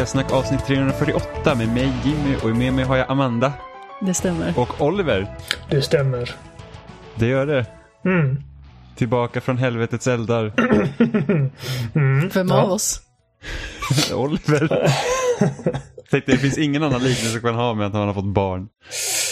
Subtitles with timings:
[0.00, 3.52] Spelsnack avsnitt 348 med mig Jimmy och med mig har jag Amanda
[4.00, 4.58] Det stämmer.
[4.58, 5.26] och Oliver.
[5.70, 6.30] Det stämmer.
[7.14, 7.66] Det gör det.
[8.04, 8.42] Mm.
[8.96, 10.52] Tillbaka från helvetets eldar.
[12.34, 12.54] Vem Ja.
[12.62, 13.00] av oss?
[14.14, 14.92] Oliver.
[16.10, 18.68] Tänkte det finns ingen annan liknelse man ha med att han har fått barn.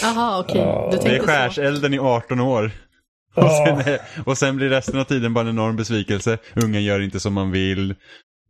[0.03, 0.55] Aha, okej.
[0.91, 1.27] Du Det är tänkte så.
[1.27, 2.71] skärselden i 18 år.
[3.35, 6.37] Och sen, är, och sen blir resten av tiden bara en enorm besvikelse.
[6.63, 7.95] Ungen gör inte som man vill.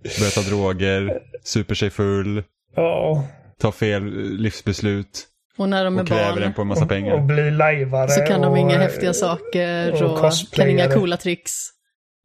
[0.03, 1.19] Börjar ta droger.
[1.44, 2.44] Super sig full.
[2.75, 3.28] ja.
[3.61, 4.03] Tar fel
[4.38, 5.25] livsbeslut.
[5.58, 7.22] Och när de är Och kräver den barn på en massa Och pengar.
[7.22, 8.09] bli lajvare.
[8.09, 11.52] så kan de och, inga eh, häftiga saker och och, kan inga coola tricks.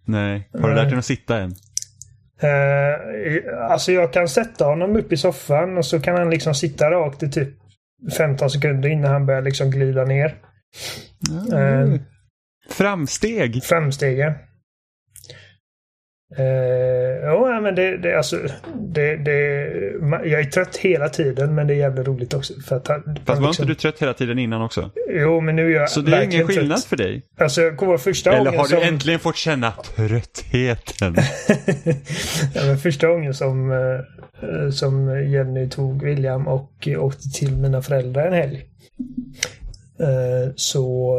[0.06, 0.48] Nej.
[0.52, 1.54] Har du lärt dig att sitta än?
[2.40, 6.90] Eh, alltså jag kan sätta honom upp i soffan och så kan han liksom sitta
[6.90, 7.48] rakt i typ
[8.16, 10.34] 15 sekunder innan han börjar liksom glida ner.
[11.54, 12.00] Eh,
[12.70, 13.64] Framsteg.
[13.64, 14.32] framstegen.
[16.36, 16.44] Eh,
[17.24, 18.36] ja, men det, det, alltså,
[18.80, 19.64] det, det,
[20.24, 22.52] jag är trött hela tiden men det är jävligt roligt också.
[22.68, 24.90] För att, han- Fast var liksom, inte du trött hela tiden innan också?
[25.08, 26.84] Jo, men nu är jag Så det är ingen skillnad trött.
[26.84, 27.22] för dig?
[27.38, 28.82] Alltså, jag kommer första Eller gången har du som...
[28.82, 31.14] äntligen fått känna tröttheten?
[32.54, 37.82] ja, men första gången som, eh, som Jenny tog William och eh, åkte till mina
[37.82, 38.64] föräldrar en helg.
[40.00, 41.16] Eh, så...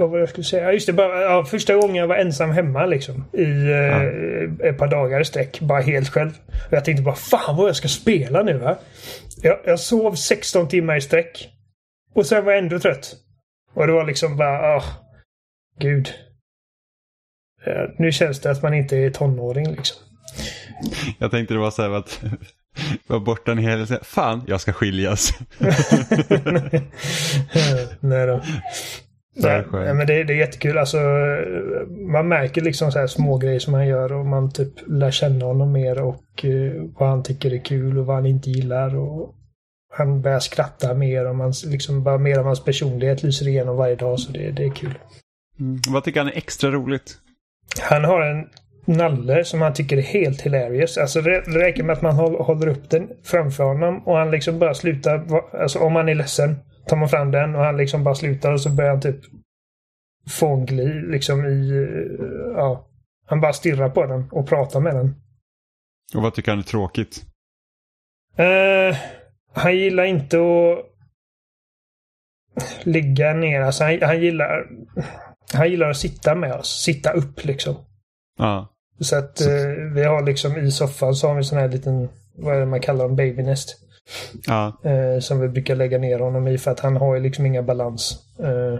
[0.00, 0.62] Vad var det jag skulle säga?
[0.64, 0.92] Ja, just det.
[0.92, 3.24] Bara, ja, första gången jag var ensam hemma liksom.
[3.32, 5.60] I eh, ett par dagar i sträck.
[5.60, 6.30] Bara helt själv.
[6.66, 8.78] Och jag tänkte bara fan vad jag ska spela nu va?
[9.42, 11.48] Jag, jag sov 16 timmar i sträck.
[12.14, 13.16] Och sen var jag ändå trött.
[13.74, 14.84] Och det var liksom bara, ah,
[15.80, 16.08] gud.
[17.66, 19.96] Eh, Nu känns det att man inte är tonåring liksom.
[21.18, 22.20] Jag tänkte det var så här att
[23.06, 23.86] var borta en hel.
[24.02, 25.32] Fan, jag ska skiljas.
[28.00, 28.42] Nej då.
[29.34, 30.78] Det är Nej, nej, men det, det är jättekul.
[30.78, 30.98] Alltså,
[32.12, 35.44] man märker liksom så här små grejer som han gör och man typ lär känna
[35.44, 38.96] honom mer och eh, vad han tycker är kul och vad han inte gillar.
[38.96, 39.34] Och
[39.92, 43.96] han börjar skratta mer och man, liksom, bara mer av hans personlighet lyser igenom varje
[43.96, 44.98] dag så det, det är kul.
[45.60, 45.80] Mm.
[45.88, 47.18] Vad tycker han är extra roligt?
[47.80, 48.46] Han har en
[48.84, 50.98] nalle som han tycker är helt hilarious.
[50.98, 54.58] Alltså det räcker med att man håll- håller upp den framför honom och han liksom
[54.58, 55.24] bara slutar.
[55.60, 56.56] Alltså om han är ledsen
[56.90, 59.20] tar man fram den och han liksom bara slutar och så börjar han typ
[60.28, 61.70] fångli liksom i...
[61.70, 62.86] eh, Ja.
[63.26, 65.14] Han bara stirrar på den och pratar med den.
[66.14, 67.24] Och vad tycker han är tråkigt?
[68.36, 68.96] Eh,
[69.52, 70.86] han gillar inte att
[72.86, 73.60] ligga ner.
[73.60, 74.66] Alltså han, han gillar...
[75.54, 76.82] Han gillar att sitta med oss.
[76.84, 77.74] Sitta upp liksom.
[78.38, 78.68] Ja.
[79.00, 79.46] Så att eh,
[79.94, 82.80] vi har liksom i soffan så har vi sån här liten, vad är det man
[82.80, 83.76] kallar dem, babynest.
[84.46, 84.80] Ja.
[84.84, 87.62] Eh, som vi brukar lägga ner honom i för att han har ju liksom inga
[87.62, 88.18] balans.
[88.38, 88.78] Eh,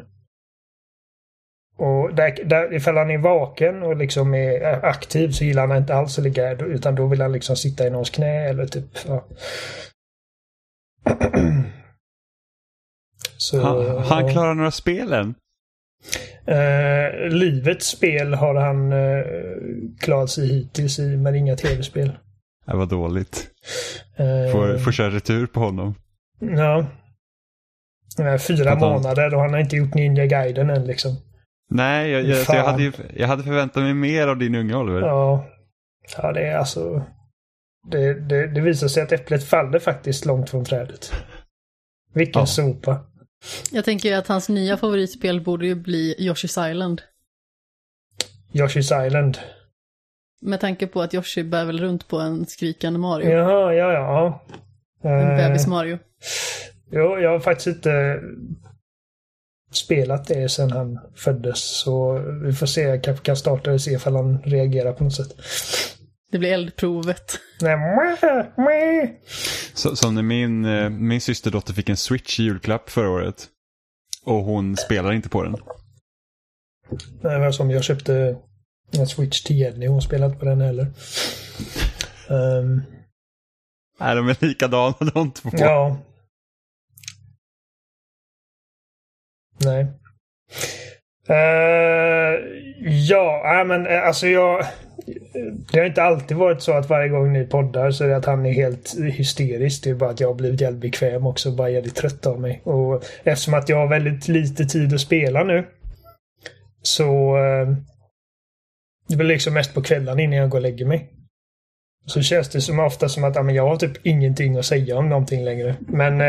[1.78, 5.94] och där, där, ifall han är vaken och liksom är aktiv så gillar han inte
[5.94, 8.84] alls att ligga där, utan då vill han liksom sitta i någons knä eller typ,
[9.06, 9.26] ja.
[13.36, 14.32] Så, Han, han ja.
[14.32, 15.34] klarar några spel än.
[16.46, 19.24] Eh, livets spel har han eh,
[20.00, 22.12] klarat sig hittills i, men inga tv-spel.
[22.70, 23.50] Det var dåligt.
[24.16, 25.94] Eh, Får, får köra retur på honom.
[26.40, 26.86] Ja.
[28.48, 31.16] Fyra han- månader och han har inte gjort Ninja Guiden än liksom.
[31.70, 32.56] Nej, jag, jag, så Fan.
[32.56, 35.00] jag, hade, jag hade förväntat mig mer av din unge Oliver.
[35.00, 35.46] Ja.
[36.16, 37.02] Ja, det är alltså...
[37.90, 41.12] Det, det, det visar sig att äpplet faller faktiskt långt från trädet.
[42.14, 42.46] Vilken Ja.
[42.46, 43.00] sopa.
[43.72, 47.02] Jag tänker ju att hans nya favoritspel borde ju bli Yoshi's Island.
[48.52, 49.38] Yoshi's Island.
[50.40, 53.30] Med tanke på att Yoshi bär väl runt på en skrikande Mario.
[53.30, 54.44] Jaha, ja, ja.
[55.02, 55.98] En Eh, bebis Mario.
[56.90, 58.20] Jo, jag har faktiskt inte
[59.72, 61.80] spelat det sedan han föddes.
[61.80, 62.82] Så vi får se.
[62.82, 65.36] Jag kanske kan starta och se ifall han reagerar på något sätt.
[66.32, 67.38] Det blir eldprovet.
[69.74, 73.46] Så, som när min, eh, min systerdotter fick en Switch i julklapp förra året.
[74.24, 75.56] Och hon spelar inte på den.
[77.22, 78.36] Nej, men som jag köpte
[78.98, 79.86] en Switch till Jenny.
[79.86, 80.86] Hon spelade inte på den heller.
[82.28, 82.82] Ehm,
[84.00, 85.50] Nej, de är likadana de två.
[85.52, 85.96] ja.
[89.64, 89.86] Nej.
[91.28, 92.38] Eh,
[93.08, 94.64] ja, nej, men eh, alltså jag...
[95.72, 98.24] Det har inte alltid varit så att varje gång ni poddar så är det att
[98.24, 99.84] han är helt hysterisk.
[99.84, 101.50] Det är bara att jag har blivit jävligt bekväm också.
[101.50, 102.60] Bara jävligt trött av mig.
[102.64, 105.66] Och eftersom att jag har väldigt lite tid att spela nu.
[106.82, 107.36] Så...
[109.10, 111.10] Eh, det blir liksom mest på kvällen innan jag går och lägger mig.
[112.06, 114.96] Så känns det som ofta som att ja, men jag har typ ingenting att säga
[114.96, 115.76] om någonting längre.
[115.80, 116.26] Men eh,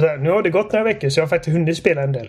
[0.00, 2.28] här, nu har det gått några veckor så jag har faktiskt hunnit spela en del.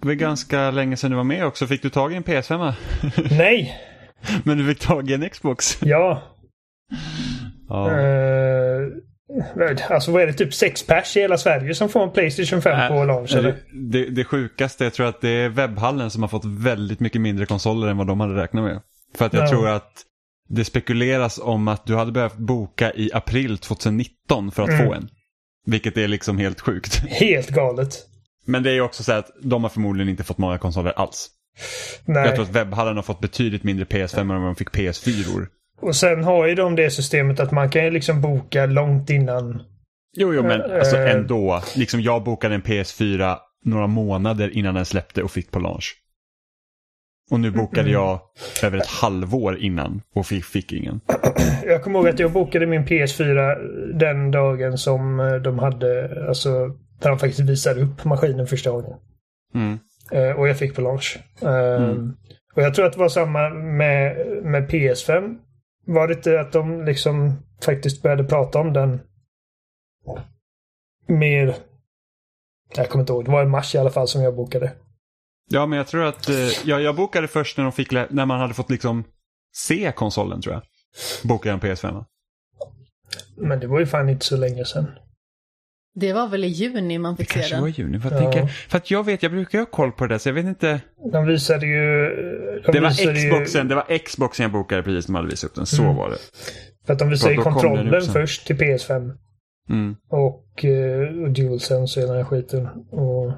[0.00, 1.66] Det var ganska länge sedan du var med också.
[1.66, 2.72] Fick du tag i en PS5?
[3.38, 3.74] Nej!
[4.44, 5.78] Men du fick tag i en Xbox?
[5.82, 6.22] Ja.
[7.68, 7.90] Ja.
[7.90, 8.86] Eh,
[9.90, 10.32] alltså vad är det?
[10.32, 13.56] Typ sex pers i hela Sverige som får en Playstation 5 på launch eller?
[13.90, 17.46] det, det, sjukaste, jag tror att det är webbhallen som har fått väldigt mycket mindre
[17.46, 18.80] konsoler än vad de hade räknat med.
[19.16, 19.48] För att jag Ja.
[19.48, 19.92] tror att
[20.48, 24.86] det spekuleras om att du hade behövt boka i april 2019 för att Mm.
[24.86, 25.08] få en.
[25.66, 26.96] Vilket är liksom helt sjukt.
[27.08, 28.06] Helt galet.
[28.46, 31.28] Men det är ju också så att de har förmodligen inte fått många konsoler alls.
[32.04, 32.24] Nej.
[32.26, 35.46] Jag tror att webbhallen har fått betydligt mindre PS5 än vad de fick PS4.
[35.80, 39.62] Och sen har ju de det systemet att man kan ju liksom boka långt innan.
[40.16, 41.10] Jo, jo, men Eh, alltså eh.
[41.10, 41.62] ändå.
[41.76, 45.96] Liksom jag bokade en PS4 några månader innan den släppte och fick på launch.
[47.30, 48.20] Och nu bokade jag
[48.62, 51.00] över ett halvår innan och fick, fick ingen.
[51.64, 53.56] Jag kommer ihåg att jag bokade min PS4
[53.98, 56.68] den dagen som eh, de hade, alltså,
[57.00, 58.92] där de faktiskt visade upp maskinen första gången.
[59.54, 59.78] Mm.
[60.12, 61.18] Eh, och jag fick på launch.
[61.42, 62.16] Eh, Mm.
[62.56, 65.36] Och jag tror att det var samma med, med PS5.
[65.90, 69.00] Var det inte att de liksom faktiskt började prata om den
[71.06, 71.56] mer...
[72.76, 73.24] Jag kommer inte ihåg.
[73.24, 74.72] Det var i mars i alla fall som jag bokade.
[75.50, 78.40] Ja, men jag tror att eh, jag, jag bokade först när, de fick, när man
[78.40, 79.04] hade fått liksom
[79.56, 80.62] se konsolen tror jag.
[81.28, 82.04] Bokade jag en PS5.
[83.36, 84.86] Men det var ju fan inte så länge sedan.
[85.94, 87.70] Det var väl i juni man Det fick se kanske var den.
[87.70, 88.00] i juni.
[88.00, 88.32] För, att Ja.
[88.32, 90.44] tänka, för att jag vet, jag brukar ha koll på det där så jag vet
[90.46, 90.80] inte.
[91.12, 92.08] De visade ju...
[92.66, 95.28] De Det var visade Xboxen, Ju, det var Xboxen jag bokade precis när de hade
[95.30, 95.66] visat upp den.
[95.66, 95.96] Så Mm.
[95.96, 96.16] var det.
[96.86, 99.12] för att de visade ju den kontrollen först till PS5.
[99.70, 99.96] Mm.
[100.10, 102.66] Och, eh, och DualSense och hela den skiten.
[102.90, 103.32] Och,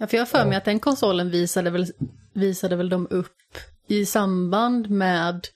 [0.00, 0.58] Ja, för jag har för mig Ja.
[0.58, 1.86] att den konsolen visade väl,
[2.34, 3.26] visade väl de upp
[3.88, 5.46] i samband med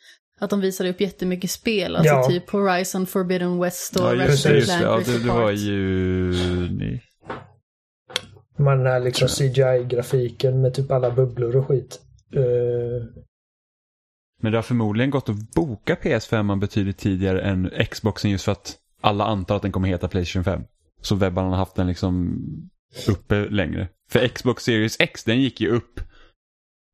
[0.41, 1.97] att de visade upp jättemycket spel.
[1.97, 2.29] Alltså Ja.
[2.29, 4.79] typ Horizon Forbidden West och Ja, just Ratchet Just.
[4.79, 7.01] Clank Ja, det, det var i juni.
[8.59, 12.01] man här liksom CGI-grafiken med typ alla bubblor och skit.
[12.35, 12.43] Eh,
[14.43, 18.77] Men det har förmodligen gått att boka PS5 betydligt tidigare än Xboxen just för att
[19.01, 20.63] alla antar att den kommer heta Playstation 5.
[21.03, 22.39] Så webbarna har haft den liksom
[23.09, 23.89] uppe längre.
[24.11, 26.01] För Xbox Series X, den gick ju upp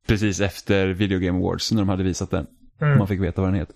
[0.07, 2.47] precis efter Video Game Awards när de hade visat den.
[2.83, 2.97] Mm.
[2.97, 3.75] Man fick veta vad den heter.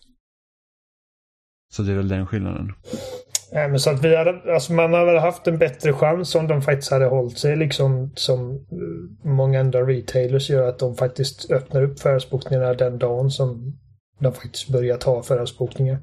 [1.74, 2.74] Så det är väl den skillnaden.
[3.52, 6.48] Nej, men så att vi hade, alltså man hade väl haft en bättre chans om
[6.48, 10.70] de faktiskt hade hållit sig liksom som eh, många andra retailers gör.
[10.70, 13.78] Att de faktiskt öppnar upp förhandsbokningarna den dagen som
[14.20, 16.00] de faktiskt börjar ta förhandsbokningar.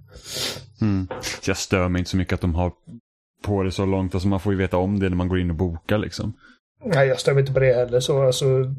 [0.81, 1.09] Mm.
[1.47, 2.73] Jag stör mig inte så mycket att de har
[3.45, 4.15] på det så långt.
[4.15, 6.33] Alltså man får ju veta om det när man går in och bokar liksom.
[6.85, 8.01] Nej, jag stör mig inte på det heller.
[8.01, 8.75] Så alltså,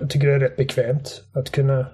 [0.00, 1.86] jag tycker det är rätt bekvämt att kunna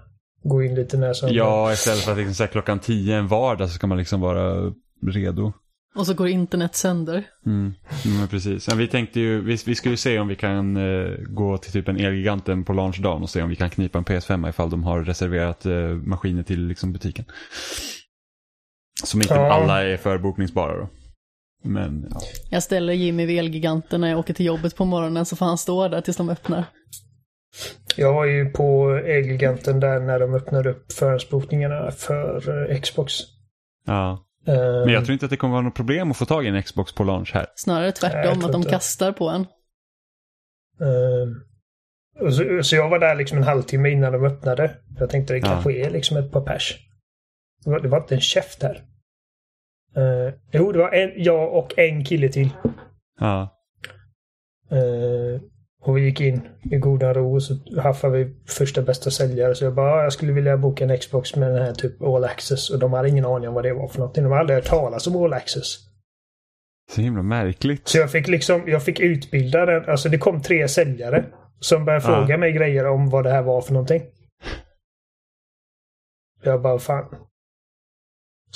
[0.42, 3.68] gå in lite när som Ja, istället för att liksom säga klockan 10 en vardag
[3.68, 4.72] så ska man liksom vara
[5.06, 5.52] redo.
[5.94, 7.24] Och så går internet sönder.
[7.46, 7.74] Mm,
[8.18, 8.68] men precis.
[8.68, 11.72] Ja, vi tänkte ju, vi, vi skulle ju se om vi kan eh, gå till
[11.72, 14.84] typ en Elgiganten på launchdagen och se om vi kan knipa en PS5 ifall de
[14.84, 17.24] har reserverat eh, maskiner till liksom, butiken.
[19.04, 19.52] Som inte Ja.
[19.52, 20.88] alla är förbokningsbara då.
[21.64, 22.20] Men ja.
[22.50, 25.58] Jag ställer Jimmy vid Elgiganten när jag åker till jobbet på morgonen så får han
[25.58, 26.64] stå där tills de öppnar.
[27.96, 33.12] Jag var ju på Elgiganten där när de öppnade upp förhandsbokningarna för eh, Xbox.
[33.86, 34.26] ja.
[34.46, 36.48] Eh, Men jag tror inte att det kommer vara något problem att få tag i
[36.48, 37.46] en Xbox på launch här.
[37.54, 38.70] Snarare Nej, tvärtom, tror att de inte.
[38.70, 39.40] kastar på en.
[40.80, 41.28] Eh,
[42.26, 44.76] och så, så jag var där liksom en halvtimme innan de öppnade.
[44.98, 45.44] Jag tänkte det Ja.
[45.46, 46.78] kanske är liksom ett par pers.
[47.64, 48.82] Det var, det var inte en käft där.
[49.96, 52.48] Uh, jo, det var en, jag och en kille till.
[53.20, 53.58] Ja.
[55.84, 59.54] Och vi gick in i goda ro och så haffade vi första bästa säljare.
[59.54, 62.24] Så jag bara, "Ja, jag skulle vilja boka en Xbox med den här typ All
[62.24, 62.70] Access.
[62.70, 64.22] Och de hade ingen aning om vad det var för någonting.
[64.24, 65.76] De hade aldrig hört talas om All Access.
[66.92, 67.88] Så himla märkligt.
[67.88, 69.90] Så jag fick liksom, jag fick utbilda den.
[69.90, 71.24] Alltså det kom tre säljare.
[71.60, 72.16] Som började Ja.
[72.16, 74.02] fråga mig grejer om vad det här var för någonting.
[76.42, 77.04] Jag bara, fan.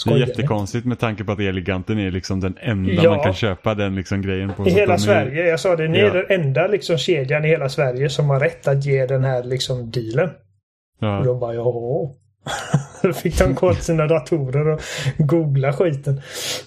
[0.04, 3.10] Det är Skojar jättekonstigt med tanke på att Elgiganten är liksom den enda Ja.
[3.10, 4.66] man kan köpa den liksom grejen på.
[4.66, 5.46] I hela är- Sverige.
[5.46, 6.06] Jag sa det, ni Ja.
[6.06, 9.44] är den enda liksom kedjan i hela Sverige som har rätt att ge den här
[9.44, 10.28] liksom dealen.
[10.28, 11.22] Och Ja.
[11.24, 12.12] de bara, ja.
[13.02, 14.80] Då fick de gå till sina datorer och
[15.18, 16.20] googla skiten.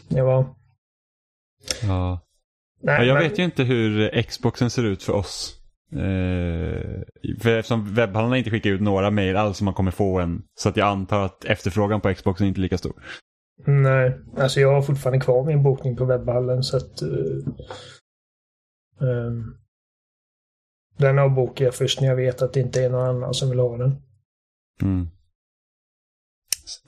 [0.10, 0.46] Det var...
[1.84, 2.20] Ja.
[2.84, 5.59] Nej, Ja, jag men- vet ju inte hur Xboxen ser ut för oss.
[5.91, 7.01] Eh,
[7.39, 10.43] för eftersom webbhallarna inte skickar ut några mejl alls som man kommer få en.
[10.55, 12.93] Så att jag antar att efterfrågan på Xboxen är inte lika stor.
[13.65, 17.03] Nej, alltså jag har fortfarande kvar min bokning på webbhallen så att...
[17.03, 17.48] Uh,
[19.00, 19.55] um,
[20.98, 23.60] den avbokar jag först när jag vet att det inte är någon annan som vill
[23.60, 24.01] ha den.
[24.81, 25.08] Mm.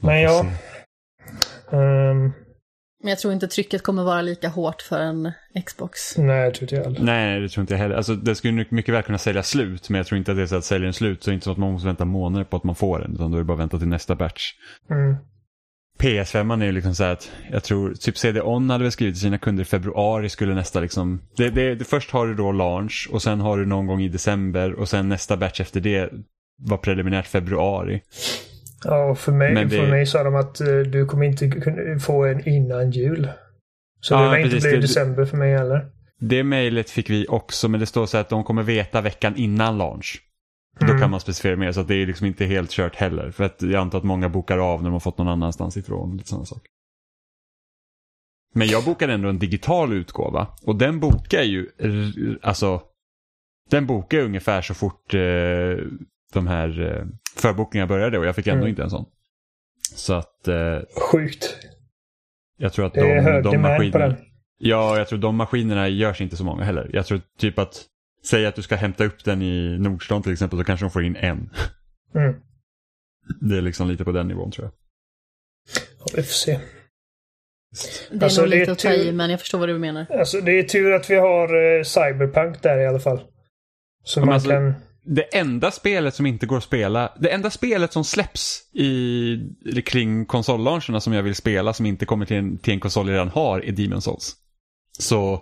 [0.01, 0.43] Men ja.
[0.43, 0.47] se.
[3.01, 5.31] Men jag tror inte trycket kommer vara lika hårt för en
[5.65, 6.17] Xbox.
[6.17, 7.01] Nej, jag tror inte jag heller.
[7.01, 7.95] Nej, det tror inte jag heller.
[7.95, 10.47] Alltså, det skulle mycket väl kunna sälja slut, men jag tror inte att det är
[10.47, 12.45] så att säljer den slut så är det inte så att man måste vänta månader
[12.45, 14.51] på att man får den, utan då är det bara att vänta till nästa batch.
[14.89, 15.15] Mm.
[15.99, 19.21] PS5 är ju liksom så här att jag tror typ CD-ON hade väl skrivit till
[19.21, 21.21] sina kunder i februari skulle nästa liksom.
[21.37, 24.09] Det, det, det, först har du då launch och sen har du någon gång i
[24.09, 26.09] december och sen nästa batch efter det
[26.57, 28.01] var preliminärt februari.
[28.85, 31.49] Ja, för mig, Men det- för mig sa de att eh, du kommer inte
[31.99, 33.29] få en innan jul.
[34.01, 35.89] Så Ja, det lär inte bli det- december för mig heller.
[36.19, 39.77] Det mejlet fick vi också men det står så att de kommer veta veckan innan
[39.77, 40.21] launch.
[40.81, 40.93] Mm.
[40.93, 43.31] Då kan man specificera mer så att det är liksom inte helt kört heller.
[43.31, 46.17] För att jag antar att många bokar av när de har fått någon annanstans ifrån.
[46.17, 46.65] Lite sådana saker.
[48.55, 50.47] Men jag bokade ändå en digital utgåva.
[50.63, 51.67] Och den bokar ju,
[52.41, 52.81] alltså,
[53.69, 55.19] den bokar ungefär så fort eh,
[56.33, 57.07] de här
[57.41, 58.69] förbokningarna började och jag fick ändå Mm.
[58.69, 59.05] inte en sån.
[59.95, 60.79] Så att eh,
[61.11, 61.57] Sjukt.
[62.57, 64.07] jag tror att Det är de, hög de på maskinerna...
[64.07, 64.17] den.
[64.57, 66.89] Ja, jag tror de maskinerna görs inte så många heller.
[66.93, 67.85] Jag tror typ att,
[68.25, 71.03] säg att du ska hämta upp den i Nordstan till exempel, så kanske de får
[71.03, 71.49] in en.
[72.15, 72.35] Mm.
[73.41, 74.73] Det är liksom lite på den nivån tror jag.
[75.99, 76.59] Ja, vi får se.
[78.11, 80.05] Det är Alltså, nog lite att ta i, tur- men jag förstår vad du menar.
[80.09, 83.21] Alltså det är tur att vi har eh, Cyberpunk där i alla fall.
[84.03, 84.73] Så Men man alltså- kan...
[85.03, 89.37] Det enda spelet som inte går att spela, det enda spelet som släpps i,
[89.85, 93.13] kring konsollauncherna som jag vill spela som inte kommer till en, till en konsol jag
[93.13, 94.35] redan har är Demon's Souls.
[94.99, 95.41] Så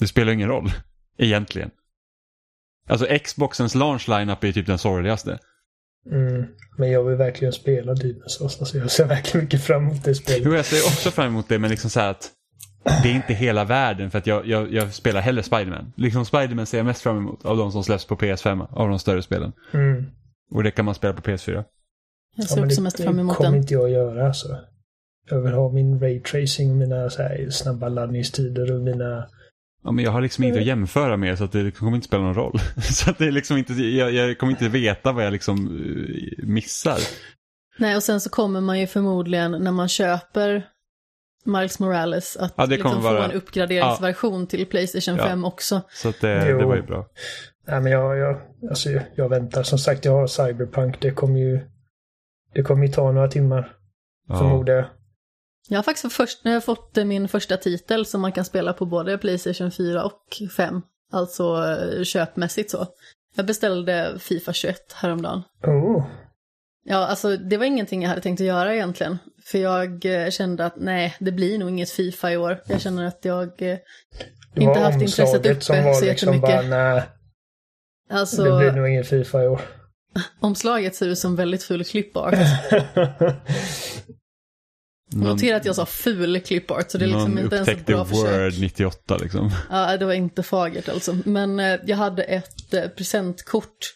[0.00, 0.70] det spelar ingen roll,
[1.18, 1.70] egentligen.
[2.88, 5.38] Alltså Xboxens launch lineup är typ den sorgligaste.
[6.10, 6.46] Mm,
[6.78, 8.60] men jag vill verkligen spela Demon's Souls.
[8.60, 10.42] Alltså jag ser verkligen mycket fram emot det spelet.
[10.44, 12.30] Jo, jag ser också fram emot det, men liksom så här att
[12.84, 15.92] det är inte hela världen för att jag, jag, jag spelar hellre Spiderman.
[15.96, 18.98] Liksom Spiderman ser jag mest fram emot av de som släpps på PS5, av de
[18.98, 19.52] större spelen.
[19.72, 20.04] Mm.
[20.50, 21.64] Och det kan man spela på PS4.
[22.36, 23.60] Jag ser men också det, mest det fram emot kommer den.
[23.60, 24.58] inte jag att göra alltså.
[25.30, 29.26] Jag vill ha min raytracing och mina så här, snabba laddningstider och mina...
[29.84, 32.22] Ja, men jag har liksom inget att jämföra med så att det kommer inte spela
[32.22, 32.58] någon roll.
[32.82, 36.46] Så att det är liksom inte, jag, jag kommer inte veta vad jag liksom eh,
[36.46, 36.98] missar.
[37.78, 40.66] Nej, och sen så kommer man ju förmodligen när man köper
[41.44, 45.24] Miles Morales att Ja, liksom kommer få vara- en uppgraderingsversion till Playstation Ja.
[45.26, 45.80] 5 också.
[45.90, 46.58] Så att det, Jo.
[46.58, 47.06] det var ju bra.
[47.66, 49.62] Nej men jag, jag, alltså jag, väntar.
[49.62, 51.00] Som sagt, jag har Cyberpunk.
[51.00, 51.60] Det kommer ju...
[52.54, 53.72] Det kommer ju ta några timmar,
[54.28, 54.38] Ja.
[54.38, 54.84] förmodar jag.
[55.68, 58.86] Jag har faktiskt först, har jag fått min första titel som man kan spela på
[58.86, 60.22] både Playstation 4 och
[60.56, 60.82] 5.
[61.12, 61.64] Alltså
[61.96, 62.86] eh, köpmässigt så.
[63.36, 65.42] Jag beställde Fifa 21 häromdagen.
[65.62, 66.04] Oh.
[66.86, 69.18] Ja, alltså det var ingenting jag hade tänkt att göra egentligen.
[69.46, 72.62] För jag eh, kände att nej, det blir nog inget Fifa i år.
[72.66, 73.78] Jag känner att jag eh,
[74.56, 77.02] inte haft intresset uppe som var så liksom bara, nej,
[78.10, 79.60] Alltså, det blir nog ingen Fifa i år.
[80.40, 81.84] omslaget ser ut som väldigt ful.
[82.14, 82.34] Någon,
[85.36, 88.04] Notera att jag sa ful clipart, så det är liksom inte ens ett upptäckte bra
[88.04, 88.52] försök.
[88.52, 89.50] Word 98 liksom.
[89.70, 91.16] Ja, det var inte fagert alltså.
[91.24, 93.94] Men eh, jag hade ett eh, presentkort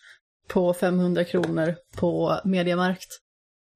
[0.48, 3.08] på 500 kronor på Mediamarkt.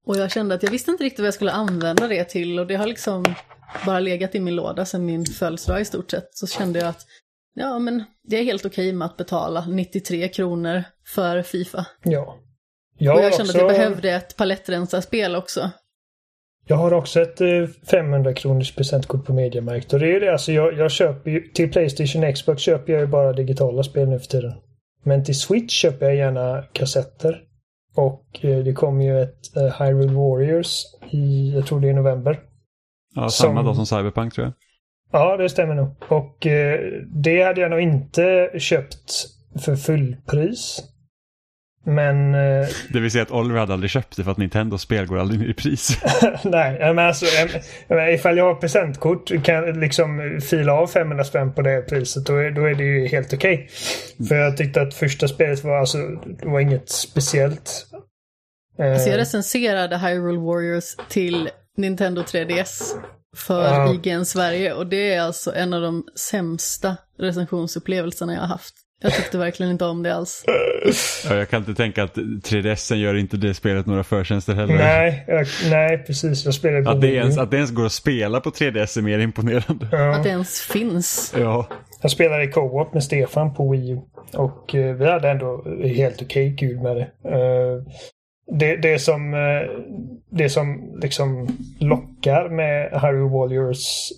[0.05, 2.67] Och jag kände att jag visste inte riktigt vad jag skulle använda det till och
[2.67, 3.23] det har liksom
[3.85, 6.29] bara legat i min låda sedan min födelsedag i stort sett.
[6.31, 7.05] Så kände jag att
[7.53, 10.83] ja, men det är helt okej med att betala 93 kronor
[11.15, 11.85] för Fifa.
[12.03, 12.39] ja.
[12.97, 15.71] Jag och jag kände också, att jag behövde ett palettrensarspel också.
[16.65, 19.93] Jag har också ett eh, 500 kronors presentkort på Mediamarkt.
[19.93, 23.01] Och det är det, alltså jag, jag köper ju, till Playstation och Xbox köper jag
[23.01, 24.53] ju bara digitala spel nu för tiden.
[25.03, 27.41] Men till Switch köper jag gärna kassetter.
[27.95, 32.39] Och eh, det kommer ju ett eh, Hyrule Warriors i, jag tror det är november.
[33.15, 34.53] Ja, samma Som- dag som Cyberpunk tror jag.
[35.21, 35.89] Ja, det stämmer nog.
[36.09, 39.11] Och eh, det hade jag nog inte köpt
[39.65, 40.83] för fullpris.
[41.85, 45.05] Men eh, Det vill säga att Oliver hade aldrig köpt det för att Nintendos spel
[45.05, 45.97] går aldrig ner i pris.
[46.43, 47.25] nej, men alltså
[47.87, 52.25] jag, ifall jag har presentkort kan jag liksom fila av 500 spänn på det priset
[52.25, 53.69] då är, då är det ju helt okej.
[54.29, 55.97] För jag tyckte att första spelet var alltså,
[56.43, 57.85] var inget speciellt.
[58.79, 62.81] Eh, Alltså jag recenserade Hyrule Warriors till Nintendo 3DS
[63.35, 63.93] för Ja.
[63.93, 68.75] IGN Sverige och det är alltså en av de sämsta recensionsupplevelserna jag har haft.
[69.03, 70.45] Jag tyckte verkligen inte om det alls.
[71.29, 74.75] Ja, jag kan inte tänka att 3DSen gör inte det spelet några förtjänster heller.
[74.75, 76.45] nej, jag, nej, precis.
[76.45, 79.19] Jag spelade Att det, ens, att det ens går att spela på 3DS är mer
[79.19, 79.87] imponerande.
[79.91, 80.15] Ja.
[80.15, 81.33] Att det ens finns.
[81.39, 81.67] Ja.
[82.01, 83.99] Jag spelade i co-op med Stefan på Wii U.
[84.33, 87.29] Och eh, vi hade ändå helt okej kul med det.
[87.29, 87.83] Eh,
[88.59, 89.83] det, det som, eh,
[90.31, 91.47] det som liksom
[91.79, 94.11] lockar med Hyrule Warriors,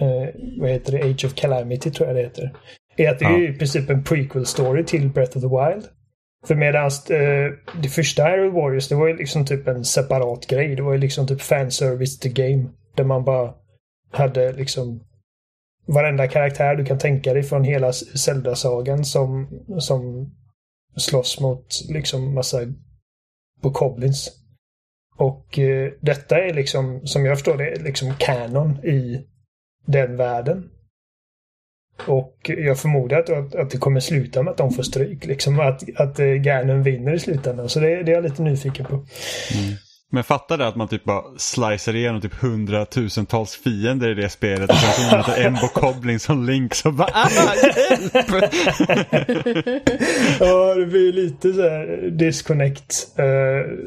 [0.00, 2.52] eh, vad heter det, Age of Calamity tror jag det heter.
[2.96, 5.88] Är att det är i princip en prequel story till Breath of the Wild.
[6.46, 10.76] För medan eh, det första Hyrule Warriors det var ju liksom typ en separat grej.
[10.76, 12.64] Det var ju liksom typ fanservice the game.
[12.94, 13.54] Där man bara
[14.12, 15.00] hade liksom
[15.86, 19.48] varenda karaktär du kan tänka dig från hela Zelda-sagan som,
[19.78, 20.30] som
[20.96, 22.58] slåss mot liksom massa
[23.62, 24.30] bokoblins.
[25.16, 29.26] Och eh, detta är liksom, som jag förstår det, liksom kanon i
[29.86, 30.70] den världen.
[32.06, 35.26] Och jag förmodar att, att, att, det kommer sluta med att de får stryk.
[35.26, 37.68] Liksom att, att eh, Ganon vinner i slutändan.
[37.68, 38.94] Så det, det är jag lite nyfiken på.
[38.94, 39.74] Mm.
[40.14, 44.70] Men fattar det att man typ bara slicer igenom typ hundratusentals fiender i det spelet
[44.70, 47.28] och sen så möter en bokobbling som Link så bara ah,
[47.62, 48.12] hjälp!
[50.40, 53.06] ja, det blir lite så här disconnect.
[53.18, 53.84] Uh,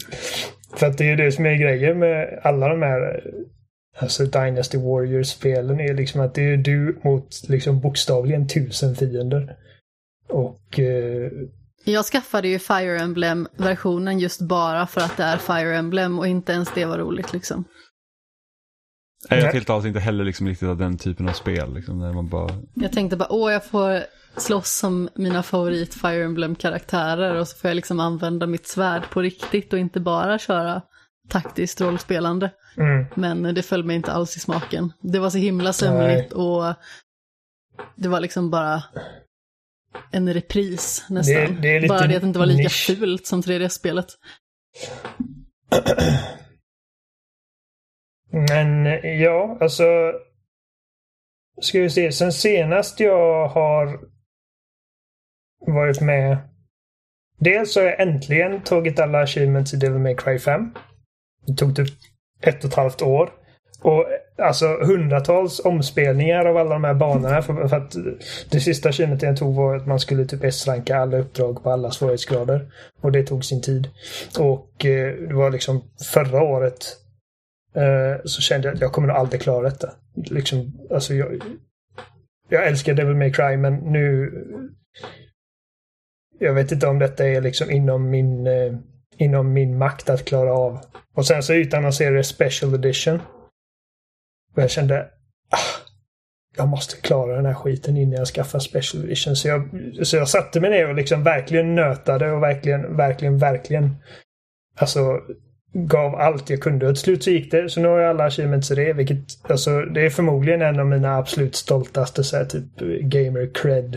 [0.75, 3.23] för att det är det som är grejen med alla de här
[3.99, 9.55] Alltså Dynasty Warriors-spelen är liksom att det är du mot liksom bokstavligen tusen fiender.
[10.29, 11.29] Och uh,
[11.83, 16.51] jag skaffade ju Fire Emblem-versionen just bara för att det är Fire Emblem och inte
[16.51, 17.63] ens det var roligt liksom.
[19.29, 21.73] Nej, jag tilltalas inte heller liksom riktigt av den typen av spel.
[21.73, 22.49] Liksom, där man bara...
[22.73, 24.03] Jag tänkte bara, åh jag får
[24.37, 29.21] slåss som mina favorit Fire Emblem-karaktärer och så får jag liksom använda mitt svärd på
[29.21, 30.81] riktigt och inte bara köra
[31.29, 32.51] taktiskt rollspelande.
[32.77, 33.05] Mm.
[33.15, 34.93] Men det föll mig inte alls i smaken.
[35.01, 36.73] Det var så himla sömnigt och
[37.95, 38.83] det var liksom bara
[40.11, 41.61] en repris nästan.
[41.61, 42.97] Det, det Bara det att det inte var lika nisch.
[42.99, 44.07] fult som 3D-spelet.
[48.31, 48.85] Men
[49.19, 49.83] ja, alltså.
[51.61, 53.99] Ska vi se, sen senast jag har
[55.67, 56.37] varit med.
[57.39, 60.73] Dels har jag äntligen tagit alla achievements i Devil May Cry 5.
[61.47, 61.87] Det tog typ
[62.41, 63.29] ett och ett halvt år.
[63.81, 64.05] Och
[64.37, 67.41] alltså hundratals omspelningar av alla de här banorna.
[67.41, 67.95] För, för att
[68.49, 71.91] det sista chimet jag tog var att man skulle typ S-ranka alla uppdrag på alla
[71.91, 72.71] svårighetsgrader.
[73.01, 73.89] Och det tog sin tid.
[74.39, 75.83] Och eh, det var liksom
[76.13, 76.85] förra året
[77.75, 79.89] eh, så kände jag att jag kommer nog aldrig klara detta.
[80.15, 81.41] Liksom, alltså jag,
[82.49, 84.31] jag älskar Devil May Cry men nu
[86.39, 88.73] jag vet inte om detta är liksom inom min eh,
[89.17, 90.79] inom min makt att klara av.
[91.13, 93.19] Och sen så utannonserade Special Edition.
[94.55, 95.01] Och jag kände,
[95.49, 95.87] ah,
[96.57, 99.35] jag måste klara den här skiten innan jag skaffar Special Edition.
[99.35, 99.69] Så jag,
[100.03, 103.95] så jag satte mig ner och liksom verkligen nötade och verkligen, verkligen, verkligen
[104.75, 105.21] alltså
[105.73, 106.87] gav allt jag kunde.
[106.87, 107.69] Och till slut så gick det.
[107.69, 108.93] Så nu har jag alla achievements i det.
[108.93, 113.95] Vilket, alltså, det är förmodligen en av mina absolut stoltaste så här, typ gamer cred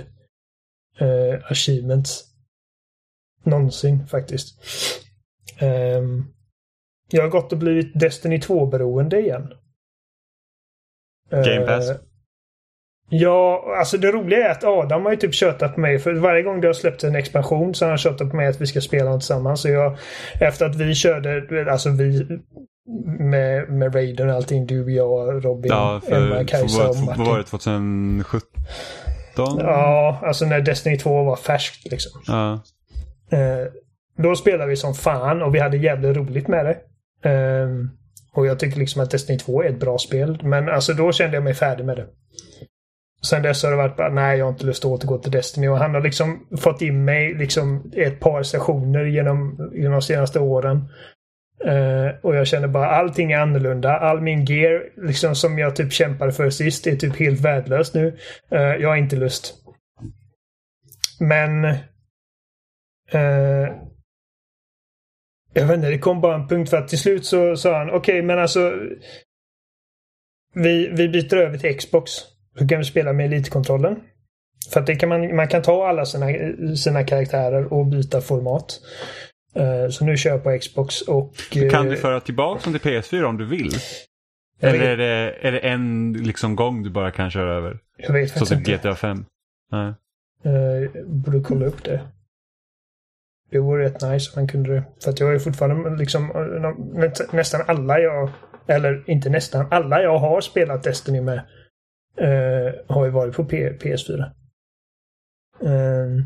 [0.98, 2.24] eh, achievements.
[3.44, 4.60] Någonsin faktiskt.
[5.60, 6.24] Um,
[7.10, 9.52] jag har gått och blivit Destiny 2-beroende igen.
[11.30, 11.90] Game Pass?
[11.90, 11.96] Uh,
[13.08, 15.98] ja, alltså det roliga är att Adam har ju typ tjötat på mig.
[15.98, 18.60] För varje gång det har släppts en expansion så har han tjötat på mig att
[18.60, 19.60] vi ska spela tillsammans.
[19.60, 19.98] Så jag,
[20.40, 22.40] efter att vi körde, alltså vi
[23.18, 24.66] med, med Raiden och allting.
[24.66, 27.24] Du, jag, Robin, ja, för, Emma, Kajsa och Martin.
[27.24, 27.44] Vad var det?
[27.44, 28.50] 2017?
[29.58, 32.22] Ja, alltså när Destiny 2 var färskt liksom.
[32.26, 32.60] Ja.
[33.32, 33.66] Uh,
[34.16, 36.76] då spelade vi som fan och vi hade jävligt roligt med det.
[37.30, 37.90] Um,
[38.32, 40.40] och jag tycker liksom att Destiny 2 är ett bra spel.
[40.42, 42.06] Men alltså då kände jag mig färdig med det.
[43.22, 45.68] Sen dess har det varit bara, nej jag har inte lust att återgå till Destiny.
[45.68, 50.40] Och han har liksom fått in mig liksom ett par sessioner genom, genom de senaste
[50.40, 50.88] åren.
[51.66, 53.98] Uh, och jag känner bara allting är annorlunda.
[53.98, 58.06] All min gear liksom som jag typ kämpade för sist är typ helt värdelöst nu.
[58.52, 59.54] Uh, jag har inte lust.
[61.20, 61.64] Men
[63.14, 63.68] uh,
[65.52, 67.90] jag vet inte, det kom bara en punkt för att till slut så sa han
[67.90, 68.72] okej okay, men alltså
[70.54, 72.12] vi, vi byter över till Xbox.
[72.58, 74.00] Så kan vi spela med elitkontrollen.
[74.72, 76.26] För att det kan man, man kan ta alla sina,
[76.76, 78.80] sina karaktärer och byta format.
[79.58, 81.32] Uh, så nu kör jag på Xbox och...
[81.56, 83.72] Uh, kan du föra tillbaka dem till PS4 om du vill?
[84.60, 87.78] Eller är det, är det en liksom gång du bara kan köra över?
[87.96, 89.24] Jag vet Så typ GTA 5?
[89.72, 89.94] Nej.
[90.46, 92.00] Uh, borde kolla upp det.
[93.50, 94.84] Det vore rätt nice om man kunde det.
[95.02, 98.30] För att jag är fortfarande liksom eh, nästan alla jag,
[98.66, 101.40] eller inte nästan, alla jag har spelat Destiny med
[102.20, 104.18] uh, har ju varit på P PS4.
[104.18, 106.24] Uh, ehm,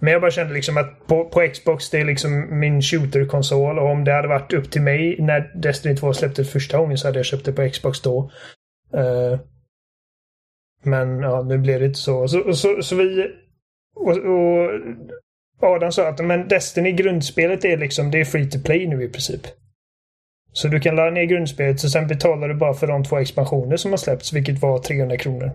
[0.00, 3.90] men jag bara kände liksom att på, på Xbox, det är liksom min shooter-konsol och
[3.90, 7.18] om det hade varit upp till mig när Destiny 2 släpptes första gången så hade
[7.18, 8.30] jag köpt det på Xbox då.
[8.94, 9.40] Uh,
[10.82, 12.28] men ja, nu blev det inte så.
[12.28, 13.30] Så, så, så vi...
[13.96, 14.70] Och, och
[15.62, 19.08] Adam sa att men Destiny grundspelet är liksom det är free to play nu i
[19.08, 19.40] princip.
[20.52, 23.76] Så du kan ladda ner grundspelet och sen betalar du bara för de två expansioner
[23.76, 25.52] som har släppts, vilket var 300 kronor.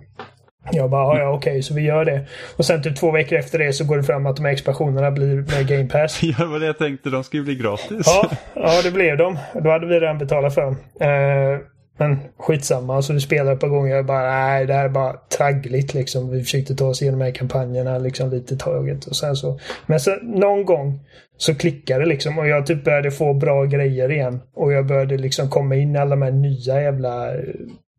[0.71, 2.25] Jag bara, ja okej, okay, så vi gör det.
[2.57, 5.11] Och sen typ två veckor efter det så går det fram att de här expansionerna
[5.11, 6.19] blir med Game Pass.
[6.23, 7.09] ja, det var det jag tänkte.
[7.09, 8.03] De skulle bli gratis.
[8.05, 9.37] ja, ja, det blev de.
[9.53, 10.75] Då hade vi redan betalat för dem.
[11.01, 11.59] Uh,
[11.97, 12.95] men skitsamma.
[12.95, 16.29] alltså vi spelade ett par gånger och bara nej, det här är bara traggligt liksom.
[16.29, 19.59] Vi försökte ta oss igenom de här kampanjerna liksom lite taget och sen så.
[19.85, 20.99] Men sen någon gång
[21.37, 24.39] så klickade det liksom och jag typ började få bra grejer igen.
[24.53, 27.31] Och jag började liksom komma in i alla de här nya jävla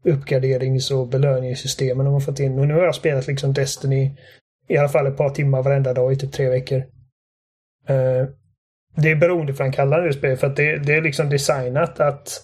[0.04, 2.59] uppgraderings och belöningssystemen de har fått in.
[2.59, 4.16] Och nu har jag spelat liksom Destiny
[4.68, 6.78] i alla fall ett par timmar varenda dag i typ tre veckor.
[7.90, 8.28] Uh,
[8.96, 12.42] det är beroendeframkallande det spelet för att det, det är liksom designat att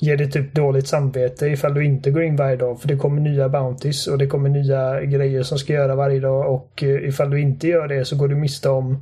[0.00, 2.80] ge dig typ dåligt samvete ifall du inte går in varje dag.
[2.80, 6.54] För det kommer nya bounties och det kommer nya grejer som ska göra varje dag
[6.54, 8.92] och uh, ifall du inte gör det så går du miste om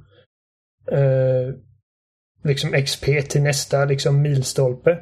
[0.92, 1.54] uh,
[2.44, 4.98] liksom XP till nästa liksom milstolpe.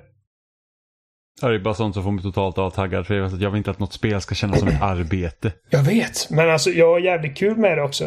[1.41, 3.07] Det är bara sånt som får mig totalt avtaggad.
[3.07, 5.53] För jag vill inte att något spel ska kännas som ett arbete.
[5.71, 8.05] Jag vet, men alltså jag har jävligt kul med det också.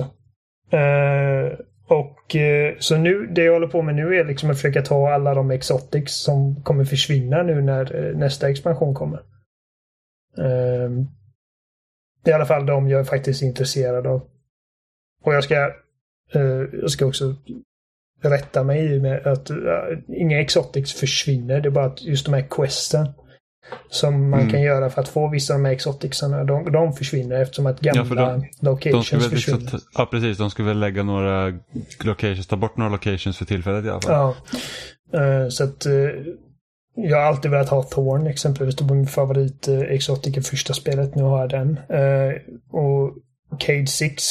[0.74, 1.58] Uh,
[1.90, 5.14] och eh, så nu, det jag håller på med nu är liksom att försöka ta
[5.14, 9.20] alla de exotics som kommer försvinna nu när eh, nästa expansion kommer.
[10.38, 11.08] Ehm,
[12.26, 14.28] I alla fall de jag är faktiskt intresserad av.
[15.24, 15.56] Och jag ska,
[16.34, 17.36] eh, jag ska också
[18.22, 19.50] rätta mig i med att
[20.08, 21.62] inga exotics försvinner.
[21.62, 23.08] Det är bara att just de här questen
[23.90, 24.52] som man mm.
[24.52, 27.80] kan göra för att få vissa av de här exoticsarna, de, de försvinner eftersom att
[27.80, 29.60] gamla ja, de, locations de försvinner.
[29.60, 30.38] Liksom, ja, precis.
[30.38, 31.54] De skulle väl lägga några
[32.04, 34.36] locations, ta bort några locations för tillfället i alla fall.
[35.12, 35.44] Ja.
[35.44, 36.10] Uh, så att uh,
[36.96, 38.76] jag har alltid velat ha Thorn exempelvis.
[38.76, 41.16] Det var min favorit uh, exotic i första spelet.
[41.16, 41.80] Nu har jag den.
[42.72, 43.14] Och
[43.60, 44.24] Cade 6,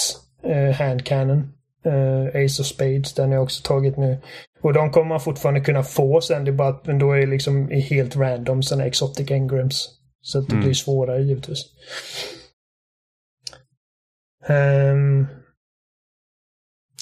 [0.46, 1.52] uh, Hand Cannon.
[2.34, 4.18] Ace of Spades, den har jag också tagit nu.
[4.60, 6.44] Och de kommer man fortfarande kunna få sen.
[6.44, 9.88] Det är bara att men då är det liksom helt random sådana exotic engrams.
[10.20, 10.64] Så att det mm.
[10.64, 11.64] blir svårare givetvis.
[14.48, 15.26] Um,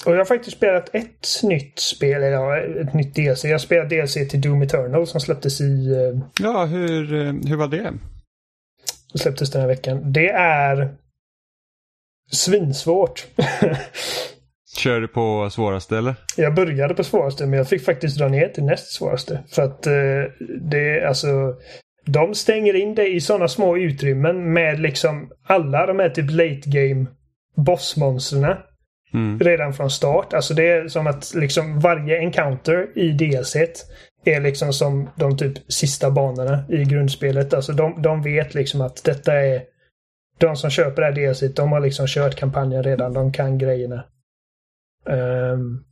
[0.05, 2.77] och jag har faktiskt spelat ett nytt spel idag.
[2.81, 3.45] Ett nytt DLC.
[3.45, 5.63] Jag spelat DLC till Doom Eternal som släpptes i...
[5.63, 7.93] Uh, ja, hur, eh, hur var det?
[9.13, 10.13] Det släpptes den här veckan.
[10.13, 10.95] Det är
[12.31, 13.27] svinsvårt.
[14.75, 16.15] Kör du på svåraste eller?
[16.37, 19.43] Jag började på svåraste men jag fick faktiskt dra ner till näst svåraste.
[19.49, 19.93] För att eh,
[20.61, 21.55] det alltså...
[22.05, 26.61] De stänger in dig i sådana små utrymmen med liksom alla de här typ late
[26.65, 27.05] game
[27.55, 28.57] bossmonstren.
[29.13, 29.39] Mm.
[29.39, 30.33] Redan från start.
[30.33, 33.55] Alltså det är som att liksom varje encounter i DLC
[34.25, 37.53] är liksom som de typ sista banorna i grundspelet.
[37.53, 39.61] Alltså de, de vet liksom att detta är
[40.37, 43.13] de som köper det här DLC, de har liksom kört kampanjen redan.
[43.13, 44.03] De kan grejerna.
[45.09, 45.83] Um,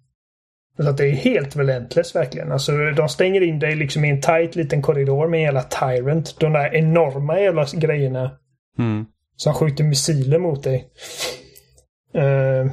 [0.77, 2.51] så att det är helt relentless verkligen.
[2.51, 6.39] Alltså de stänger in dig liksom i en tight liten korridor med en jävla Tyrant.
[6.39, 8.31] De där enorma jävla grejerna.
[8.77, 9.05] Mm.
[9.35, 10.87] Som skjuter missiler mot dig.
[12.17, 12.71] Uh,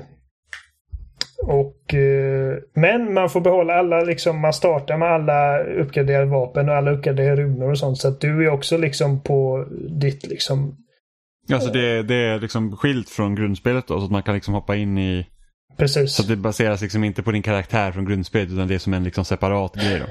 [1.42, 6.74] och, uh, men man får behålla alla, liksom, man startar med alla uppgraderade vapen och
[6.74, 7.98] alla uppgraderade runor och sånt.
[7.98, 9.66] Så att du är också liksom på
[10.00, 10.76] ditt liksom...
[11.52, 13.98] Alltså det, det är liksom skilt från grundspelet då?
[13.98, 15.26] Så att man kan liksom hoppa in i
[15.76, 16.12] Precis.
[16.12, 19.04] Så det baseras liksom inte på din karaktär från grundspelet utan det är som en
[19.04, 20.06] liksom separat grej då?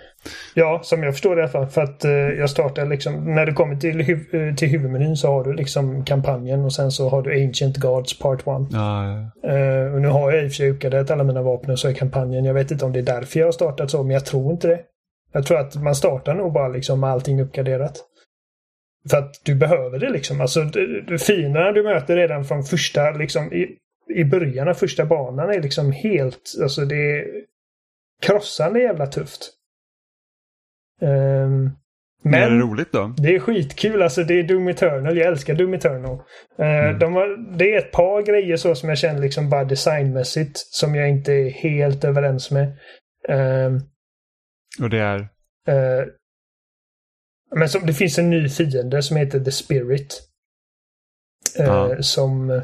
[0.56, 1.68] Ja, som jag förstår det i alla fall.
[1.68, 5.28] För att uh, jag startar liksom, när du kommer till, huv eh, till huvudmenyn så
[5.28, 8.46] har du liksom kampanjen och sen så har du Ancient Gods Part 1.
[8.46, 9.50] Ja, ja.
[9.50, 11.88] Uh, och nu har jag i och för sig uppgraderat alla mina vapen och så
[11.88, 12.46] är kampanjen.
[12.46, 14.68] Jag vet inte om det är därför jag har startat så, men jag tror inte
[14.68, 14.80] det.
[15.34, 17.98] Jag tror att man startar nog bara liksom med allting uppgraderat.
[19.10, 20.42] För att du behöver det liksom.
[20.42, 20.60] Alltså,
[21.20, 23.50] fienderna du möter redan från första liksom,
[24.16, 27.26] i, början av första banan är liksom helt, alltså det är
[28.22, 29.52] krossande jävla tufft.
[31.02, 31.72] Um,
[32.24, 33.14] men är det roligt då?
[33.18, 34.02] Det är skitkul.
[34.02, 35.18] Alltså det är Doom Eternal.
[35.18, 36.16] Jag älskar Doom Eternal.
[36.60, 37.00] Uh, mm.
[37.00, 40.96] de har, det är ett par grejer så som jag känner liksom bara designmässigt som
[40.96, 42.68] jag inte är helt överens med.
[43.30, 43.80] Um,
[44.82, 45.20] Och det är?
[45.20, 46.08] Uh,
[47.56, 50.22] men som, det finns en ny fiende som heter The Spirit.
[51.60, 52.02] Uh, ja.
[52.02, 52.62] Som...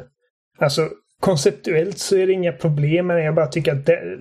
[0.58, 3.24] Alltså konceptuellt så är det inga problem men.
[3.24, 4.18] Jag bara tycker att det,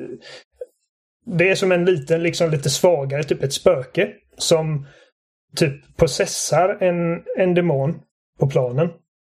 [1.25, 4.09] det är som en liten, liksom lite svagare, typ ett spöke.
[4.37, 4.87] Som
[5.55, 7.99] typ processar en, en demon
[8.39, 8.89] på planen.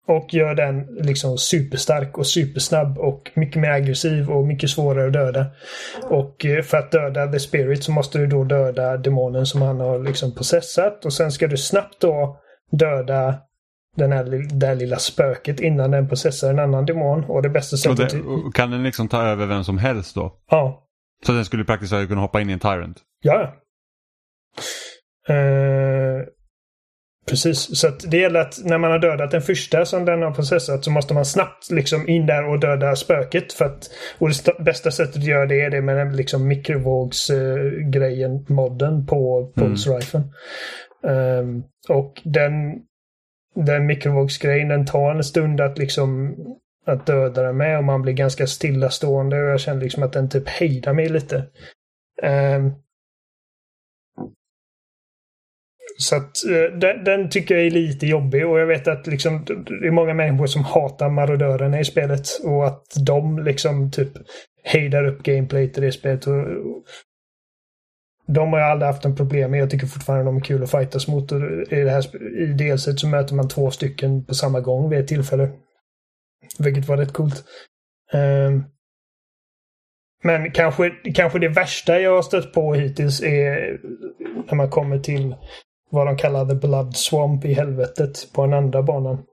[0.07, 5.13] Och gör den liksom superstark och supersnabb och mycket mer aggressiv och mycket svårare att
[5.13, 5.45] döda.
[6.03, 9.79] Och eh, för att döda The Spirit så måste du då döda demonen som han
[9.79, 11.05] har liksom processat.
[11.05, 12.39] Och sen ska du snabbt då
[12.71, 13.35] döda
[13.95, 14.23] den här,
[14.59, 17.23] det här lilla spöket innan den processar en annan demon.
[17.23, 18.13] Och det bästa sättet...
[18.13, 20.33] Och det, kan den liksom ta över vem som helst då?
[20.49, 20.87] Ja.
[21.25, 22.97] Så den skulle praktiskt taget kunna hoppa in i en Tyrant?
[23.21, 23.53] Ja.
[25.29, 26.23] Uh,
[27.29, 30.83] precis, så det gäller att när man har dödat den första som den har processat
[30.83, 33.53] så måste man snabbt liksom in där och döda spöket.
[33.53, 38.31] För att, och det bästa sättet att göra det är det med den liksom mikrovågsgrejen,
[38.31, 40.29] uh, modden på Pulse mm.
[41.05, 42.51] Um, och den,
[43.55, 46.35] den mikrovågsgrejen, den tar en stund att liksom
[46.85, 50.29] att döda den med och man blir ganska stillastående och jag känner liksom att den
[50.29, 51.45] typ hejdar mig lite.
[52.23, 52.73] Um,
[55.97, 59.45] så att uh, den, den, tycker jag är lite jobbig och jag vet att liksom
[59.45, 64.11] det är många människor som hatar marodörerna i spelet och att de liksom typ
[64.63, 66.27] hejdar upp gameplayet i det spelet.
[66.27, 66.83] Och, och
[68.27, 69.59] de har jag aldrig haft en problem med.
[69.59, 71.31] Jag tycker fortfarande de är kul att fightas mot.
[71.31, 71.35] I,
[71.69, 75.49] det här, I delset så möter man två stycken på samma gång vid ett tillfälle.
[76.59, 77.43] Vilket var rätt coolt.
[78.13, 78.65] Um,
[80.23, 83.79] men kanske, kanske det värsta jag har stött på hittills är
[84.47, 85.35] när man kommer till
[85.91, 89.23] vad de kallar The Blood Swamp i helvetet på den andra banan.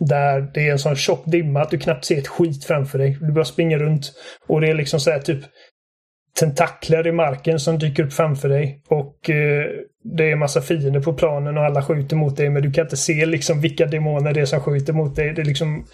[0.00, 3.18] Där det är en sån tjock dimma att du knappt ser ett skit framför dig.
[3.20, 4.12] Du bara springer runt.
[4.46, 5.44] Och det är liksom så här typ
[6.40, 8.82] tentakler i marken som dyker upp framför dig.
[8.88, 9.66] Och eh,
[10.04, 12.96] det är massa fiender på planen och alla skjuter mot dig men du kan inte
[12.96, 15.32] se liksom vilka demoner det är som skjuter mot dig.
[15.32, 15.86] Det är liksom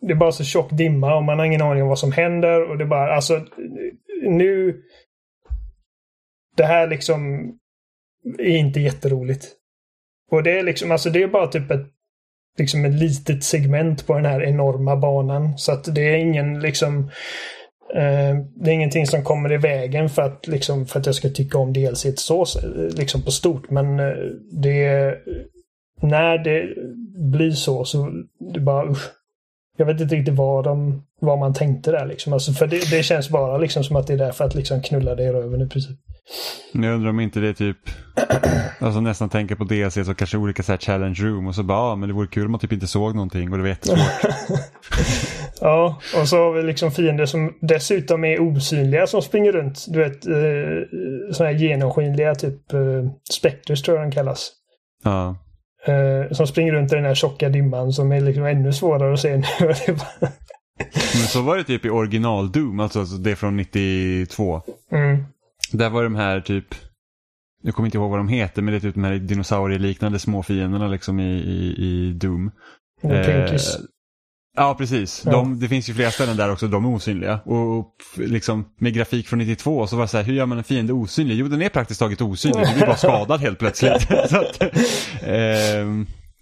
[0.00, 2.70] det är bara så tjock dimma och man har ingen aning om vad som händer
[2.70, 3.46] och det är bara alltså
[4.22, 4.82] nu
[6.56, 7.52] det här liksom
[8.38, 9.46] är inte jätteroligt.
[10.30, 11.86] Och det är liksom, alltså det är bara typ ett
[12.58, 15.58] liksom ett litet segment på den här enorma banan.
[15.58, 17.10] Så att det är ingen liksom
[18.54, 21.58] det är ingenting som kommer i vägen för att, liksom, för att jag ska tycka
[21.58, 22.44] om DLC så
[22.96, 23.70] liksom på stort.
[23.70, 24.14] Men eh,
[24.52, 25.14] det
[26.02, 26.68] när det
[27.36, 28.10] blir så så
[28.54, 29.10] det bara usch.
[29.76, 32.32] Jag vet inte riktigt vad, de, vad man tänkte där liksom.
[32.32, 34.82] Alltså, för det, det känns bara liksom som att det är där för att liksom
[34.82, 35.98] knulla dig i röven i princip.
[36.72, 37.76] Jag undrar om inte det är typ,
[38.78, 41.78] alltså nästan tänker på DLC så kanske olika så här challenge room och så bara,
[41.78, 43.98] ja men det vore kul om man typ inte såg någonting och det var jättesvårt.
[45.60, 49.86] ja, och så har vi liksom fiender som dessutom är osynliga som springer runt.
[49.88, 52.80] Du vet, eh, sådana här genomskinliga typ eh,
[53.32, 54.52] Spectres tror jag de kallas.
[55.04, 55.36] Ja.
[55.86, 59.20] Eh, som springer runt i den här tjocka dimman som är liksom ännu svårare att
[59.20, 59.44] se nu.
[61.14, 64.62] Men så var det typ i original Doom, alltså, alltså det från 92.
[64.92, 65.24] Mm.
[65.72, 66.64] Där var de här typ,
[67.62, 70.42] jag kommer inte ihåg vad de heter, men det är typ de här dinosaurieliknande små
[70.42, 72.50] fienderna liksom i, i, i Doom.
[73.02, 73.56] Eh,
[74.56, 75.22] ja, precis.
[75.22, 77.40] De, det finns ju flera ställen där också, de är osynliga.
[77.44, 80.58] Och, och liksom med grafik från 92 så var det så här, hur gör man
[80.58, 81.36] en fiende osynlig?
[81.36, 84.02] Jo, den är praktiskt taget osynlig, du blir bara skadad helt plötsligt.
[84.28, 84.62] så att,
[85.22, 85.86] eh,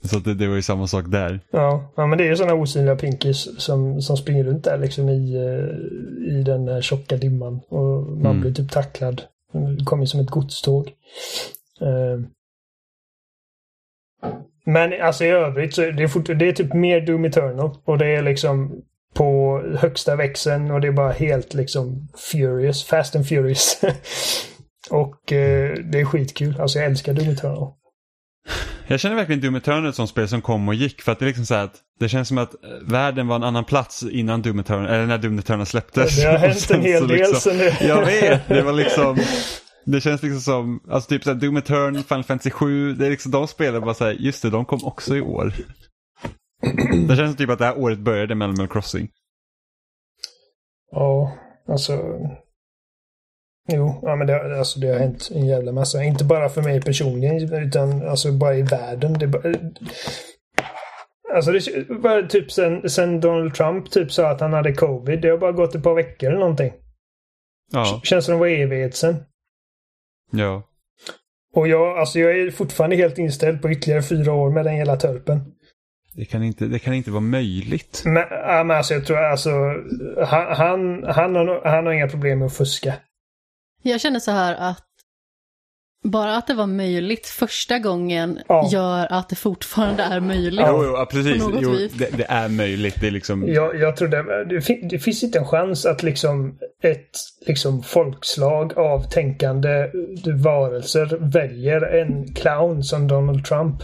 [0.04, 1.40] så det, det, var ju samma sak där.
[1.50, 5.08] Ja, ja men det är ju sådana osynliga pinkies som, som springer runt där liksom
[5.08, 7.60] i, eh, i den tjocka dimman.
[7.68, 8.40] Och man mm.
[8.40, 9.22] blir typ tacklad.
[9.78, 10.90] Det kommer som ett godståg.
[11.82, 12.24] Uh,
[14.68, 17.70] men alltså i övrigt så är det, fort, det är typ mer Doom Eternal.
[17.84, 18.82] Och det är liksom
[19.14, 22.84] på högsta växeln och det är bara helt liksom furious.
[22.84, 23.80] Fast and furious.
[24.90, 26.60] och uh, det är skitkul.
[26.60, 27.72] Alltså jag älskar Doom Eternal.
[28.86, 31.26] Jag känner verkligen Doom Eternal som spel som kom och gick för att det är
[31.26, 34.58] liksom så att det känns som att eh, världen var en annan plats innan Doom
[34.58, 36.16] Eternal, eller när Doom Eternal släpptes.
[36.16, 37.76] Det har hänt en hel del liksom, sen det.
[37.80, 39.18] Jag vet, det var liksom
[39.92, 43.32] det känns liksom som, alltså typ såhär Doom Eternal, Final Fantasy 7, det är liksom
[43.32, 45.52] de spelen bara såhär, just det, de kom också i år.
[47.08, 49.08] Det känns typ att det här året började med Animal Crossing.
[50.90, 52.18] Ja, alltså
[53.72, 56.04] Jo, ja, men det, alltså, det har hänt en jävla massa.
[56.04, 59.12] Inte bara för mig personligen, utan alltså bara i världen.
[59.12, 59.54] Det bara,
[61.34, 65.20] alltså det var typ sen, sen Donald Trump typ sa att han hade covid.
[65.20, 66.72] Det har bara gått ett par veckor eller någonting.
[67.72, 68.00] Ja.
[68.04, 69.16] Känns som det var evighet sen.
[70.30, 70.62] Ja.
[71.54, 74.96] Och jag, alltså jag är fortfarande helt inställd på ytterligare fyra år med den hela
[74.96, 75.54] törpen.
[76.14, 78.02] Det kan inte, det kan inte vara möjligt.
[78.04, 79.50] Men, ja, men alltså jag tror alltså
[80.26, 82.94] han, han, han, har, han har inga problem med att fuska.
[83.82, 84.87] Jag känner så här att
[86.04, 88.68] bara att det var möjligt första gången ja.
[88.72, 90.64] gör att det fortfarande är möjligt.
[90.68, 91.42] Jo, jo precis.
[91.60, 93.00] Jo, det, det, är möjligt.
[93.00, 93.48] Det, är liksom...
[93.48, 97.10] jag, jag tror det, det, det, finns inte en chans att liksom ett
[97.46, 99.90] liksom folkslag av tänkande
[100.44, 103.82] varelser väljer en clown som Donald Trump.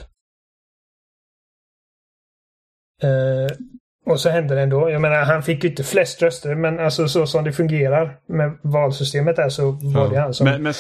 [3.05, 3.49] Uh,
[4.07, 4.91] och så hände det ändå.
[4.91, 8.59] Jag menar, han fick ju inte flest röster, men alltså så som det fungerar med
[8.63, 10.09] valsystemet där så var ja.
[10.09, 10.45] det han som...
[10.45, 10.75] Men, men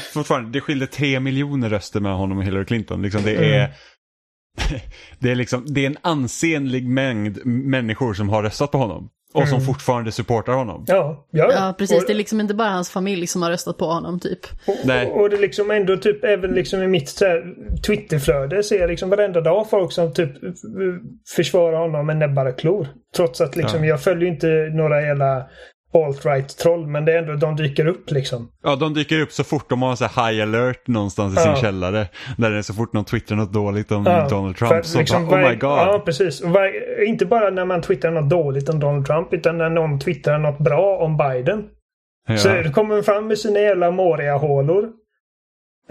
[0.00, 3.02] fortfarande, det skilde tre miljoner röster med honom och Hillary Clinton.
[3.02, 3.58] Liksom, det är...
[3.58, 3.70] Mm.
[5.18, 9.10] Det är, liksom, det är en ansenlig mängd människor som har röstat på honom.
[9.34, 9.50] Och mm.
[9.50, 10.84] som fortfarande supportar honom.
[10.86, 11.96] Ja, ja, ja precis.
[11.96, 14.46] Och, det är liksom inte bara hans familj som har röstat på honom typ.
[14.66, 15.06] Och, Nej.
[15.06, 17.22] och det är liksom ändå typ även liksom i mitt
[17.86, 20.30] Twitterflöde ser jag liksom varenda dag folk som typ
[21.36, 22.88] försvarar honom med näbbar och klor.
[23.16, 23.88] Trots att liksom ja.
[23.88, 25.46] jag följer inte några jävla
[25.94, 28.48] alt-right-troll, men det är ändå, de dyker upp liksom.
[28.62, 31.54] Ja, de dyker upp så fort de har här high alert någonstans i Ja.
[31.54, 32.08] sin källare.
[32.38, 34.86] Där det är så fort någon twittrar något dåligt om Ja, Donald för Trump att
[34.86, 35.70] så liksom bara, oh my god.
[35.70, 36.42] Ja, precis.
[36.44, 40.38] Varje- inte bara när man twittrar något dåligt om Donald Trump, utan när någon twittrar
[40.38, 41.64] något bra om Biden.
[42.28, 42.36] Ja.
[42.36, 44.90] Så kommer fram med sina jävla Moria-hålor.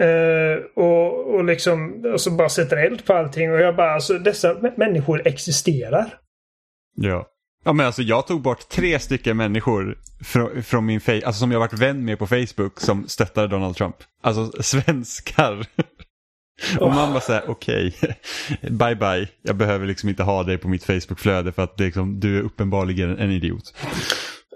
[0.00, 3.52] Eh, och, och liksom, och så bara sätter eld på allting.
[3.52, 6.06] Och jag bara, alltså dessa människor existerar.
[6.96, 7.26] Ja.
[7.68, 11.52] Ja men alltså jag tog bort tre stycken människor från, från min face, alltså som
[11.52, 13.96] jag varit vän med på Facebook som stöttade Donald Trump.
[14.22, 15.66] Alltså svenskar.
[16.80, 17.94] Och man bara säger okej,
[18.62, 21.86] bye bye, jag behöver liksom inte ha dig på mitt Facebook-flöde för att det är
[21.86, 23.74] liksom, du är uppenbarligen en idiot.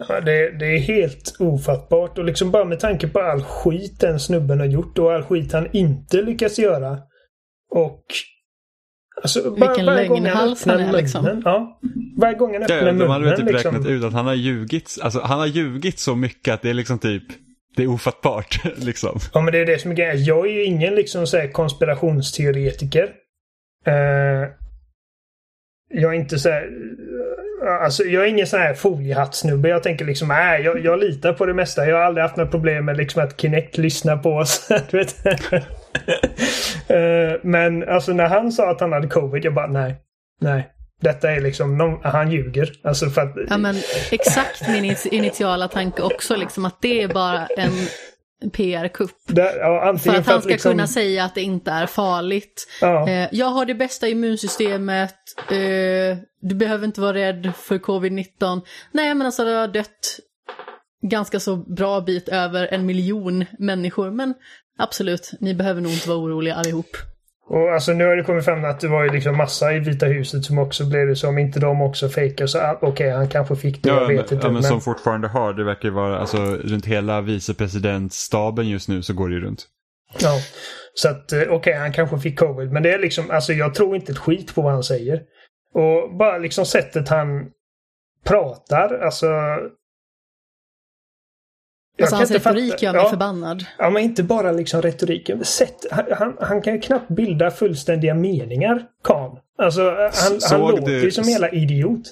[0.09, 2.19] Ja, det, det är helt ofattbart.
[2.19, 5.53] Och liksom bara med tanke på all skit den snubben har gjort och all skit
[5.53, 6.99] han inte lyckats göra.
[7.71, 8.05] Och...
[9.23, 11.25] Alltså, bara, Vilken varje gång lögnhals han är, liksom.
[11.25, 11.81] munnen, Ja.
[12.17, 13.75] Varje gång han öppnar Ja, de hade väl munnen typ liksom.
[13.75, 16.75] räknat ut att han har ljugit, alltså han har ljugit så mycket att det är
[16.75, 17.23] liksom typ,
[17.77, 19.19] det är ofattbart liksom.
[19.35, 20.25] Ja men det är det som är grejen.
[20.25, 23.09] Jag är ju ingen liksom så här konspirationsteoretiker.
[23.87, 24.49] Eh,
[25.95, 26.69] jag är inte så här...
[27.83, 29.69] Alltså jag är ingen sån här foliehattsnubbe.
[29.69, 31.87] Jag tänker liksom, nej jag, jag litar på det mesta.
[31.87, 34.69] Jag har aldrig haft några problem med liksom att Kinect lyssnar på oss.
[36.89, 39.97] Eh, men alltså när han sa att han hade covid, jag bara nej.
[40.41, 40.69] Nej.
[41.01, 42.73] Detta är liksom, någon, han ljuger.
[42.85, 43.35] Alltså för att...
[43.51, 43.77] Ja men
[44.11, 47.73] exakt min init- initiala tanke också, liksom att det är bara en
[48.53, 49.11] PR-kupp.
[49.27, 52.69] Ja, För att han ska liksom- kunna säga att det inte är farligt.
[52.81, 53.09] Ja.
[53.09, 55.15] Eh, jag har det bästa immunsystemet,
[55.51, 58.61] eh, du behöver inte vara rädd för covid-19.
[58.93, 60.19] Nej men alltså det har dött
[61.07, 64.11] ganska så bra bit över en miljon människor.
[64.11, 64.35] Men
[64.79, 66.87] absolut, ni behöver nog inte vara oroliga allihop.
[67.47, 70.07] Och alltså nu har det kommit fram att det var ju liksom massa i Vita
[70.07, 71.29] huset som också blev det så.
[71.29, 73.89] Om inte de också fejkar så ah, okej, han kanske fick det.
[73.89, 74.35] jag Ja, vet men, inte.
[74.35, 78.89] ja, men men, som fortfarande har, det verkar ju vara, alltså runt hela vicepresidentstaben just
[78.89, 79.67] nu så går det ju runt.
[80.21, 80.39] ja.
[80.95, 82.73] Så att eh, okej, han kanske fick covid.
[82.73, 85.21] Men det är liksom, alltså jag tror inte ett skit på vad han säger.
[85.75, 87.27] Och bara liksom sättet han
[88.25, 89.27] pratar, alltså.
[92.01, 93.65] Alltså hans fatta- retorik gör mig ja, förbannad.
[93.79, 95.45] Ja, men inte bara liksom retoriken.
[95.45, 99.39] Sätt, han, han, kan ju knappt bilda fullständiga meningar, Kahn.
[99.59, 102.03] Alltså, han, han låter du- ju som jävla idiot.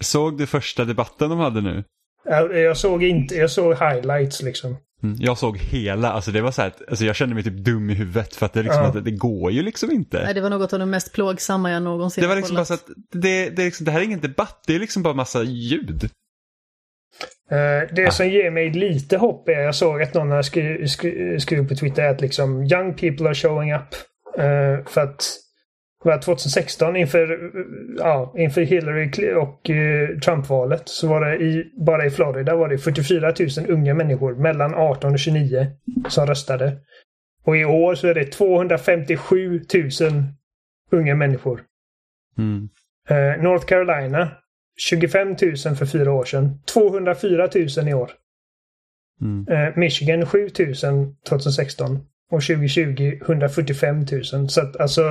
[0.00, 1.84] Såg du första debatten de hade nu?
[2.24, 4.76] Jag, jag såg inte, jag såg highlights liksom.
[5.02, 7.56] Mm, Jag såg hela, alltså det var så här, att- alltså jag kände mig typ
[7.64, 8.88] dum i huvudet för att det, är liksom Ja.
[8.88, 10.22] att det, det går ju liksom inte.
[10.24, 12.80] Nej, det var något av det mest plågsamma jag någonsin Det var liksom bara kollat.
[12.80, 15.42] så att det, det, liksom, det här är ingen debatt, det är liksom bara massa
[15.42, 16.10] ljud.
[17.50, 18.10] Eh, det Ah.
[18.10, 21.74] som ger mig lite hopp är, jag såg att någon har skri, skri, skrivit på
[21.74, 23.94] Twitter att liksom young people are showing up.
[24.38, 25.24] Eh, för att
[26.04, 27.50] var 2016 inför,
[27.98, 32.78] ja, inför Hillary och eh, Trump-valet så var det i, bara i Florida var det
[32.78, 35.66] 44 000 unga människor mellan 18 och 29
[36.08, 36.76] som röstade.
[37.44, 40.24] Och i år så är det 257 000
[40.90, 41.62] unga människor.
[42.38, 42.68] Mm.
[43.08, 44.28] Eh, North Carolina
[44.80, 45.36] 25 000
[45.76, 46.62] för fyra år sedan.
[46.72, 48.12] 204 000 i år.
[49.20, 49.48] Mm.
[49.48, 50.74] Eh, Michigan 7 000
[51.28, 51.98] 2016.
[52.30, 54.48] Och 2020 145 000.
[54.48, 55.02] Så att alltså...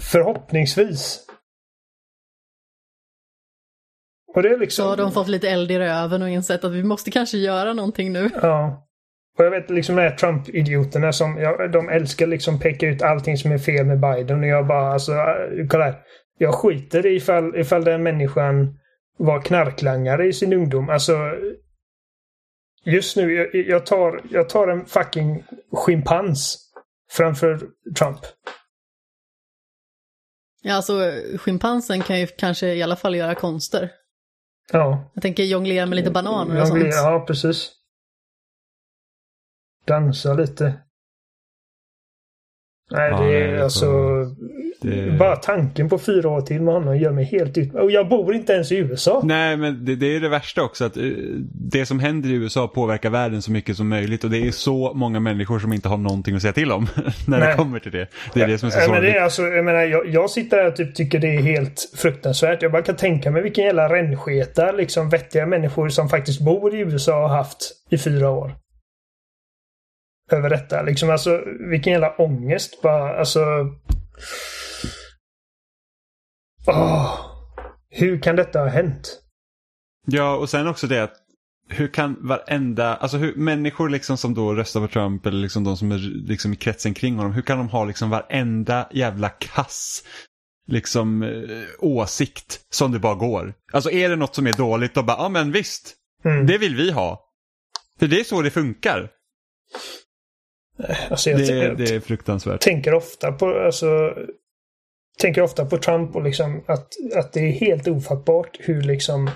[0.00, 1.20] Förhoppningsvis.
[4.34, 4.82] Och det är liksom...
[4.82, 7.72] Så har de fått lite eld i röven och insett att vi måste kanske göra
[7.72, 8.30] någonting nu.
[8.42, 8.88] Ja.
[9.38, 13.36] Och jag vet liksom de här Trump-idioterna som, ja, de älskar liksom peka ut allting
[13.36, 16.02] som är fel med Biden och jag bara alltså, äh, kolla här.
[16.38, 18.78] Jag skiter i ifall, ifall den människan
[19.16, 20.88] var knarklangare i sin ungdom.
[20.88, 21.12] Alltså
[22.84, 26.70] Just nu, jag, jag, tar, jag tar en fucking schimpans
[27.10, 27.58] framför
[27.98, 28.18] Trump.
[30.62, 33.90] Ja, alltså schimpansen kan ju kanske i alla fall göra konster.
[34.72, 35.10] Ja.
[35.14, 36.84] Jag tänker jonglera med lite bananer och Jag sånt.
[36.84, 37.72] Ja, precis.
[39.86, 40.64] Dansa lite.
[42.90, 43.86] Nej, Ja, det nej, är det är alltså...
[44.84, 47.74] det- Bara tanken på fyra år till med honom gör mig helt ut...
[47.74, 49.20] Och jag bor inte ens i USA.
[49.24, 51.02] Nej, men det, det är det värsta också att eh,
[51.70, 54.92] det som händer i USA påverkar världen så mycket som möjligt och det är så
[54.94, 56.86] många människor som inte har någonting att säga till om
[57.26, 57.48] när Nej.
[57.48, 58.06] det kommer till det.
[58.34, 59.14] Det är det som är så men det sorgligt.
[59.14, 62.62] är alltså, jag menar, jag, jag sitter här och typ tycker det är helt fruktansvärt.
[62.62, 66.78] Jag bara kan tänka mig vilken jävla rännsketa, liksom vettiga människor som faktiskt bor i
[66.78, 67.58] USA har haft
[67.90, 68.54] i fyra år.
[70.32, 70.82] Över detta.
[70.82, 73.40] Liksom alltså, vilken jävla ångest bara, alltså...
[76.66, 77.20] Åh!
[77.90, 79.20] hur kan detta ha hänt?
[80.06, 81.14] Ja, och sen också det att
[81.68, 85.76] hur kan varenda, alltså hur, människor liksom som då röstar på Trump eller liksom de
[85.76, 85.98] som är
[86.28, 90.02] liksom i kretsen kring honom, hur kan de ha liksom varenda jävla kass
[90.66, 93.54] liksom eh, åsikt som det bara går.
[93.72, 95.94] Alltså är det något som är dåligt, då bara, ja men visst,
[96.24, 96.46] Mm.
[96.46, 97.24] det vill vi ha.
[97.98, 99.10] För det är så det funkar.
[101.10, 102.60] Alltså jag, Det, jag det är fruktansvärt.
[102.60, 103.86] tänker ofta på, alltså,
[105.20, 109.30] tänker ofta på Trump och liksom att, att det är helt ofattbart hur liksom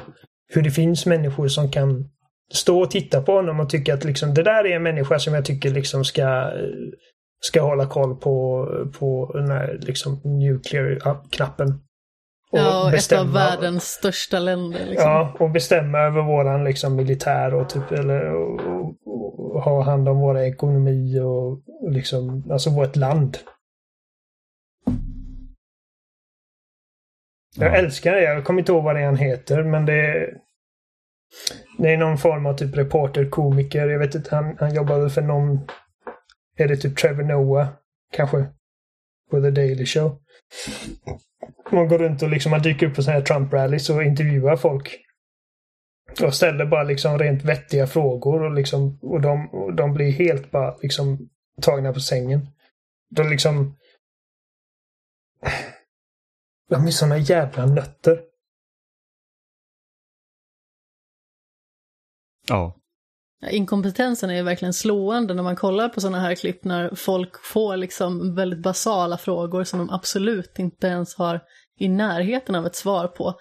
[0.55, 2.11] hur det finns människor som kan
[2.53, 5.35] stå och titta på honom och tycka att liksom det där är en människa som
[5.35, 6.53] jag tycker liksom ska
[7.41, 8.67] ska hålla koll på,
[8.99, 11.81] på den här liksom nuclear-knappen.
[12.51, 14.87] Ja, ett bestämma- av världens största länder.
[14.87, 15.11] Liksom.
[15.11, 20.09] Ja, och bestämma över våran liksom militär och typ eller och, och, och ha hand
[20.09, 21.53] om våra ekonomi och,
[21.83, 23.39] och liksom, alltså vårt land.
[27.59, 27.77] Jag Ja.
[27.77, 28.23] älskar det.
[28.23, 30.35] Jag kommer inte ihåg vad det han heter, men det är,
[31.79, 33.89] det är någon form av typ reporter, komiker.
[33.89, 35.69] Jag vet inte, han, han jobbar väl för någon...
[36.57, 37.69] Är det typ Trevor Noah?
[38.13, 38.47] Kanske?
[39.31, 40.19] På The Daily Show.
[41.71, 44.99] Man går runt och liksom, man dyker upp på sådana här Trump-rallys och intervjuar folk.
[46.23, 50.51] Och ställer bara liksom rent vettiga frågor och liksom, och de, och de blir helt
[50.51, 51.29] bara liksom
[51.63, 52.49] tagna på sängen.
[53.11, 53.77] De liksom...
[56.69, 58.21] De är såna jävla nötter.
[62.49, 62.75] Ja.
[63.41, 67.45] Ja, Inkompetensen är ju verkligen slående när man kollar på sådana här klipp när folk
[67.45, 71.41] får liksom väldigt basala frågor som de absolut inte ens har
[71.79, 73.35] i närheten av ett svar på.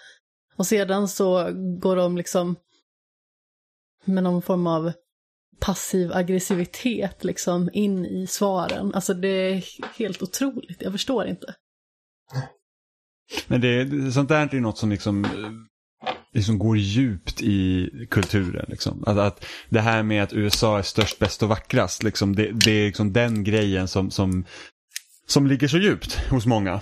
[0.55, 1.49] Och sedan så
[1.82, 2.55] går de liksom
[4.05, 4.91] med någon form av
[5.59, 8.93] passiv aggressivitet liksom in i svaren.
[8.93, 9.63] Alltså det är
[9.97, 11.55] helt otroligt, jag förstår inte.
[13.47, 15.32] Men det, sånt där är ju något som liksom, eh,
[16.34, 18.65] liksom går djupt i kulturen.
[18.67, 19.03] Liksom.
[19.07, 22.71] Att, att det här med att USA är störst, bäst och vackrast, liksom, det, det
[22.71, 24.45] är liksom den grejen som, som,
[25.28, 26.82] som ligger så djupt hos många.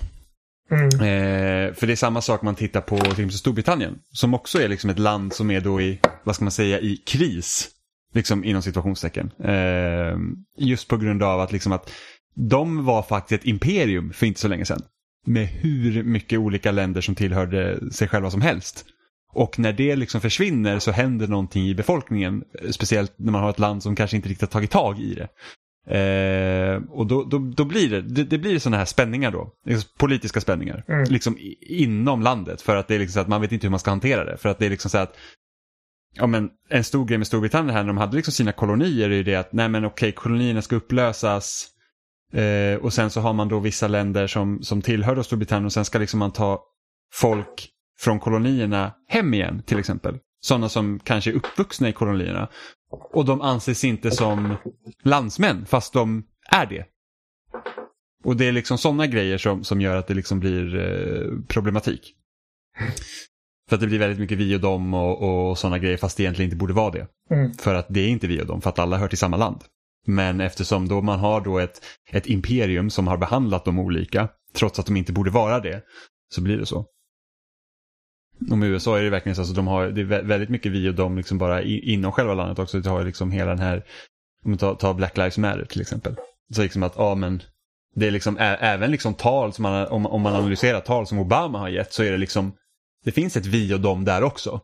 [0.71, 0.87] Mm.
[0.87, 3.99] Eh, för det är samma sak man tittar på till exempel Storbritannien.
[4.11, 6.97] Som också är liksom ett land som är då i, vad ska man säga, i
[6.97, 7.71] kris.
[8.13, 9.31] Liksom inom situationstecken.
[9.43, 10.17] Eh,
[10.57, 11.91] just på grund av att, liksom att
[12.35, 14.81] de var faktiskt ett imperium för inte så länge sedan.
[15.25, 18.85] Med hur mycket olika länder som tillhörde sig själva som helst.
[19.33, 22.43] Och när det liksom försvinner så händer någonting i befolkningen.
[22.69, 25.27] Speciellt när man har ett land som kanske inte riktigt har tagit tag i det.
[25.87, 29.51] Eh, och då, då, då blir det, det, det blir sådana här spänningar då.
[29.65, 30.83] Liksom Politiska spänningar.
[30.87, 31.03] Mm.
[31.03, 32.61] Liksom inom landet.
[32.61, 34.37] För att det är liksom så att man vet inte hur man ska hantera det.
[34.37, 35.15] För att det är liksom så att
[36.17, 39.15] Ja men en stor grej med Storbritannien här när de hade liksom sina kolonier är
[39.15, 41.67] ju det att nej men okej kolonierna ska upplösas.
[42.35, 45.85] Eh, och sen så har man då vissa länder som, som tillhör Storbritannien och sen
[45.85, 46.63] ska liksom man ta
[47.13, 47.69] folk
[47.99, 50.17] från kolonierna hem igen till exempel.
[50.41, 52.49] Sådana som kanske är uppvuxna i kolonierna.
[53.13, 54.55] Och de anses inte som
[55.03, 56.85] landsmän fast de är det.
[58.23, 62.15] Och det är liksom sådana grejer som, som gör att det liksom blir eh, problematik.
[63.69, 66.23] För att det blir väldigt mycket vi och dem och, och sådana grejer fast det
[66.23, 67.07] egentligen inte borde vara det.
[67.31, 67.53] Mm.
[67.53, 69.63] För att det är inte vi och dem, för att alla hör till samma land.
[70.05, 71.81] Men eftersom då man har då ett,
[72.11, 75.81] ett imperium som har behandlat dem olika, trots att de inte borde vara det,
[76.33, 76.85] så blir det så.
[78.51, 80.89] Och med USA är det verkligen så att de har, det är väldigt mycket vi
[80.89, 82.79] och dem liksom bara i, inom själva landet också.
[82.79, 83.83] Det har liksom hela den här,
[84.43, 86.15] om vi tar, tar Black Lives Matter till exempel.
[86.53, 87.41] Så liksom att, ja men,
[87.95, 91.19] det är liksom ä, även liksom tal som man, om, om man analyserar tal som
[91.19, 92.53] Obama har gett så är det liksom,
[93.03, 94.61] det finns ett vi och dem där också.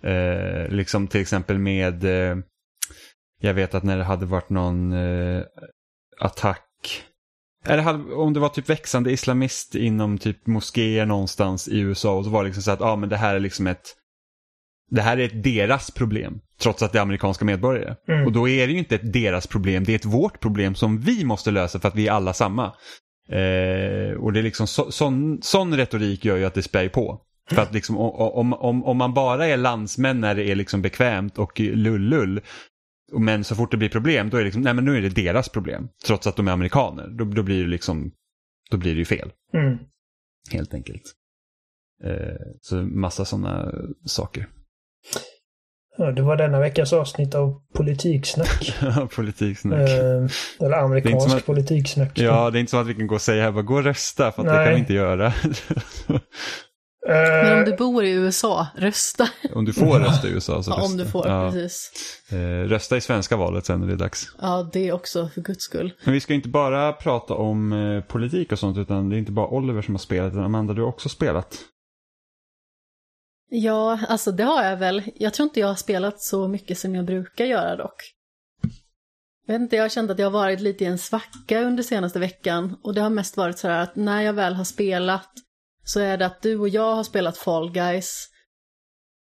[0.00, 2.36] Eh, liksom till exempel med, eh,
[3.40, 5.42] jag vet att när det hade varit någon eh,
[6.20, 7.04] attack,
[7.64, 12.30] eller om det var typ växande islamist inom typ moskéer någonstans i USA och så
[12.30, 13.94] var det liksom så att ah, men det här är liksom ett
[14.90, 17.96] det här är ett deras problem, trots att det är amerikanska medborgare.
[18.08, 18.26] Mm.
[18.26, 20.98] Och då är det ju inte ett deras problem, det är ett vårt problem som
[20.98, 22.64] vi måste lösa för att vi är alla samma.
[23.28, 27.20] Eh, och det är liksom så, sån, sån retorik gör ju att det spär på.
[27.50, 31.38] För att liksom, om, om, om man bara är landsmän när det är liksom bekvämt
[31.38, 32.44] och lull-lull, och
[33.12, 35.08] men så fort det blir problem då är det liksom, nej men nu är det
[35.08, 35.88] deras problem.
[36.06, 37.08] Trots att de är amerikaner.
[37.08, 38.10] Då, då blir det liksom,
[38.70, 39.32] då blir det ju fel.
[39.54, 39.78] Mm.
[40.52, 41.02] Helt enkelt.
[42.04, 43.72] Eh, så massa sådana
[44.04, 44.46] saker.
[45.98, 48.74] Ja, det var denna veckas avsnitt av Politiksnack.
[49.16, 49.88] Politiksnack.
[49.90, 50.26] eh,
[50.60, 52.18] eller amerikansk att- politiksnack.
[52.18, 53.84] Ja, det är inte så att vi kan gå och säga här, bara gå och
[53.84, 55.32] rösta, för att det kan vi inte göra.
[57.08, 59.28] Men Eh, om du bor i USA, rösta.
[59.54, 60.86] om du får rösta i USA så Ja, rösta.
[60.92, 61.50] om du får, Ja.
[61.52, 61.90] precis.
[62.32, 62.38] Eh,
[62.68, 64.28] rösta i svenska valet sen när det är dags.
[64.40, 65.92] Ja, det också, för guds skull.
[66.04, 69.32] Men vi ska inte bara prata om eh, politik och sånt, utan det är inte
[69.32, 71.58] bara Oliver som har spelat, utan Amanda, du har också spelat.
[73.48, 75.02] Ja, alltså det har jag väl.
[75.14, 78.12] Jag tror inte jag har spelat så mycket som jag brukar göra dock.
[79.46, 81.82] Jag vet inte, jag har känt att jag har varit lite i en svacka under
[81.82, 82.76] senaste veckan.
[82.82, 85.28] Och det har mest varit så här att när jag väl har spelat
[85.86, 88.28] så är det att du och jag har spelat Fall Guys.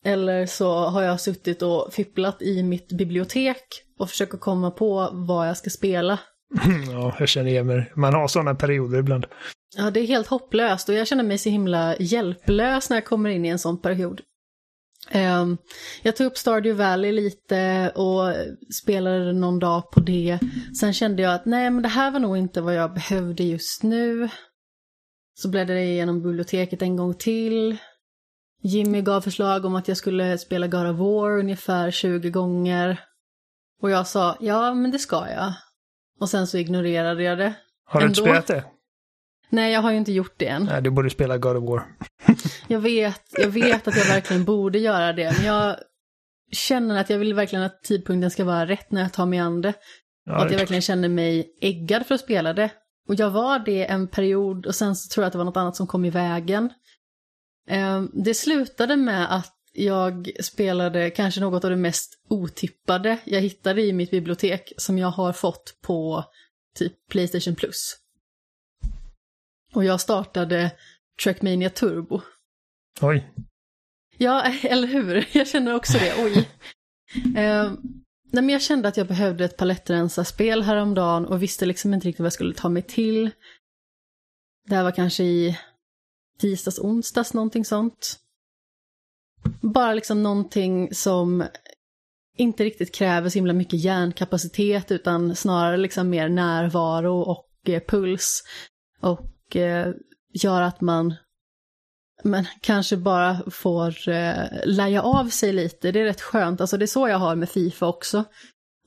[0.06, 3.64] Eller så har jag suttit och fipplat i mitt bibliotek
[4.00, 6.20] och försöker komma på vad jag ska spela.
[6.92, 7.92] Ja, jag känner igen mig.
[7.96, 9.26] Man har sådana perioder ibland.
[9.78, 13.30] Ja, det är helt hopplöst och jag känner mig så himla hjälplös när jag kommer
[13.30, 14.22] in i en sån period.
[15.10, 15.58] Ehm,
[16.04, 18.34] jag tog upp Stardew Valley lite och
[18.74, 20.40] spelade någon dag på det.
[20.80, 23.84] Sen kände jag att nej, men det här var nog inte vad jag behövde just
[23.84, 24.30] nu.
[25.38, 27.78] Så bläddrade jag igenom biblioteket en gång till.
[28.64, 33.00] Jimmy gav förslag om att jag skulle spela God of War ungefär 20 gånger.
[33.82, 35.54] Och jag sa, ja men det ska jag.
[36.20, 37.54] Och sen så ignorerade jag det.
[37.86, 38.30] Har du inte Ändå.
[38.30, 38.64] spelat det?
[39.50, 40.64] Nej, jag har ju inte gjort det än.
[40.64, 41.86] Nej, du borde spela God of War.
[42.68, 45.76] Jag vet, jag vet att jag verkligen borde göra det, men jag
[46.52, 49.62] känner att jag vill verkligen att tidpunkten ska vara rätt när jag tar mig an
[49.62, 49.74] det.
[50.26, 52.70] Ja, och att jag verkligen känner mig äggad för att spela det.
[53.08, 55.58] Och jag var det en period och sen så tror jag att det var något
[55.58, 56.70] annat som kom i vägen.
[57.70, 63.82] Ehm, Det slutade med att jag spelade kanske något av det mest otippade jag hittade
[63.82, 66.24] i mitt bibliotek som jag har fått på
[66.76, 67.96] typ Playstation Plus.
[69.74, 70.72] Och jag startade
[71.24, 72.22] Trackmania Turbo.
[73.02, 73.34] Oj.
[74.18, 75.30] Ja, eller hur?
[75.32, 76.14] Jag känner också det.
[76.24, 76.50] Oj.
[78.32, 82.20] Nej, men jag kände att jag behövde ett palettrensarspel häromdagen och visste liksom inte riktigt
[82.20, 83.32] vad jag skulle ta mig till.
[84.68, 85.58] Det här var kanske i
[86.40, 88.20] tisdags, onsdags, någonting sånt.
[89.62, 91.44] Bara liksom någonting som
[92.38, 98.44] inte riktigt kräver så himla mycket hjärnkapacitet utan snarare liksom mer närvaro och eh, puls.
[99.02, 99.94] Och eh,
[100.34, 101.16] gör att man
[102.24, 105.92] men kanske bara får eh, läja av sig lite.
[105.92, 106.62] Det är rätt skönt.
[106.62, 108.24] Alltså det är så jag har med Fifa också.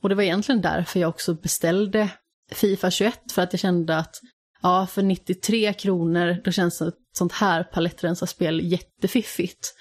[0.01, 2.09] Och det var egentligen därför jag också beställde
[2.51, 3.31] Fifa 21.
[3.31, 4.15] För att jag kände att
[4.61, 9.73] ja, för 93 kronor då känns ett sånt här palettrensarspel jättefiffigt.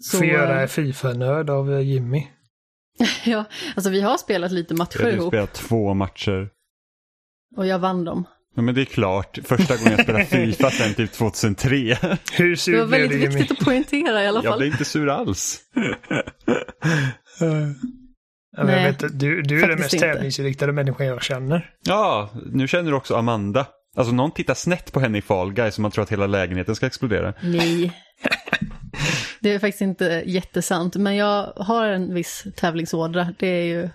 [0.00, 2.26] Så, Får göra Fifa-nörd av eh, Jimmy.
[3.24, 3.44] ja,
[3.76, 6.50] alltså vi har spelat lite matcher Jag har ihop spelat två matcher.
[7.56, 8.24] och jag vann dem.
[8.56, 9.38] Ja, men det är klart.
[9.44, 11.76] Första gången jag spelade Fifa sen typ 2003.
[12.32, 13.36] Hur Det sur var blev du väldigt Jimmy?
[13.38, 14.58] viktigt att poängtera i alla Jag fall.
[14.58, 15.60] blev inte sur alls.
[17.40, 17.74] Men
[18.56, 20.06] jag Nej, vet, du, du är den mest inte.
[20.06, 21.70] tävlingsinriktade människan jag känner.
[21.86, 23.66] Ja, nu känner du också Amanda.
[23.96, 26.74] Alltså någon tittar snett på henne i Fall Guys som man tror att hela lägenheten
[26.76, 27.34] ska explodera.
[27.42, 27.92] Nej.
[29.40, 33.34] Det är faktiskt inte jättesant, men jag har en viss tävlingsådra.
[33.38, 33.88] Det är ju...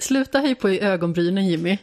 [0.00, 1.78] Sluta höj på i ögonbrynen Jimmy.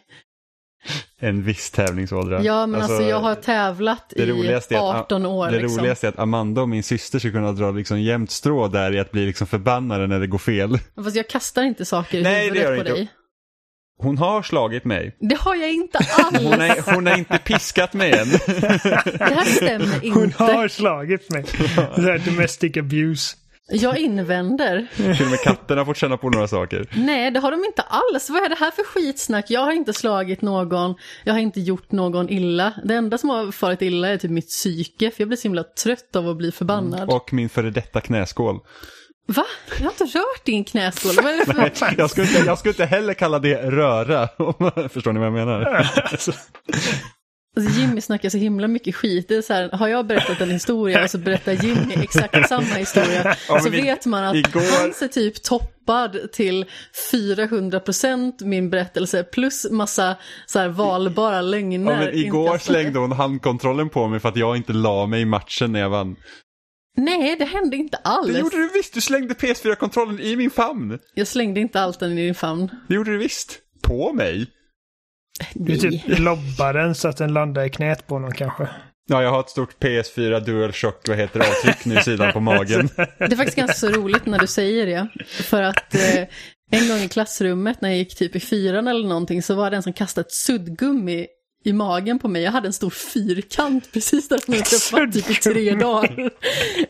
[1.19, 2.43] En viss tävlingsådra.
[2.43, 5.51] Ja, men alltså, jag har tävlat i roligaste är att- 18 år.
[5.51, 5.79] Det liksom.
[5.79, 8.99] roligaste är att Amanda och min syster ska kunna dra liksom jämnt strå där i
[8.99, 10.79] att bli liksom förbannade när det går fel.
[11.03, 13.01] Fast jag kastar inte saker i Nej, det gör huvudet på dig.
[13.01, 13.13] inte.
[13.97, 15.17] Hon har slagit mig.
[15.19, 16.37] Det har jag inte alls.
[16.37, 18.29] Hon har hon har inte piskat mig än.
[18.29, 20.43] Det här stämmer Hon inte.
[20.43, 21.45] har slagit mig.
[21.95, 23.35] Det här domestic abuse.
[23.71, 24.87] Jag invänder.
[24.95, 26.89] Till och med katterna har fått känna på några saker.
[26.95, 28.29] Nej, det har de inte alls.
[28.29, 29.45] Vad är det här för skitsnack?
[29.49, 32.73] Jag har inte slagit någon, jag har inte gjort någon illa.
[32.83, 35.63] Det enda som har farit illa är typ mitt psyke, för jag blir så himla
[35.63, 37.09] trött av att bli förbannad.
[37.09, 38.59] Och min före detta knäskål.
[39.25, 39.45] Va?
[39.77, 41.15] Jag har inte rört din knäskål.
[41.15, 41.45] Vad är det
[41.75, 41.95] för...
[41.97, 44.27] Jag skulle, inte, jag skulle inte heller kalla det röra.
[44.89, 45.87] Förstår ni vad jag menar?
[47.55, 49.27] Alltså, Jimmy snackar så himla mycket skit.
[49.27, 52.63] Det är så här, har jag berättat en historia och så berättar Jimmy exakt samma
[52.75, 53.35] historia.
[53.49, 56.65] Ja, så vet man att igår- hans är typ toppad till
[57.11, 61.91] 400% min berättelse plus massa så här valbara lögner.
[61.91, 65.25] Ja, men igår slängde hon handkontrollen på mig för att jag inte la mig i
[65.25, 66.15] matchen när jag vann.
[66.97, 68.33] Nej, det hände inte alls.
[68.33, 70.99] Det gjorde du visst, du slängde PS4-kontrollen i min famn.
[71.13, 72.69] Jag slängde inte allt den i din famn.
[72.87, 73.59] Det gjorde du visst.
[73.83, 74.47] På mig.
[75.53, 75.79] Du Nej.
[75.79, 78.67] typ lobbar den så att den landar i knät på någon kanske.
[79.09, 82.39] Ja, jag har ett stort PS4 DualShock, vad heter det, avtryck nu i sidan på
[82.39, 82.89] magen.
[82.95, 85.07] Det är faktiskt ganska så roligt när du säger det.
[85.25, 86.27] För att eh,
[86.71, 89.75] en gång i klassrummet när jag gick typ i fyran eller någonting så var det
[89.75, 91.27] en som kastade ett suddgummi
[91.63, 92.41] i magen på mig.
[92.43, 96.31] Jag hade en stor fyrkant precis där som jag träffat typ i tre dagar.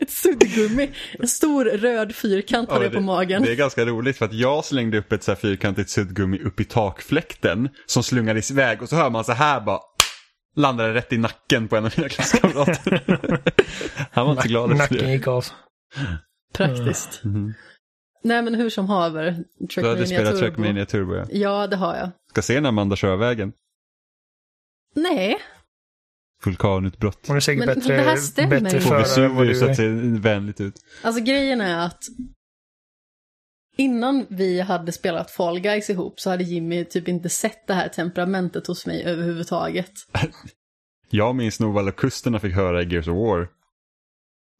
[0.00, 0.90] Ett suddgummi.
[1.18, 3.42] En stor röd fyrkant hade Ja, jag på det, magen.
[3.42, 6.60] det är ganska roligt för att jag slängde upp ett så här fyrkantigt suddgummi upp
[6.60, 9.80] i takfläkten som slungades iväg och så hör man så här bara
[10.56, 13.02] landade rätt i nacken på en av mina klasskamrater.
[14.12, 15.44] Han var inte så glad efter Nacken gick av.
[16.54, 17.24] Praktiskt.
[17.24, 17.54] Mhm.
[18.24, 19.44] Nej men hur som haver.
[19.58, 20.38] Du hade spelat Turbo.
[20.38, 21.24] Trackmania Turbo ja.
[21.30, 22.10] Ja, det har jag.
[22.30, 23.52] Ska se när Amanda kör vägen.
[24.94, 25.38] Nej,
[26.44, 27.26] Vulkanutbrott.
[27.26, 28.82] Hon är säkert Men- bättre, det här stämmer bättre ju.
[28.84, 30.74] På förare än vad Vesuvius att ser vänligt ut.
[31.02, 32.02] Alltså grejen är att
[33.76, 37.88] innan vi hade spelat Fall Guys ihop så hade Jimmy typ inte sett det här
[37.88, 39.92] temperamentet hos mig överhuvudtaget.
[41.10, 43.48] jag minns nog vad kusterna fick höra i Gears of War.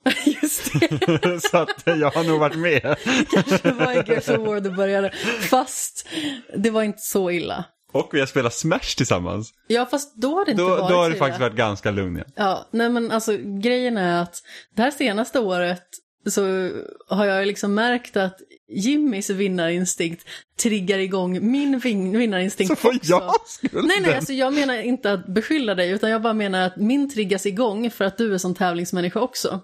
[0.42, 1.40] Just det.
[1.50, 2.96] så att jag har nog varit med.
[3.30, 5.10] Kanske var i Gears of War det började.
[5.50, 6.08] Fast
[6.56, 7.64] det var inte så illa.
[7.94, 9.52] Och vi har spelat Smash tillsammans.
[9.66, 12.16] Ja, fast då har det inte Då, varit då har det faktiskt varit ganska lugn
[12.16, 12.30] igen.
[12.36, 14.42] Ja, nej men alltså grejen är att
[14.76, 15.82] det här senaste året
[16.26, 16.70] så
[17.08, 18.36] har jag liksom märkt att
[18.68, 20.24] Jimmys vinnarinstinkt
[20.62, 22.98] triggar igång min vin- vinnarinstinkt Så också.
[23.02, 23.86] jag skulden.
[23.86, 27.10] Nej, nej, alltså jag menar inte att beskylla dig, utan jag bara menar att min
[27.14, 29.60] triggas igång för att du är som tävlingsmänniska också.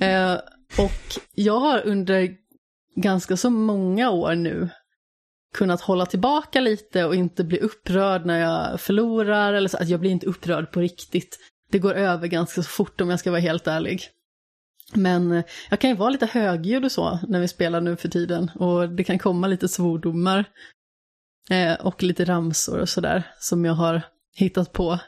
[0.00, 0.32] Eh,
[0.78, 2.28] och jag har under
[2.96, 4.68] ganska så många år nu
[5.56, 10.00] kunnat hålla tillbaka lite och inte bli upprörd när jag förlorar, eller så att jag
[10.00, 11.38] blir inte upprörd på riktigt.
[11.70, 14.02] Det går över ganska så fort om jag ska vara helt ärlig.
[14.94, 18.08] Men eh, jag kan ju vara lite högljudd och så när vi spelar nu för
[18.08, 20.44] tiden och det kan komma lite svordomar
[21.50, 24.02] eh, och lite ramsor och sådär som jag har
[24.34, 24.98] hittat på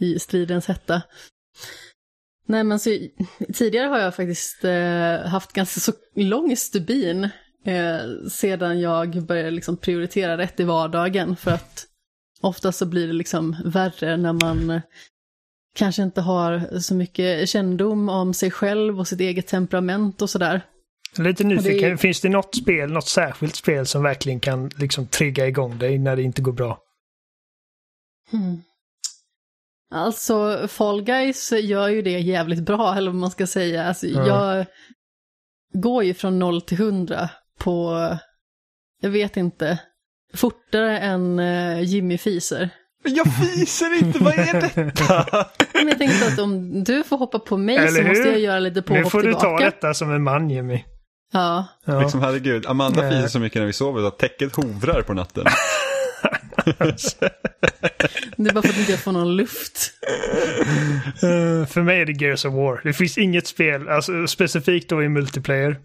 [0.00, 1.02] i stridens hetta.
[2.46, 2.90] Nej men så,
[3.54, 7.28] tidigare har jag faktiskt eh, haft ganska så lång stubin
[7.68, 11.86] eh, sedan jag började liksom prioritera rätt i vardagen för att
[12.40, 14.80] ofta så blir det liksom värre när man
[15.74, 20.60] kanske inte har så mycket kännedom om sig själv och sitt eget temperament och sådär.
[21.18, 25.46] Lite nyfiken, är- finns det något spel, något särskilt spel som verkligen kan liksom trigga
[25.46, 26.78] igång dig när det inte går bra?
[28.30, 28.62] Hmm.
[29.90, 33.84] Alltså, Fall Guys gör ju det jävligt bra, eller vad man ska säga.
[33.84, 34.26] Alltså, Ja.
[34.56, 34.66] Jag
[35.82, 37.98] går ju från 0 till 100 på,
[39.00, 39.78] jag vet inte,
[40.34, 42.70] fortare än uh, Jimmy fiser.
[43.04, 45.26] Men jag fiser inte, vad är detta?
[45.74, 48.30] Men jag tänkte att om du får hoppa på mig Eller så måste hur?
[48.32, 49.64] jag göra lite Nu påhopp får du ta tillbaka.
[49.64, 50.84] detta som en man, Jimmy.
[51.32, 52.00] Ja, Ja.
[52.00, 53.10] Liksom herregud, Amanda Nej.
[53.12, 55.44] fiser så mycket när vi sover att täcket hovrar på natten.
[58.36, 59.92] det är bara för att inte jag får någon luft.
[61.22, 62.80] Eh, för mig är det Gears of War.
[62.84, 65.76] Det finns inget spel, alltså specifikt då i multiplayer.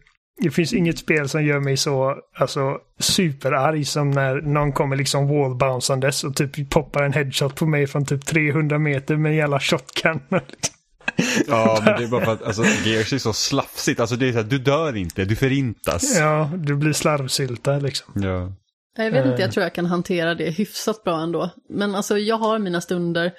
[0.41, 5.27] Det finns inget spel som gör mig så alltså, superarg som när någon kommer liksom
[5.27, 9.59] wallbouncandes och typ poppar en headshot på mig från typ 300 meter med en jävla
[9.59, 10.19] shotgun.
[11.47, 13.99] ja, men det är bara för att alltså, Gears är så slafsigt.
[13.99, 16.17] Alltså det är så här, du dör inte, du förintas.
[16.19, 18.13] ja, du blir slarvsylta liksom.
[18.23, 18.53] Ja.
[18.97, 19.41] Jag vet inte, Eh.
[19.41, 21.49] jag tror jag kan hantera det hyfsat bra ändå.
[21.69, 23.31] Men alltså jag har mina stunder.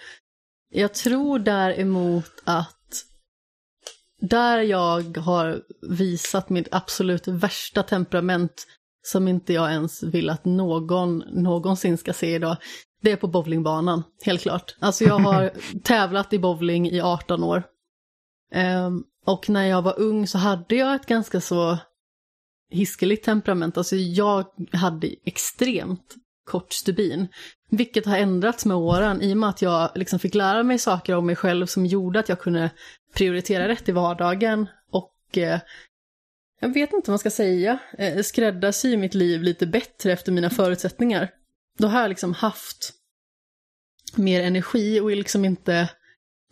[0.71, 2.74] Jag tror däremot att
[4.29, 8.67] där jag har visat mitt absolut värsta temperament
[9.03, 12.57] som inte jag ens vill att någon någonsin ska se idag,
[13.03, 14.77] det är på bowlingbanan, helt klart.
[14.81, 15.53] Alltså jag har
[15.83, 17.63] tävlat i bowling i 18 år.
[18.53, 21.79] Ehm, och när jag var ung så hade jag ett ganska så
[22.71, 23.79] hiskeligt temperament.
[23.79, 26.15] Alltså jag hade extremt
[26.45, 27.29] kort stubin.
[27.71, 31.17] Vilket har ändrats med åren i och med att jag liksom fick lära mig saker
[31.17, 32.71] om mig själv som gjorde att jag kunde
[33.15, 35.61] prioritera rätt i vardagen och eh,
[36.61, 40.51] jag vet inte vad man ska säga, eh, skräddarsy mitt liv lite bättre efter mina
[40.51, 41.31] förutsättningar.
[41.79, 42.93] Då har jag liksom haft
[44.17, 45.89] mer energi och liksom inte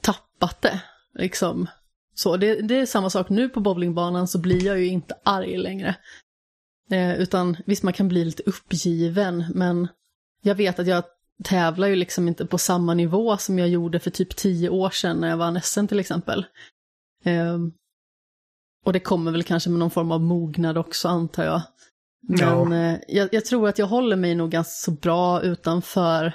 [0.00, 0.82] tappat det.
[1.14, 1.66] Liksom.
[2.14, 5.56] Så det, det är samma sak nu på bowlingbanan så blir jag ju inte arg
[5.56, 5.96] längre.
[6.90, 9.88] Eh, utan visst, man kan bli lite uppgiven, men
[10.42, 11.04] jag vet att jag
[11.45, 15.16] tävlar ju liksom inte på samma nivå som jag gjorde för typ tio år sedan
[15.20, 16.47] när jag vann SM till exempel.
[17.24, 17.72] Ehm,
[18.85, 21.62] och det kommer väl kanske med någon form av mognad också antar jag.
[22.28, 22.39] Men
[22.72, 22.74] Ja.
[22.74, 26.33] eh, jag, jag tror att jag håller mig nog ganska så bra utanför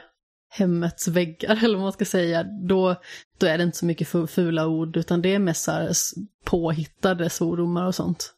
[0.50, 2.43] hemmets väggar, eller vad man ska säga.
[2.43, 2.95] Då,
[3.38, 5.91] då är det inte så mycket fu- fula ord, utan det är mest så här
[6.45, 8.34] påhittade svordomar och sånt.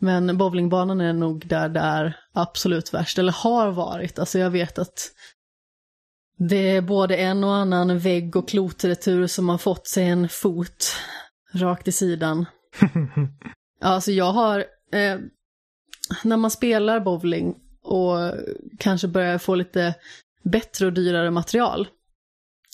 [0.00, 4.18] Men bowlingbanan är nog där det är absolut värst, eller har varit.
[4.18, 5.12] Alltså jag vet att
[6.48, 10.96] det är både en och annan vägg och klotretur som har fått sig en fot
[11.52, 12.46] rakt i sidan.
[13.82, 14.58] Alltså jag har,
[14.92, 15.18] eh,
[16.24, 18.16] när man spelar bowling och
[18.78, 19.94] kanske börjar få lite
[20.42, 21.88] bättre och dyrare material,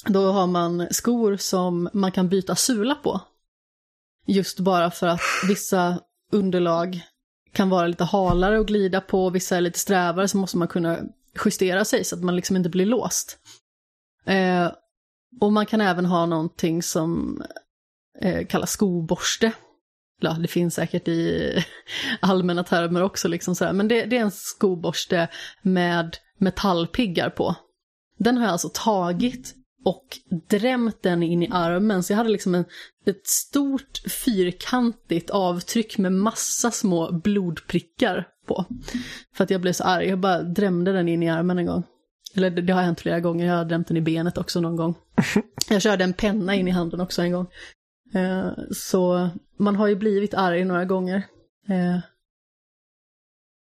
[0.07, 3.21] då har man skor som man kan byta sula på.
[4.27, 6.01] Just bara för att vissa
[6.33, 7.01] underlag
[7.53, 10.99] kan vara lite halare att glida på, vissa är lite strävare, så måste man kunna
[11.45, 13.39] justera sig så att man liksom inte blir låst.
[14.27, 14.73] Eh,
[15.41, 17.43] och man kan även ha någonting som
[18.21, 19.53] eh, kallas skoborste.
[20.21, 21.53] Ja, det finns säkert i
[22.21, 23.73] allmänna termer också, liksom sådär.
[23.73, 25.29] men det, det är en skoborste
[25.63, 27.55] med metallpiggar på.
[28.19, 29.55] Den har jag alltså tagit
[29.87, 30.19] och
[30.49, 32.65] drämt den in i armen, så jag hade liksom en,
[33.05, 38.65] ett stort fyrkantigt avtryck med massa små blodprickar på.
[39.35, 41.83] För att jag blev så arg, jag bara drämde den in i armen en gång.
[42.35, 44.77] Eller det, det har hänt flera gånger, jag har drämt den i benet också någon
[44.77, 44.95] gång.
[45.69, 47.47] Jag körde en penna in i handen också en gång.
[48.15, 49.29] Eh, så
[49.59, 51.17] man har ju blivit arg några gånger.
[51.69, 51.99] Eh,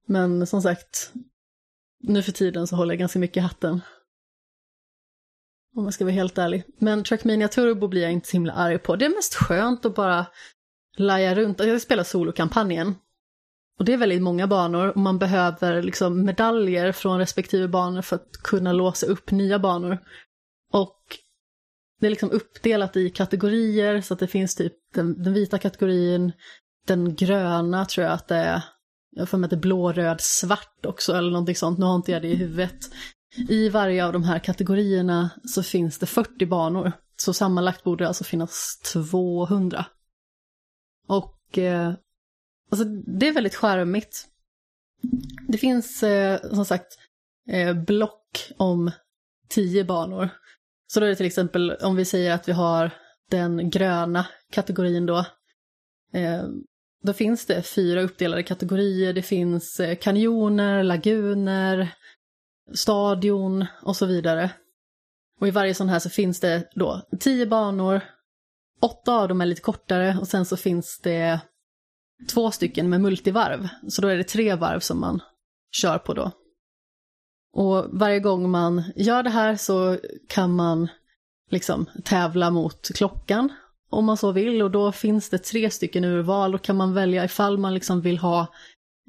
[0.07, 1.13] men som sagt,
[2.01, 3.81] nu för tiden så håller jag ganska mycket i hatten.
[5.77, 6.65] Om jag ska vara helt ärlig.
[6.79, 8.97] Men Trackmania Turbo blir jag inte så himla arg på.
[8.97, 10.27] Det är mest skönt att bara
[10.97, 11.61] laja runt.
[11.61, 12.95] Alltså, jag spelar solokampanjen.
[13.79, 18.17] Och det är väldigt många banor och man behöver liksom medaljer från respektive banor för
[18.17, 19.99] att kunna låsa upp nya banor.
[20.73, 21.01] Och
[22.01, 26.33] det är liksom uppdelat i kategorier så att det finns typ den, den vita kategorin,
[26.87, 28.63] den gröna tror jag att det är,
[29.11, 31.97] jag får med att det är blå, röd, svart också eller någonting sånt, nu har
[31.97, 32.91] inte jag det i huvudet.
[33.37, 38.09] I varje av de här kategorierna så finns det 40 banor, så sammanlagt borde det
[38.09, 39.85] alltså finnas 200.
[41.09, 41.93] Och eh,
[42.71, 42.85] alltså,
[43.19, 44.29] det är väldigt charmigt.
[45.49, 46.99] Det finns eh, som sagt
[47.49, 48.91] eh, block om
[49.49, 50.29] 10 banor.
[50.87, 52.91] Så då är det till exempel om vi säger att vi har
[53.31, 55.19] den gröna kategorin då.
[56.13, 56.45] Eh,
[57.03, 59.13] då finns det fyra uppdelade kategorier.
[59.13, 61.95] Det finns eh, kanjoner, laguner,
[62.75, 64.51] stadion och så vidare.
[65.41, 68.01] Och i varje sån här så finns det då tio banor,
[68.81, 71.41] åtta av dem är lite kortare och sen så finns det
[72.31, 73.69] två stycken med multivarv.
[73.89, 75.21] Så då är det tre varv som man
[75.73, 76.31] kör på då.
[77.53, 79.99] Och varje gång man gör det här så
[80.29, 80.89] kan man
[81.51, 83.53] liksom tävla mot klockan
[83.91, 87.25] om man så vill och då finns det tre stycken urval och kan man välja
[87.25, 88.47] ifall man liksom vill ha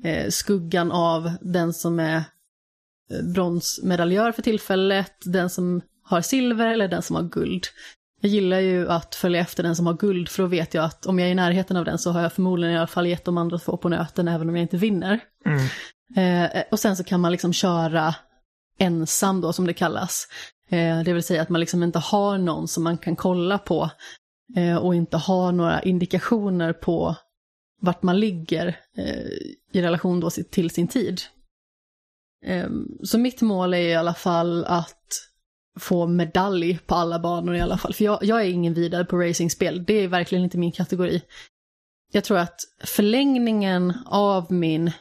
[0.04, 2.24] eh, skuggan av den som är
[3.34, 7.64] bronsmedaljör för tillfället, den som har silver eller den som har guld.
[8.22, 11.06] Jag gillar ju att följa efter den som har guld för då vet jag att
[11.06, 13.26] om jag är i närheten av den så har jag förmodligen i alla fall gett
[13.26, 15.20] de andra två på nöten även om jag inte vinner.
[15.46, 15.68] Mm.
[16.16, 18.16] Eh, och sen så kan man liksom köra
[18.78, 20.28] ensam då som det kallas.
[20.70, 23.90] Eh, det vill säga att man liksom inte har någon som man kan kolla på
[24.56, 27.16] eh, och inte har några indikationer på
[27.82, 29.28] vart man ligger eh,
[29.72, 31.22] i relation då till sin tid.
[32.44, 35.30] Ehm, så mitt mål är i alla fall att
[35.80, 37.94] få medalj på alla banor i alla fall.
[37.94, 41.22] För jag, jag är ingen vidare på racingspel, det är verkligen inte min kategori.
[42.12, 44.92] Jag tror att förlängningen av min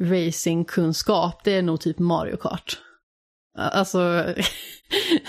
[0.00, 2.78] racingkunskap, det är nog typ Mario Kart.
[3.58, 3.98] Alltså,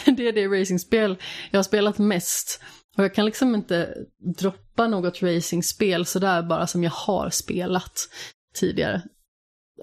[0.05, 1.17] det är det racingspel
[1.51, 2.61] jag har spelat mest.
[2.97, 3.95] Och jag kan liksom inte
[4.37, 8.09] droppa något racingspel sådär bara som jag har spelat
[8.53, 9.01] tidigare.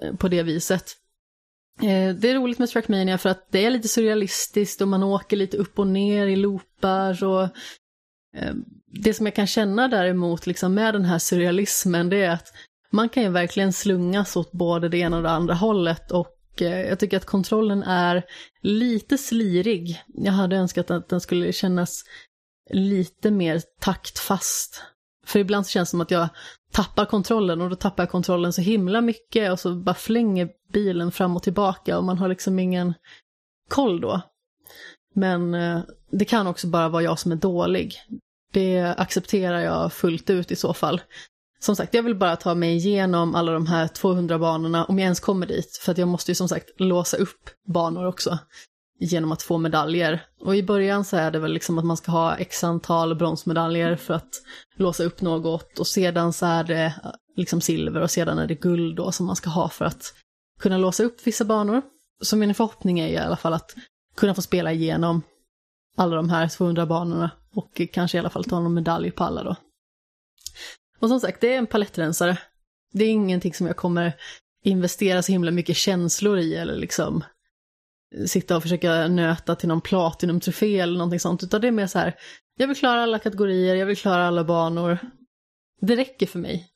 [0.01, 0.97] Eh, på det viset.
[1.81, 5.37] Eh, det är roligt med Trackmania för att det är lite surrealistiskt och man åker
[5.37, 7.43] lite upp och ner i loopar och
[8.37, 8.53] eh,
[8.85, 12.47] det som jag kan känna däremot liksom med den här surrealismen det är att
[12.91, 16.81] man kan ju verkligen slungas åt både det ena och det andra hållet och eh,
[16.81, 18.23] jag tycker att kontrollen är
[18.61, 20.01] lite slirig.
[20.07, 22.03] Jag hade önskat att den skulle kännas
[22.69, 24.81] lite mer taktfast.
[25.25, 26.27] För ibland så känns det som att jag
[26.71, 31.11] tappar kontrollen och då tappar jag kontrollen så himla mycket och så bara flänger bilen
[31.11, 32.93] fram och tillbaka och man har liksom ingen
[33.69, 34.21] koll då.
[35.13, 35.79] Men eh,
[36.11, 37.95] det kan också bara vara jag som är dålig.
[38.51, 41.01] Det accepterar jag fullt ut i så fall.
[41.59, 45.03] Som sagt, jag vill bara ta mig igenom alla de här 200 banorna, om jag
[45.03, 48.39] ens kommer dit, för att jag måste ju som sagt låsa upp banor också
[48.99, 50.25] genom att få medaljer.
[50.39, 53.95] Och i början så är det väl liksom att man ska ha x antal bronsmedaljer
[53.95, 54.41] för att
[54.75, 58.55] låsa upp något och sedan så är det eh, liksom silver och sedan är det
[58.55, 60.13] guld då som man ska ha för att
[60.59, 61.81] kunna låsa upp vissa banor.
[62.21, 63.75] Så min förhoppning är i alla fall att
[64.15, 65.21] kunna få spela igenom
[65.97, 69.43] alla de här 200 banorna och kanske i alla fall ta någon medalj på alla
[69.43, 69.55] då.
[70.99, 72.37] Och som sagt, det är en palettrensare.
[72.93, 74.13] Det är ingenting som jag kommer
[74.63, 77.23] investera så himla mycket känslor i eller liksom
[78.27, 81.99] sitta och försöka nöta till någon platinumtrofé eller någonting sånt, utan det är mer så
[81.99, 82.15] här,
[82.57, 84.97] jag vill klara alla kategorier, jag vill klara alla banor.
[85.81, 86.67] Det räcker för mig.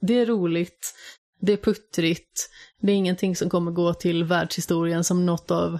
[0.00, 0.94] Det är roligt,
[1.40, 2.50] det är puttrigt,
[2.80, 5.78] det är ingenting som kommer gå till världshistorien som något av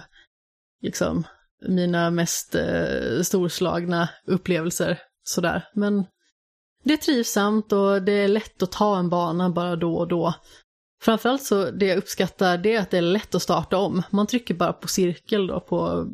[0.81, 1.23] liksom
[1.67, 5.67] mina mest eh, storslagna upplevelser sådär.
[5.73, 6.05] Men
[6.83, 10.33] det är trivsamt och det är lätt att ta en bana bara då och då.
[11.01, 14.03] Framförallt så det jag uppskattar det är att det är lätt att starta om.
[14.09, 16.07] Man trycker bara på cirkel då på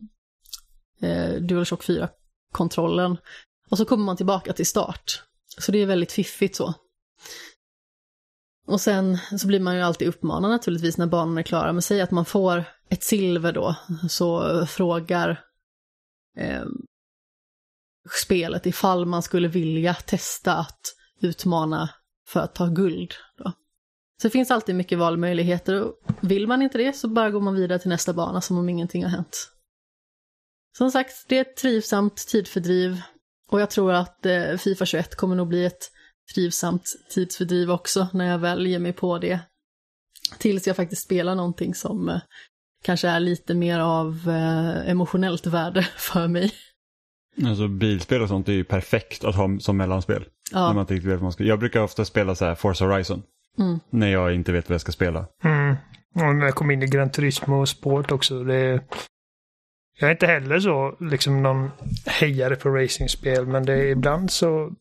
[1.01, 3.17] eh, DualShock 4-kontrollen.
[3.69, 5.23] Och så kommer man tillbaka till start.
[5.57, 6.73] Så det är väldigt fiffigt så.
[8.67, 11.73] Och sen så blir man ju alltid uppmanad naturligtvis när banan är klara.
[11.73, 13.75] Men säg att man får ett silver då,
[14.09, 15.43] så frågar
[16.37, 16.65] eh,
[18.23, 20.81] spelet ifall man skulle vilja testa att
[21.21, 21.89] utmana
[22.27, 23.13] för att ta guld.
[23.37, 23.53] Då.
[24.21, 27.55] Så det finns alltid mycket valmöjligheter och vill man inte det så bara går man
[27.55, 29.51] vidare till nästa bana som om ingenting har hänt.
[30.77, 33.01] Som sagt, det är ett trivsamt tidfördriv
[33.49, 35.91] och jag tror att eh, Fifa 21 kommer nog bli ett
[36.33, 39.39] trivsamt tidsfördriv också när jag väl ger mig på det.
[40.37, 42.19] Tills jag faktiskt spelar någonting som eh,
[42.83, 46.51] kanske är lite mer av eh, emotionellt värde för mig.
[47.45, 50.25] Alltså bilspel och sånt är ju perfekt att ha som mellanspel.
[50.51, 51.43] När Ja, man inte vet man ska.
[51.43, 53.23] Jag brukar ofta spela så här Forza Horizon.
[53.59, 53.79] Mm.
[53.89, 55.27] När jag inte vet vad jag ska spela.
[55.43, 55.75] Mm.
[56.15, 58.43] Och när jag kom in i Gran Turismo och Sport också.
[58.43, 58.83] Det,
[59.99, 61.69] jag är inte heller så liksom någon
[62.05, 64.73] hejare på racingspel, men det är ibland så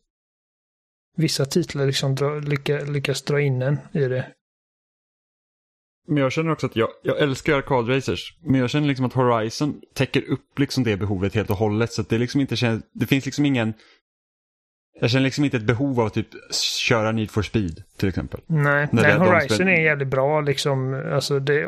[1.16, 4.32] vissa titlar liksom dra, lycka, lyckas dra in en i det.
[6.08, 8.38] Men jag känner också att jag, jag älskar arkadracers.
[8.40, 11.92] Men jag känner liksom att Horizon täcker upp liksom det behovet helt och hållet.
[11.92, 13.74] Så att det liksom inte känns, det finns liksom ingen...
[15.01, 16.28] Jag känner liksom inte ett behov av att typ
[16.80, 18.40] köra Need for Speed till exempel.
[18.47, 21.03] Nej, Nej det Horizon spel- är jävligt bra liksom.
[21.12, 21.66] Alltså det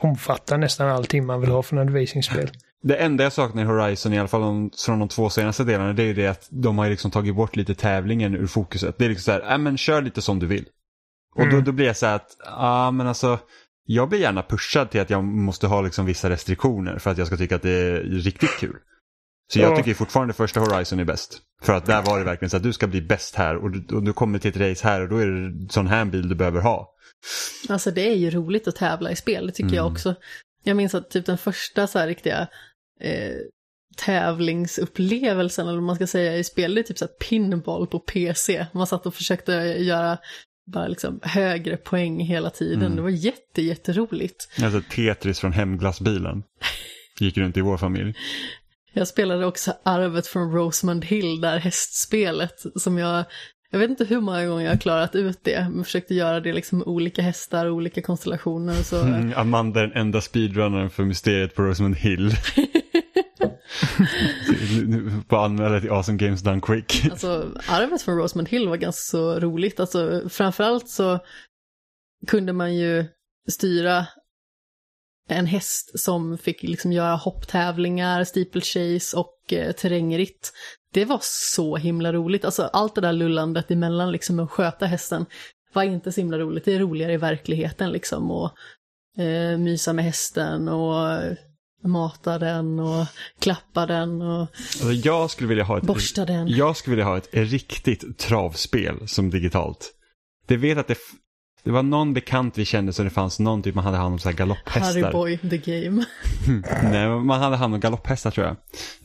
[0.00, 2.50] omfattar nästan allting man vill ha från ett racingspel.
[2.82, 5.92] Det enda jag saknar i Horizon, i alla fall de, från de två senaste delarna,
[5.92, 8.98] det är ju det att de har liksom tagit bort lite tävlingen ur fokuset.
[8.98, 10.64] Det är liksom så här, äh, men kör lite som du vill.
[11.34, 11.64] Och då, Mm.
[11.64, 13.38] då blir jag så här att, ja men alltså,
[13.84, 17.26] jag blir gärna pushad till att jag måste ha liksom vissa restriktioner för att jag
[17.26, 18.76] ska tycka att det är riktigt kul.
[19.52, 19.76] Så jag Ja.
[19.76, 21.38] tycker fortfarande första Horizon är bäst.
[21.62, 23.96] För att där var det verkligen så att du ska bli bäst här och du,
[23.96, 26.34] och du kommer till ett race här och då är det sån här bil du
[26.34, 26.94] behöver ha.
[27.68, 29.92] alltså det är ju roligt att tävla i spel, det tycker jag Mm.
[29.92, 30.14] också.
[30.64, 32.48] Jag minns att typ den första så här riktiga
[33.00, 33.34] eh,
[33.96, 37.98] tävlingsupplevelsen, eller vad man ska säga, i spel, det är typ så här pinball på
[37.98, 38.66] PC.
[38.72, 40.18] Man satt och försökte göra
[40.72, 42.82] bara liksom högre poäng hela tiden.
[42.82, 42.96] Mm.
[42.96, 44.48] Det var jätte, jätteroligt.
[44.62, 46.42] Alltså Tetris från hemglassbilen.
[47.20, 48.14] Gick runt i vår familj.
[48.92, 53.24] Jag spelade också arvet från Rosemond Hill, där hästspelet, som jag,
[53.70, 56.52] jag vet inte hur många gånger jag har klarat ut det, men försökte göra det
[56.52, 58.74] liksom med olika hästar och olika konstellationer.
[58.74, 62.32] Så, Mm, Amanda är den enda speedrunnern för mysteriet på Rosamund Hill.
[64.72, 67.04] Nu- nu Får anmäla till Awesome Games Done Quick.
[67.10, 69.80] Alltså arvet från Rosemond Hill var ganska så roligt.
[69.80, 71.18] Alltså framförallt så
[72.26, 73.04] kunde man ju
[73.50, 74.06] styra
[75.28, 80.52] en häst som fick liksom göra hopptävlingar, steeplechase och eh, terrängritt.
[80.92, 82.44] Det var så himla roligt.
[82.44, 85.26] Alltså allt det där lullandet emellan liksom att sköta hästen
[85.72, 86.64] var inte så himla roligt.
[86.64, 88.52] Det är roligare i verkligheten liksom och
[89.22, 91.20] eh, mysa med hästen och
[91.84, 93.06] mata den och
[93.38, 96.48] klappa den och Alltså, jag skulle vilja ha ett, borsta den.
[96.48, 99.94] jag skulle vilja ha ett riktigt travspel som digitalt.
[100.46, 100.96] Det vet att det,
[101.62, 104.18] det var någon bekant vi kände så det fanns någon typ man hade hand om
[104.18, 105.12] så här Harry galopphästar.
[105.12, 106.04] Boy, the game.
[106.82, 108.56] Nej, man hade hand om galopphästar tror jag.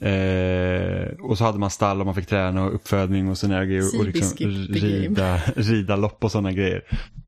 [0.10, 3.99] Eh, och så hade man stall och man fick träna och uppfödning och sådana grejer.
[3.99, 6.84] Och liksom Seabiscuit the rida, rida lopp och sådana grejer.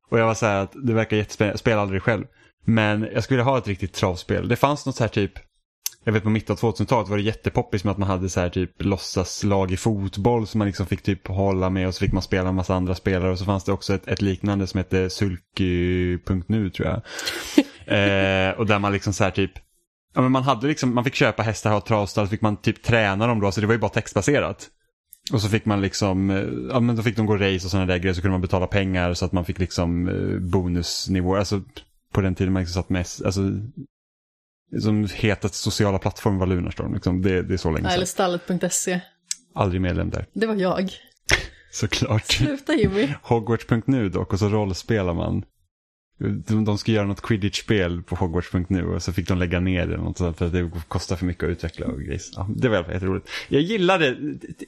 [0.09, 2.25] Och jag var så här att det verkar jättespännande, spela aldrig själv.
[2.65, 4.47] Men jag skulle vilja ha ett riktigt travspel.
[4.47, 5.31] Det fanns något så här typ,
[6.05, 8.49] jag vet på mitten av 2000-talet var det jättepoppis med att man hade så här
[8.49, 12.21] typ låtsaslag i fotboll som man liksom fick typ hålla med och så fick man
[12.21, 13.31] spela en massa andra spelare.
[13.31, 16.95] Och så fanns det också ett, ett liknande som hette Sulky.nu tror jag.
[17.85, 19.51] eh, och där man liksom så här typ
[20.15, 22.83] Ja, men man, hade liksom, man fick köpa hästar och travstall, så fick man typ
[22.83, 24.69] träna dem då, så det var ju bara textbaserat.
[25.33, 27.85] Och så fick man liksom, eh, ja men då fick de gå race och sådana
[27.85, 31.39] där grejer, så kunde man betala pengar så att man fick liksom eh, bonusnivåer.
[31.39, 31.61] Alltså
[32.13, 33.41] på den tiden man liksom satt mest, alltså
[34.81, 36.93] som hetaste sociala plattform var Lunarstorm.
[36.93, 37.21] Liksom.
[37.21, 37.95] Det, det är så länge Ja, sedan.
[37.95, 38.99] eller stallet.se.
[39.55, 40.25] Aldrig medlem där.
[40.33, 40.91] Det var jag.
[41.71, 42.25] Såklart.
[42.25, 43.13] Sluta Jimmy.
[43.23, 45.43] Hogwarts.nu dock och så rollspelar man.
[46.17, 49.97] De, de ska göra något quidditch-spel på Hogwarts.nu och så fick de lägga ner det
[49.97, 52.31] något sånt för att det kostar för mycket att utveckla och grejs.
[52.35, 53.29] Ja, det var i alla fall jätteroligt.
[53.47, 54.17] Jag gillade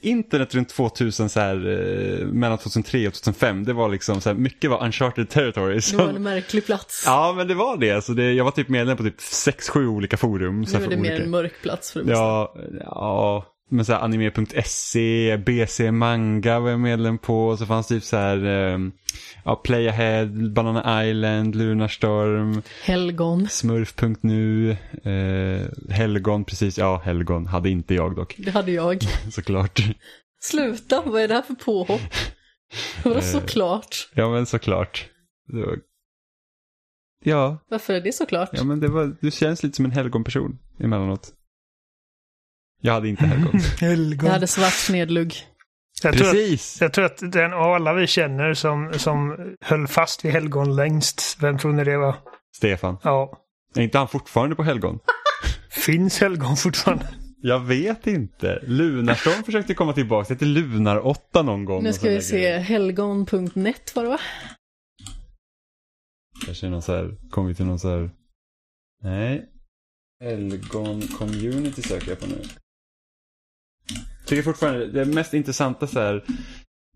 [0.02, 3.64] internet runt 2000, så här, eh, mellan 2003 och 2005.
[3.64, 5.80] Det var liksom så här, mycket var uncharted territory.
[5.90, 7.02] Det var en märklig plats.
[7.06, 7.90] Ja, men det var det.
[7.90, 8.32] Alltså det.
[8.32, 10.66] Jag var typ medlem på typ 6-7 olika forum.
[10.66, 11.24] Så nu är det mer olika...
[11.24, 12.20] en mörk plats för det mesta.
[12.20, 13.46] Ja, ja.
[13.70, 17.56] Men så anime.se, BC Manga var jag medlem på.
[17.56, 18.92] Så fanns typ så här, ehm,
[19.44, 23.48] ja, Playahead, Banana Island, Lunarstorm, Helgon.
[23.48, 24.70] Smurf.nu,
[25.04, 29.02] eh, Helgon, precis, ja Helgon hade inte jag dock, Det hade jag.
[29.32, 29.80] såklart.
[30.40, 32.00] Sluta, vad är det här för påhopp?
[33.04, 33.22] Vadå Eh.
[33.22, 34.08] såklart?
[34.14, 35.08] Ja men såklart.
[35.52, 35.78] Det var...
[37.24, 38.50] Ja, Varför är det såklart?
[38.52, 41.32] ja men det var, du känns lite som en helgonperson emellanåt.
[42.80, 43.60] Jag hade inte helgon.
[43.80, 44.26] Helgon.
[44.26, 45.34] Jag hade svart snedlugg.
[46.02, 46.80] Jag tror, att, Precis!
[46.80, 51.36] jag tror att den av alla vi känner som, som höll fast vid helgon längst,
[51.40, 52.14] vem tror ni det var?
[52.56, 52.96] Stefan.
[53.02, 53.38] Ja.
[53.74, 54.98] Är inte han fortfarande på helgon?
[55.70, 57.08] Finns helgon fortfarande?
[57.42, 58.62] Jag vet inte.
[58.66, 60.28] Lunarstorm försökte komma tillbaka.
[60.28, 61.82] Det hette Lunar 8 någon gång.
[61.82, 64.20] Nu ska vi se, helgon.net var det va?
[66.46, 68.10] Kanske någon så här, kommer vi till någon så här...
[69.02, 69.48] Nej.
[70.24, 72.42] Elgon Community söker jag på nu.
[74.26, 76.24] Tycker fortfarande det mest intressanta så här.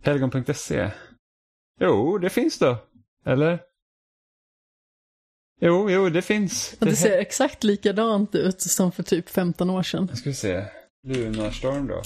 [0.03, 0.91] Helgon.se.
[1.81, 2.77] Jo, det finns då.
[3.27, 3.61] Eller?
[5.61, 6.77] Jo, jo, det finns.
[6.81, 10.07] Och det ser exakt likadant ut som för typ 15 år sedan.
[10.09, 10.65] Jag ska se.
[11.07, 12.03] Lunarstorm då.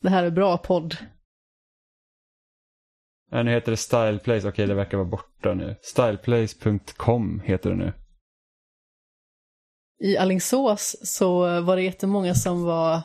[0.00, 0.96] Det här är bra podd.
[3.30, 4.48] Ja, nu heter det Styleplace.
[4.48, 5.76] Okej, det verkar vara borta nu.
[5.82, 7.92] Styleplace.com heter det nu.
[10.02, 13.02] I Allingsås så var det jättemånga som var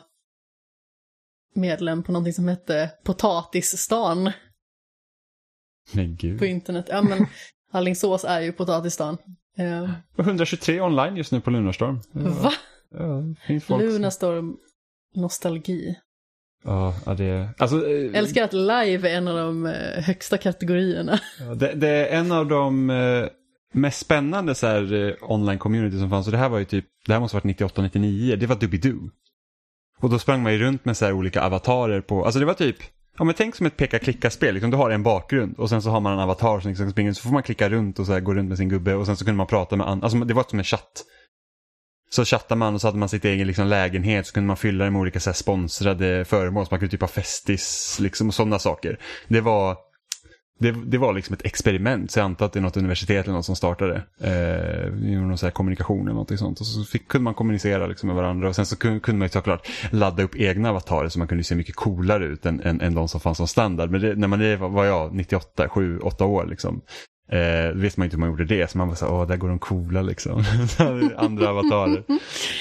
[1.54, 4.32] medlem på någonting som hette Potatisstan
[5.92, 6.38] Men gud.
[6.38, 6.86] på internet.
[6.88, 7.26] Ja men
[7.72, 9.18] Allingsås är ju Potatisstan.
[9.58, 12.00] Eh, 123 online just nu på Lunarstorm.
[12.12, 12.52] Va?
[12.90, 14.56] Ja, Lunarstorm
[15.14, 15.96] nostalgi.
[16.64, 21.20] Ja, det Alltså, eh, Älskar att live är en av de eh, högsta kategorierna.
[21.56, 23.28] Det, det är en av de eh,
[23.74, 26.26] mest spännande så här, eh, online-community som fanns.
[26.26, 29.10] Och det här var ju typ, det här måste ha varit 98-99, det var Doobidoo.
[30.00, 32.54] Och då sprang man ju runt med så här olika avatarer på, alltså det var
[32.54, 32.76] typ,
[33.18, 36.00] ja men tänk som ett peka-klicka-spel, liksom, du har en bakgrund och sen så har
[36.00, 38.34] man en avatar som liksom springer, så får man klicka runt och så här, gå
[38.34, 40.44] runt med sin gubbe och sen så kunde man prata med andra, alltså det var
[40.48, 41.04] som en chatt.
[42.10, 44.84] Så chattade man och så hade man sitt egen liksom, lägenhet så kunde man fylla
[44.84, 48.34] den med olika så här, sponsrade föremål, så man kunde typ ha festis liksom, och
[48.34, 48.98] sådana saker.
[49.28, 49.76] Det var
[50.58, 53.34] det, det var liksom ett experiment, så jag antar att det är något universitet eller
[53.36, 54.02] något som startade.
[54.20, 56.60] Eh, någon så kommunikation eller något sånt.
[56.60, 59.26] Och så fick, kunde man kommunicera liksom med varandra och sen så kunde, kunde man
[59.26, 62.80] ju såklart ladda upp egna avatarer så man kunde se mycket coolare ut än, än,
[62.80, 63.90] än de som fanns som standard.
[63.90, 66.80] Men det, när man är, vad var jag, 98, 7, 8 år liksom.
[67.32, 69.36] Eh, då visste man inte hur man gjorde det, så man var så åh, där
[69.36, 70.44] går de coola liksom.
[71.16, 72.02] Andra avatarer.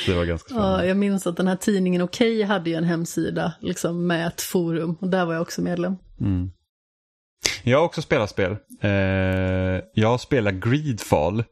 [0.06, 0.88] Så det var ganska Ja, spännande.
[0.88, 4.96] jag minns att den här tidningen Okej hade ju en hemsida liksom med ett forum
[5.00, 5.96] och där var jag också medlem.
[6.22, 6.52] Mm.
[7.64, 8.56] Jag har också spelat spel.
[8.82, 8.90] Eh,
[9.94, 11.44] jag spelar Greedfall.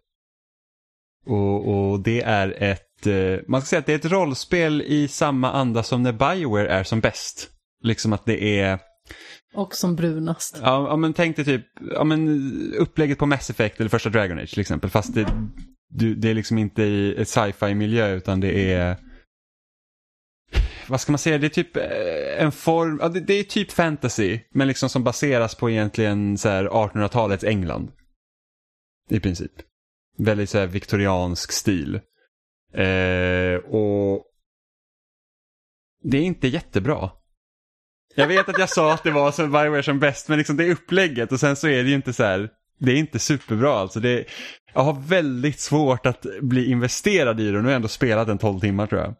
[1.27, 5.07] Och, och det är ett, eh, man ska säga att det är ett rollspel i
[5.07, 7.49] samma anda som när Bioware är som bäst.
[7.83, 8.79] Liksom att det är,
[9.55, 10.59] Och som brunast.
[10.61, 14.49] ja, men tänk dig typ, ja men upplägget på Mass Effect eller första Dragon Age
[14.49, 14.89] till exempel.
[14.89, 15.27] Fast det,
[16.15, 18.97] det är liksom inte i ett sci-fi miljö utan det är
[20.89, 23.71] vad ska man säga, det är typ eh, en form, ja, det, det är typ
[23.71, 27.91] fantasy, men liksom som baseras på egentligen så 1800-talets England.
[29.09, 29.51] I princip.
[30.17, 31.95] Väldigt så här viktoriansk stil.
[32.73, 34.25] Eh, och
[36.03, 37.09] det är inte jättebra.
[38.15, 40.65] Jag vet att jag sa att det var som Bioware som bäst, men liksom det
[40.65, 43.73] är upplägget och sen så är det ju inte så här, det är inte superbra
[43.73, 43.99] alltså.
[43.99, 44.25] Det,
[44.73, 48.27] jag har väldigt svårt att bli investerad i det och nu har jag ändå spelat
[48.27, 49.15] en 12 timmar tror jag.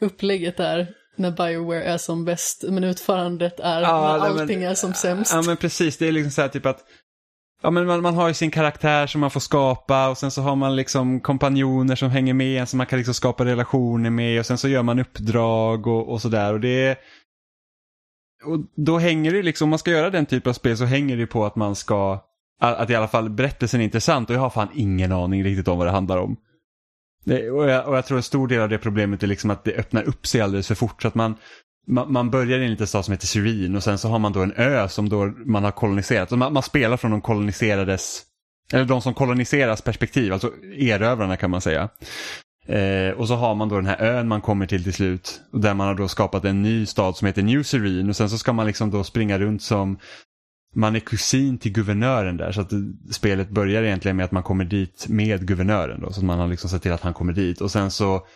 [0.00, 0.86] Upplägget är
[1.16, 4.94] när Bioware är som bäst, men utförandet är Ja, när nej, men- allting är som
[4.94, 5.32] sämst.
[5.34, 6.84] Ja men precis, det är liksom så här typ att
[7.62, 10.42] Ja men man, man har ju sin karaktär som man får skapa och sen så
[10.42, 14.40] har man liksom kompanjoner som hänger med en som man kan liksom skapa relationer med
[14.40, 16.96] och sen så gör man uppdrag och, och sådär och det är
[18.44, 21.16] och då hänger det liksom, om man ska göra den typen av spel så hänger
[21.16, 22.20] det på att man ska,
[22.60, 25.78] att i alla fall berättelsen är intressant och jag har fan ingen aning riktigt om
[25.78, 26.36] vad det handlar om.
[27.24, 29.64] Det, och, jag, och jag tror en stor del av det problemet är liksom att
[29.64, 31.34] det öppnar upp sig alldeles för fort så att man,
[31.86, 34.32] man, man börjar i en liten stad som heter Syrin och sen så har man
[34.32, 36.28] då en ö som då man har koloniserat.
[36.28, 38.22] Så man, man spelar från de koloniserades,
[38.72, 41.88] eller de som koloniseras perspektiv, alltså erövrarna kan man säga.
[42.68, 45.40] Eh, och så har man då den här ön man kommer till till slut.
[45.52, 48.08] Där man har då skapat en ny stad som heter New Serene.
[48.08, 49.98] Och sen så ska man liksom då springa runt som
[50.74, 52.52] man är kusin till guvernören där.
[52.52, 52.72] Så att
[53.10, 56.00] spelet börjar egentligen med att man kommer dit med guvernören.
[56.00, 57.60] Då, så att man har liksom sett till att han kommer dit.
[57.60, 58.26] Och sen så...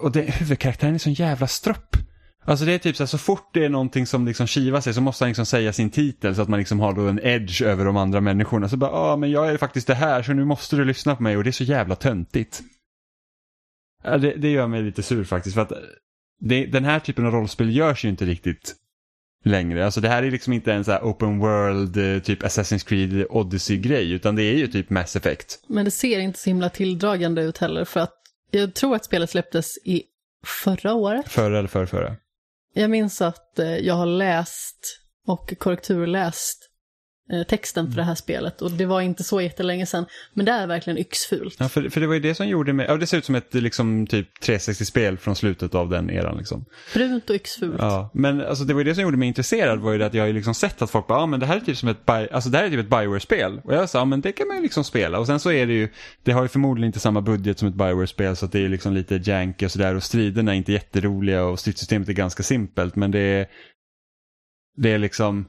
[0.00, 1.96] Och det, huvudkaraktären är sån jävla stropp.
[2.44, 4.94] Alltså det är typ så här, så fort det är någonting som liksom kivar sig
[4.94, 7.62] så måste han liksom säga sin titel så att man liksom har då en edge
[7.62, 8.68] över de andra människorna.
[8.68, 11.22] Så bara, ja men jag är faktiskt det här så nu måste du lyssna på
[11.22, 12.62] mig och det är så jävla töntigt.
[14.04, 15.72] Ja, det, det gör mig lite sur faktiskt för att
[16.40, 18.74] det, den här typen av rollspel görs ju inte riktigt
[19.42, 19.84] längre.
[19.84, 23.26] Alltså det här är liksom inte en så här open world eh, typ Assassin's Creed
[23.30, 25.64] Odyssey-grej utan det är ju typ Mass Effect.
[25.66, 28.14] Men det ser inte så himla tilldragande ut heller för att
[28.50, 30.02] jag tror att spelet släpptes i
[30.64, 31.28] förra året.
[31.28, 32.16] Förra eller förrförra.
[32.74, 36.71] Jag minns att eh, jag har läst och korrekturläst
[37.48, 40.06] texten för det här spelet och det var inte så jättelänge sedan.
[40.34, 41.56] Men det är verkligen yxfult.
[41.58, 43.34] Ja, för, för det var ju det som gjorde mig, ja det ser ut som
[43.34, 46.64] ett liksom typ 360-spel från slutet av den eran liksom.
[46.94, 47.76] Brunt och yxfult.
[47.78, 50.14] Ja, men alltså det var ju det som gjorde mig intresserad var ju det att
[50.14, 52.06] jag har liksom sett att folk bara, ja men det här är typ som ett,
[52.06, 53.60] Bi- alltså det här är typ ett Bioware-spel.
[53.64, 55.18] Och jag sa, ja men det kan man ju liksom spela.
[55.18, 55.88] Och sen så är det ju,
[56.22, 58.94] det har ju förmodligen inte samma budget som ett Bioware-spel så att det är liksom
[58.94, 63.10] lite janky och sådär och striderna är inte jätteroliga och stridssystemet är ganska simpelt men
[63.10, 63.46] det är,
[64.76, 65.46] det är liksom,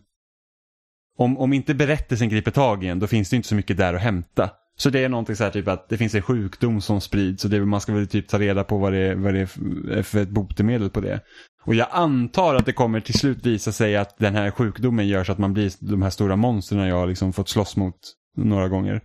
[1.17, 3.93] om, om inte berättelsen griper tag i en, då finns det inte så mycket där
[3.93, 4.49] att hämta.
[4.75, 7.51] Så det är någonting så här typ att det finns en sjukdom som sprids och
[7.51, 10.21] det, man ska väl typ ta reda på vad det, är, vad det är för
[10.21, 11.19] ett botemedel på det.
[11.65, 15.23] Och jag antar att det kommer till slut visa sig att den här sjukdomen gör
[15.23, 17.99] så att man blir de här stora monstren jag har liksom fått slåss mot
[18.37, 19.01] några gånger.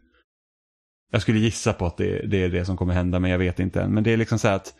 [1.11, 3.61] Jag skulle gissa på att det, det är det som kommer hända men jag vet
[3.61, 3.95] inte än.
[3.95, 4.75] Men det är liksom så här att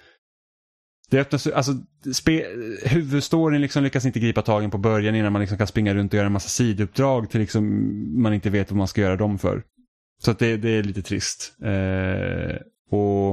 [1.11, 1.73] det öppnas, alltså,
[2.13, 2.47] spe,
[2.85, 6.17] huvudstoryn liksom lyckas inte gripa tagen på början innan man liksom kan springa runt och
[6.17, 9.63] göra en massa sidouppdrag till liksom man inte vet vad man ska göra dem för.
[10.23, 11.57] Så att det, det är lite trist.
[11.63, 12.57] Eh,
[12.91, 13.33] och,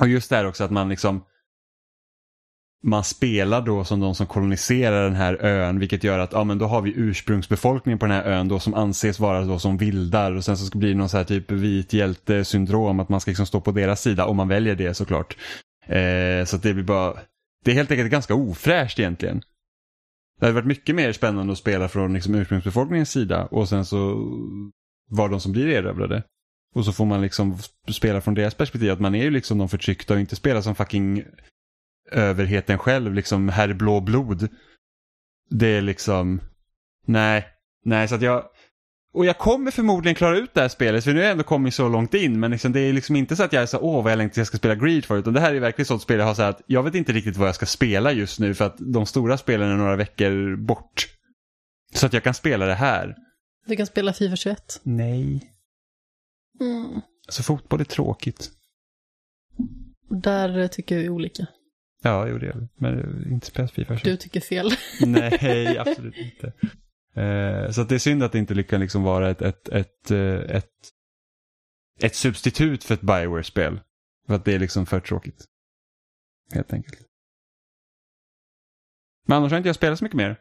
[0.00, 1.24] och just det här också att man liksom
[2.82, 6.58] man spelar då som de som koloniserar den här ön vilket gör att ja, men
[6.58, 10.32] då har vi ursprungsbefolkningen på den här ön då som anses vara då som vildar
[10.32, 13.20] och sen så ska det bli någon så här typ vit hjälte syndrom att man
[13.20, 15.36] ska liksom stå på deras sida om man väljer det såklart.
[15.88, 17.20] Eh, så det blir bara,
[17.64, 19.42] det är helt enkelt ganska ofräscht egentligen.
[20.40, 23.98] Det hade varit mycket mer spännande att spela från liksom ursprungsbefolkningens sida och sen så
[25.10, 26.22] var de som blir erövrade.
[26.74, 27.58] Och så får man liksom
[27.88, 30.74] spela från deras perspektiv att man är ju liksom de förtryckta och inte spela som
[30.74, 31.24] fucking
[32.10, 34.48] överheten själv, liksom herr blå blod.
[35.50, 36.40] Det är liksom,
[37.04, 37.46] nej,
[37.84, 38.44] nej så att jag,
[39.18, 41.74] och jag kommer förmodligen klara ut det här spelet för nu har jag ändå kommit
[41.74, 44.02] så långt in men liksom, det är liksom inte så att jag är så åh
[44.02, 46.18] vad jag längtar jag ska spela Greed för utan det här är verkligen sånt spel
[46.18, 48.64] jag har så att jag vet inte riktigt vad jag ska spela just nu för
[48.64, 51.06] att de stora spelen är några veckor bort.
[51.94, 53.16] Så att jag kan spela det här.
[53.66, 54.80] Du kan spela Fifa 21.
[54.82, 55.52] Nej.
[56.60, 57.00] Mm.
[57.26, 58.50] Alltså fotboll är tråkigt.
[60.10, 61.46] Där tycker vi olika.
[62.02, 62.68] Ja, jo det är det.
[62.76, 64.04] Men inte spela Fifa 21.
[64.04, 64.70] Du tycker fel.
[65.00, 66.52] Nej, absolut inte.
[67.18, 70.56] Eh, så det är synd att det inte lyckas liksom vara ett, ett, ett, eh,
[70.56, 70.70] ett,
[72.00, 73.80] ett substitut för ett Bioware-spel.
[74.26, 75.44] För att det är liksom för tråkigt.
[76.52, 76.98] Helt enkelt.
[79.26, 80.40] Men annars har inte jag spelat så mycket mer.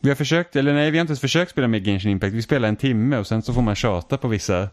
[0.00, 2.34] Vi har försökt, eller nej vi har inte ens försökt spela med Genshin Impact.
[2.34, 4.70] Vi spelar en timme och sen så får man tjata på vissa.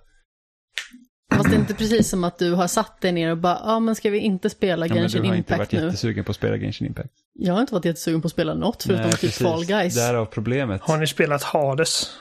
[1.34, 3.80] Fast det är inte precis som att du har satt dig ner och bara, ja
[3.80, 5.88] men ska vi inte spela Ja, men Genshin du har inte Impact varit nu?
[5.88, 7.14] jättesugen på att spela Genshin Impact.
[7.40, 9.34] Jag har inte varit jättesugen på att spela något förutom Nej, typ.
[9.34, 9.96] Fall Guys.
[9.96, 10.82] Därav problemet.
[10.82, 12.12] Har ni spelat Hades?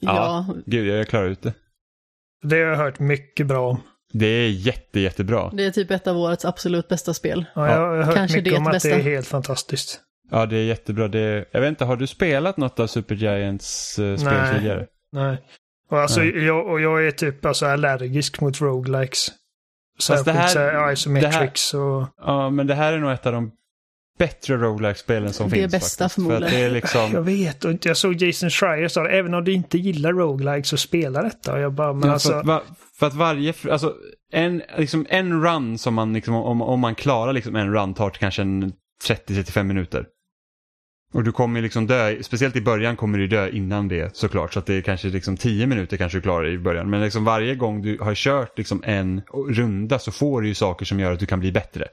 [0.00, 1.54] Ja, Gud, jag klarar ut det.
[2.42, 3.80] Det har jag hört mycket bra om.
[4.12, 5.50] Det är jätte, jättebra.
[5.52, 7.44] det är typ ett av årets absolut bästa spel.
[7.54, 8.88] Ja, jag har hört Kanske mycket det om att bästa.
[8.88, 10.00] det är helt fantastiskt.
[10.30, 11.08] Ja, det är jättebra.
[11.08, 11.44] Det är...
[11.50, 14.54] Jag vet inte, har du spelat något av Supergiants uh, spel Nej.
[14.54, 14.86] tidigare?
[15.12, 15.42] Nej.
[15.90, 16.44] Och, alltså, Nej.
[16.44, 19.28] Jag, och jag är typ alltså allergisk mot roguelikes.
[19.96, 22.06] Det Särskilt här- så här isometrics och...
[22.16, 23.52] Ja, men det här är nog ett av de
[24.18, 25.72] bättre roguelike-spelen som Det är finns.
[25.72, 26.26] bästa faktiskt.
[26.26, 26.60] För att förmodligen.
[26.60, 27.10] det är liksom...
[27.12, 30.68] Jag vet, och jag såg Jason Schreier sa det, även om du inte gillar roguelikes
[30.68, 31.52] så spela detta.
[31.52, 32.28] Och jag bara, men Ja, alltså...
[32.28, 32.62] för, att, va-
[32.98, 33.94] för att varje, alltså
[34.32, 38.10] en, liksom en run som man, liksom, om, om man klarar liksom en run tar
[38.10, 38.72] kanske en
[39.08, 40.06] 30-35 minuter.
[41.12, 44.52] Och du kommer liksom dö, speciellt i början kommer du dö innan det såklart.
[44.52, 46.90] Så att det är kanske liksom 10 minuter kanske du klarar i början.
[46.90, 50.84] Men liksom varje gång du har kört liksom en runda så får du ju saker
[50.86, 51.88] som gör att du kan bli bättre.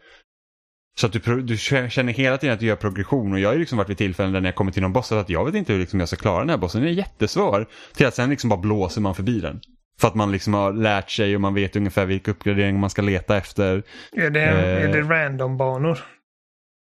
[1.00, 3.60] Så att du, du känner hela tiden att du gör progression och jag har ju
[3.60, 5.74] liksom varit vid tillfällen där när jag kommer till någon boss att jag vet inte
[5.74, 6.82] hur liksom jag ska klara den här bossen.
[6.82, 7.68] Den är jättesvår.
[7.96, 9.60] Till att sen liksom bara blåser man förbi den.
[10.00, 13.02] För att man liksom har lärt sig och man vet ungefär vilka uppgraderingar man ska
[13.02, 13.84] leta efter.
[14.12, 14.84] Är det, Eh.
[14.84, 16.00] är det random-banor?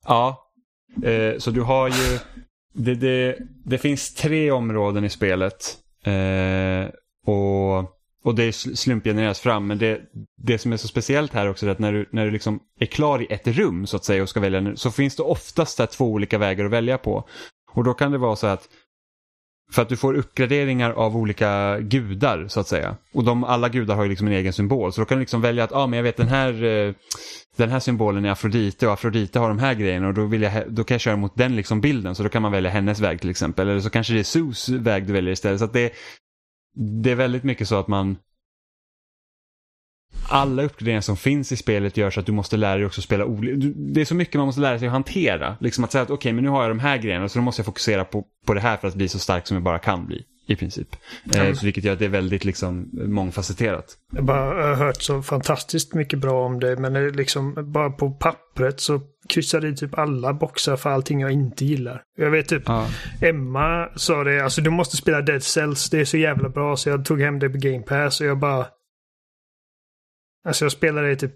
[0.07, 0.51] Ja,
[1.03, 2.19] eh, så du har ju...
[2.73, 5.77] Det, det, det finns tre områden i spelet.
[6.03, 6.89] Eh,
[7.33, 9.67] och, och det slumpgenereras fram.
[9.67, 10.01] Men det,
[10.37, 12.85] det som är så speciellt här också är att när du, när du liksom är
[12.85, 15.77] klar i ett rum så att säga och ska välja nu, så finns det oftast
[15.77, 17.27] där två olika vägar att välja på.
[17.71, 18.69] Och då kan det vara så att
[19.71, 22.95] för att du får uppgraderingar av olika gudar så att säga.
[23.13, 24.93] Och de, alla gudar har ju liksom en egen symbol.
[24.93, 26.93] Så då kan du liksom välja att, ja ah, men jag vet den här, eh,
[27.57, 30.63] den här symbolen är Afrodite och Afrodite har de här grejerna och då, vill jag,
[30.67, 32.15] då kan jag köra mot den liksom bilden.
[32.15, 33.69] Så då kan man välja hennes väg till exempel.
[33.69, 35.59] Eller så kanske det är Sus väg du väljer istället.
[35.59, 35.93] Så att det,
[36.75, 38.17] det är väldigt mycket så att man
[40.29, 43.25] alla uppgraderingar som finns i spelet gör så att du måste lära dig också spela
[43.25, 43.67] olika.
[43.75, 45.57] Det är så mycket man måste lära sig att hantera.
[45.59, 47.59] Liksom att säga att okej, men nu har jag de här grejerna så då måste
[47.59, 50.05] jag fokusera på, på det här för att bli så stark som jag bara kan
[50.05, 50.25] bli.
[50.49, 50.87] I princip.
[51.33, 53.97] Eh, så vilket gör att det är väldigt liksom mångfacetterat.
[54.11, 58.79] Jag bara har hört så fantastiskt mycket bra om det, men liksom bara på pappret
[58.79, 62.03] så kryssar i typ alla boxar för allting jag inte gillar.
[62.17, 62.87] Jag vet typ, Ja.
[63.21, 66.89] Emma sa det, alltså du måste spela Dead Cells, det är så jävla bra så
[66.89, 68.67] jag tog hem det på Game Pass och jag bara...
[70.45, 71.35] Alltså jag spelade i typ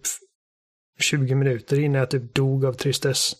[0.99, 3.33] 20 minuter innan jag typ dog av tristess.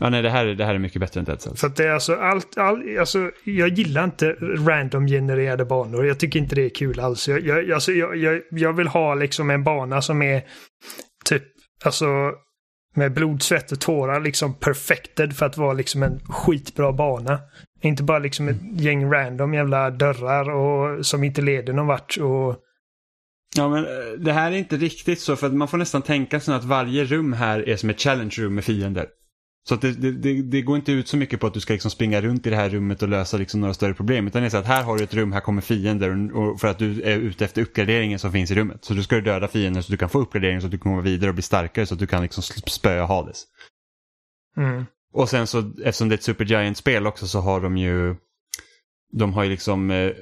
[0.00, 1.60] Ja, nej, det här, är- det här är mycket bättre än Dead Cells.
[1.60, 6.06] Så det är alltså allt, all, alltså jag gillar inte random genererade banor.
[6.06, 7.28] Jag tycker inte det är kul alls.
[7.28, 10.42] Jag, jag, alltså, jag, jag, jag vill ha liksom en bana som är
[11.24, 11.42] typ,
[11.84, 12.06] alltså
[12.96, 17.40] med blod, svett och tårar liksom perfected för att vara liksom en skitbra bana.
[17.82, 22.16] Inte bara liksom ett gäng random jävla dörrar och, som inte leder någon vart.
[22.16, 22.56] Och...
[23.56, 26.40] Ja men eh, det här är inte riktigt så för att man får nästan tänka
[26.40, 29.06] sig att varje rum här är som ett challenge room med fiender.
[29.68, 31.90] Så att det, det, det, går inte ut så mycket på att du ska liksom
[31.90, 34.26] springa runt i det här rummet och lösa liksom några större problem.
[34.26, 36.68] Utan det är så att här har du ett rum, här kommer fiender och för
[36.68, 38.84] att du är ute efter uppgraderingen som finns i rummet.
[38.84, 41.02] Så du ska döda fienden så du kan få uppgradering så att du kan komma
[41.02, 43.44] vidare och bli starkare så att du kan liksom spöa Hades.
[44.56, 44.84] Mm.
[45.12, 48.16] Och sen så eftersom det är ett Supergiant-spel också så har de ju
[49.12, 50.12] de har ju liksom eh,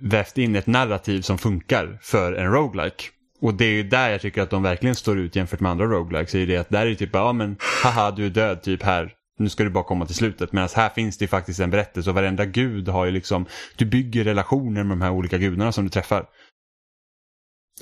[0.00, 3.04] vävt in ett narrativ som funkar för en roguelike.
[3.40, 5.86] Och det är ju där jag tycker att de verkligen står ut jämfört med andra
[5.86, 6.34] roguelikes.
[6.34, 9.14] Är det att där är det typ, ja men haha du är död typ här.
[9.38, 10.52] Nu ska du bara komma till slutet.
[10.52, 13.46] Medan här finns det faktiskt en berättelse och varenda gud har ju liksom,
[13.76, 16.26] du bygger relationer med de här olika gudarna som du träffar.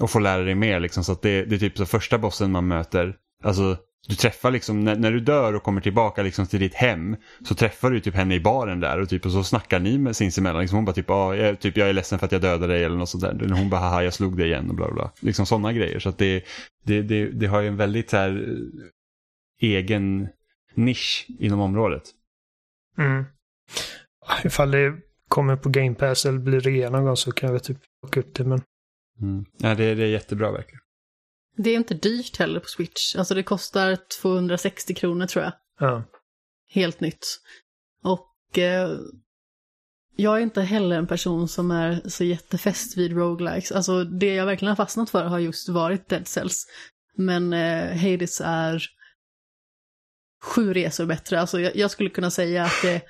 [0.01, 1.05] Och får lära dig mer liksom.
[1.05, 3.17] Så att det, det är typ så första bossen man möter.
[3.45, 3.77] Alltså
[4.07, 7.55] du träffar liksom, när, när, du dör och kommer tillbaka liksom till ditt hem så
[7.55, 10.61] träffar du typ henne i baren där och, typ, och så snackar ni med sinsemellan.
[10.61, 12.85] Liksom hon bara typ, ah, jag, typ, jag är ledsen för att jag dödade dig
[12.85, 13.55] eller något sånt där.
[13.55, 15.13] Hon bara, haha, jag slog dig igen och bla bla.
[15.21, 15.99] Liksom sådana grejer.
[15.99, 16.45] Så att det,
[16.85, 18.57] det, det, det har ju en väldigt så här,
[19.61, 20.29] egen
[20.75, 22.03] nisch inom området.
[22.99, 23.25] Mm.
[24.45, 24.95] Ifall det
[25.29, 28.21] kommer på Game Pass eller blir rea någon gång så kan jag väl typ plocka
[28.21, 28.45] upp det.
[28.45, 28.63] Men...
[29.21, 29.45] Mm.
[29.59, 30.81] Ja, det, det är jättebra verkligen.
[31.59, 33.17] Det är inte dyrt heller på Switch.
[33.17, 35.53] Alltså det kostar 260 kronor tror jag.
[35.79, 36.05] Ja.
[36.69, 37.41] Helt nytt.
[38.03, 38.91] Och eh,
[40.17, 43.73] jag är inte heller en person som är så jättefäst vid roguelikes.
[43.73, 46.67] Alltså det jag verkligen har fastnat för har just varit Dead Cells.
[47.17, 48.87] Men eh, Hades är
[50.43, 51.41] sju resor bättre.
[51.41, 53.03] Alltså jag, jag skulle kunna säga att det,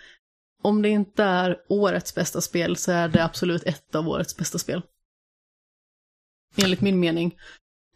[0.62, 4.58] om det inte är årets bästa spel så är det absolut ett av årets bästa
[4.58, 4.82] spel.
[6.56, 7.34] Enligt min mening.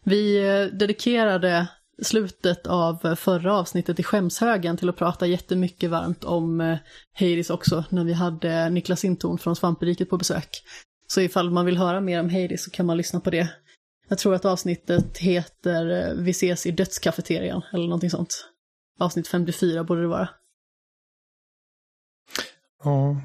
[0.03, 1.67] Vi eh, dedikerade
[2.01, 6.77] slutet av eh, förra avsnittet i skämshögen till att prata jättemycket varmt om
[7.13, 10.63] Heidis Hades också när vi hade Niklas Intorn från Svamperiket på besök.
[11.07, 13.49] Så ifall man vill höra mer om Hades så kan man lyssna på det.
[14.07, 18.45] Jag tror att avsnittet heter Vi ses i dödskafeterian eller någonting sånt.
[18.99, 20.29] Avsnitt 54 borde det vara.
[22.83, 23.21] Ja.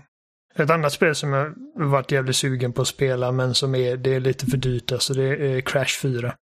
[0.54, 4.14] Ett annat spel som jag varit jävligt sugen på att spela men som är, det
[4.14, 6.34] är lite för dyrt alltså det är Crash 4.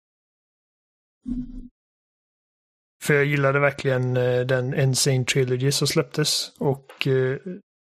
[3.03, 7.37] För jag gillade verkligen eh, den Insane Trilogy som släpptes och eh,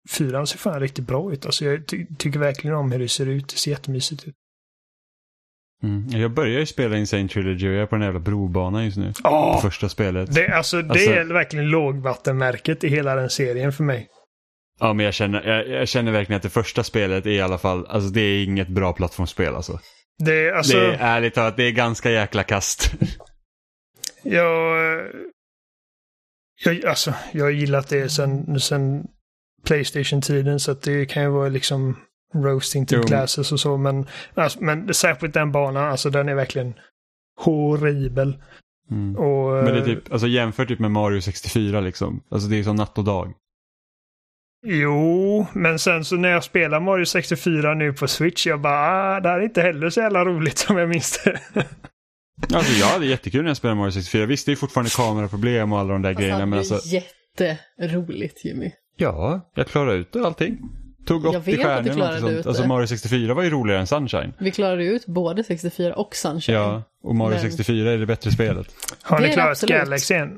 [0.09, 1.45] fyran ser fan riktigt bra ut.
[1.45, 3.47] Alltså jag ty tycker verkligen om hur det ser ut.
[3.47, 4.35] Det ser jättemysigt ut.
[5.83, 6.21] Mm.
[6.21, 9.13] Jag börjar ju spela Insane Trilogy och jag är på den jävla brobanan just nu.
[9.23, 9.53] Oh!
[9.53, 10.35] På första spelet.
[10.35, 11.11] Det, alltså, det alltså...
[11.11, 14.07] är verkligen lågvattenmärket i hela den serien för mig.
[14.79, 17.57] Ja, men jag känner, jag, jag, känner verkligen att det första spelet är i alla
[17.57, 19.79] fall, alltså det är inget bra plattformsspel alltså.
[20.19, 20.77] Det, alltså...
[20.77, 22.91] det är ärligt talat, det är ganska jäkla kast.
[24.23, 25.01] Jag,
[26.65, 29.07] jag, alltså, jag har gillat det sen, sen
[29.63, 31.97] Playstation-tiden så att det kan ju vara liksom
[32.35, 33.77] roasting till classes och så.
[33.77, 36.73] Men, alltså, men särskilt den banan, alltså den är verkligen
[37.41, 38.37] horribel.
[38.91, 39.15] Mm.
[39.15, 42.23] Och, men det är typ, alltså jämför typ med Mario 64 liksom.
[42.29, 43.33] Alltså det är som natt och dag.
[44.65, 49.19] Jo, men sen så när jag spelar Mario 64 nu på Switch, jag bara, ah,
[49.19, 51.39] det här är inte heller så jävla roligt som jag minns det.
[52.53, 54.25] Alltså jag hade jättekul när jag spelade Mario 64.
[54.25, 56.45] Visst, det är fortfarande kameraproblem och alla de där alltså, grejerna.
[56.45, 56.79] Men alltså...
[56.85, 58.71] Jätteroligt Jimmy.
[58.97, 60.57] Ja, jag klarade ut allting.
[61.05, 62.45] Tog 80 stjärnor något sånt.
[62.45, 64.33] Alltså Mario 64 var ju roligare än Sunshine.
[64.37, 66.55] Vi klarade ut både 64 och Sunshine.
[66.55, 67.41] Ja, och Mario men...
[67.41, 68.67] 64 är det bättre spelet.
[69.01, 70.31] Har ni klarat Galaxy än?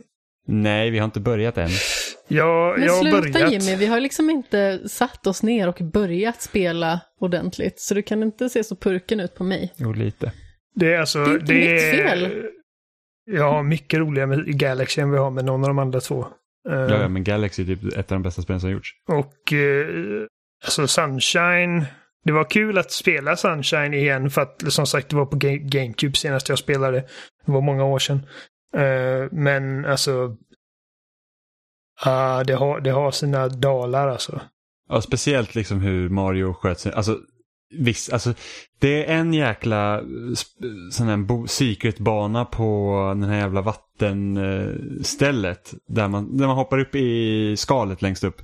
[0.47, 1.69] Nej, vi har inte börjat än.
[2.33, 3.51] Jag, Men jag sluta börjat.
[3.51, 7.79] Jimmy, vi har liksom inte satt oss ner och börjat spela ordentligt.
[7.79, 9.73] Så du kan inte se så purken ut på mig.
[9.77, 10.31] Jo, lite.
[10.75, 11.25] Det är alltså...
[11.25, 12.45] Det är inte det mitt är, fel.
[13.31, 16.25] Jag har mycket roligare med Galaxy än vi har med någon av de andra två.
[16.69, 18.91] Ja, ja men Galaxy är typ ett av de bästa spelen som har gjorts.
[19.07, 20.25] Och uh,
[20.63, 21.85] alltså Sunshine.
[22.23, 26.17] Det var kul att spela Sunshine igen för att som sagt det var på GameCube
[26.17, 26.97] senast jag spelade.
[27.45, 28.25] Det var många år sedan.
[28.77, 30.37] Uh, men alltså
[32.05, 34.41] Uh, det, har, det har sina dalar alltså.
[34.89, 36.93] Ja, speciellt liksom hur Mario sköt sig.
[36.93, 37.17] Alltså,
[37.73, 38.33] visst, alltså,
[38.79, 40.01] det är en jäkla
[40.91, 45.73] sån här secret-bana på den här jävla vattenstället.
[45.87, 48.41] Där man, där man hoppar upp i skalet längst upp.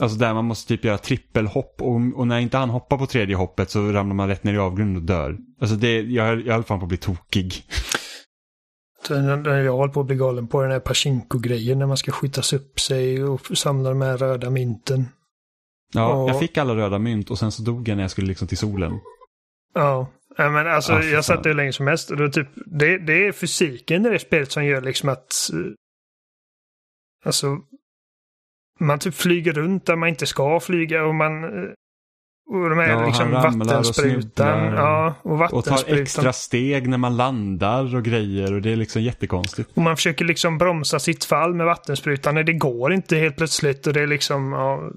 [0.00, 3.36] Alltså där man måste typ göra trippelhopp och, och när inte han hoppar på tredje
[3.36, 5.38] hoppet så ramlar man rätt ner i avgrunden och dör.
[5.60, 7.54] Alltså det, jag, jag höll fan på att bli tokig.
[9.10, 12.80] Jag håller på att bli galen på den här Pachinko-grejen när man ska skjutas upp
[12.80, 15.04] sig och samla de här röda mynten.
[15.92, 16.30] Ja, och...
[16.30, 18.58] jag fick alla röda mynt och sen så dog jag när jag skulle liksom till
[18.58, 19.00] solen.
[19.74, 20.06] Ja,
[20.40, 22.98] Ja, men alltså, Ja, jag satt det hur länge som helst och då typ, det,
[22.98, 25.50] det är fysiken i det spelet som gör liksom att...
[25.52, 25.72] eh,
[27.24, 27.58] Alltså...
[28.80, 31.44] Man typ flyger runt där man inte ska flyga och man...
[32.50, 33.84] Och de här Ja, liksom och vattensprutan.
[34.20, 34.74] snubblar.
[34.74, 36.02] Ja, och Och tar vattensprutan.
[36.02, 39.70] extra steg när man landar och grejer och det är liksom jättekonstigt.
[39.74, 42.34] Och man försöker liksom bromsa sitt fall med vattensprutan.
[42.34, 44.52] Nej, det går inte helt plötsligt och det är liksom...
[44.52, 44.90] Ja,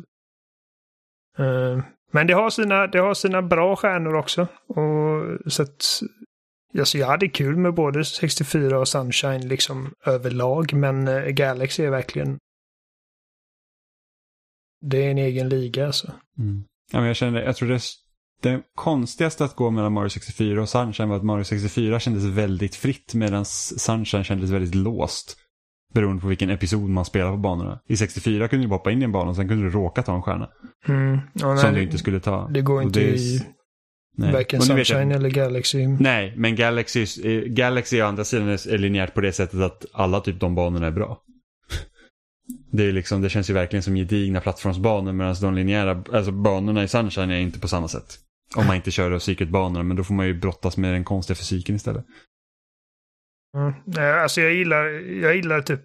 [1.40, 4.48] Eh, men det har, sina, det har sina bra stjärnor också.
[4.68, 5.86] Och, så att,
[6.80, 10.74] alltså jag hade kul med både 64 och Sunshine liksom överlag.
[10.74, 12.38] Men eh, Galaxy är verkligen...
[14.82, 16.12] Det är en egen liga alltså.
[16.40, 16.64] Mm.
[16.92, 17.80] Ja, men jag kände, jag tror det,
[18.44, 22.76] det konstigaste att gå mellan Mario 64 och Sunshine var att Mario 64 kändes väldigt
[22.76, 25.38] fritt medan Sunshine kändes väldigt låst.
[25.94, 27.80] Beroende på vilken episod man spelar på banorna.
[27.88, 30.04] I 64 kunde du bara hoppa in i en bana och sen kunde du råka
[30.04, 30.50] ta en stjärna.
[30.88, 31.20] Mm.
[31.34, 32.48] Ja, som nej, du inte skulle ta.
[32.48, 33.42] Det går inte det är- i
[34.18, 34.34] Nej.
[34.34, 35.88] varken jag- Sunshine eller Galaxy.
[35.88, 40.20] Nej, men Galaxy, eh, Galaxy å andra sidan är linjärt på det sättet att alla
[40.20, 41.22] typ de banorna är bra.
[42.72, 46.84] Det, är liksom, det känns ju verkligen som gedigna plattformsbanor medan de linjära, alltså banorna
[46.84, 48.20] i Sunshine är inte på samma sätt.
[48.56, 51.76] Om man inte kör circuitbanorna, men då får man ju brottas med den konstiga fysiken
[51.76, 52.06] istället.
[53.58, 53.74] Mm.
[54.22, 54.86] Alltså jag gillar,
[55.24, 55.84] jag gillar typ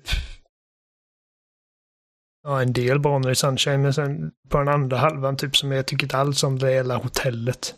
[2.42, 5.86] ja, en del banor i Sunshine, men sen på den andra halvan typ som jag
[5.86, 7.74] tycker inte alls om det hela hotellet.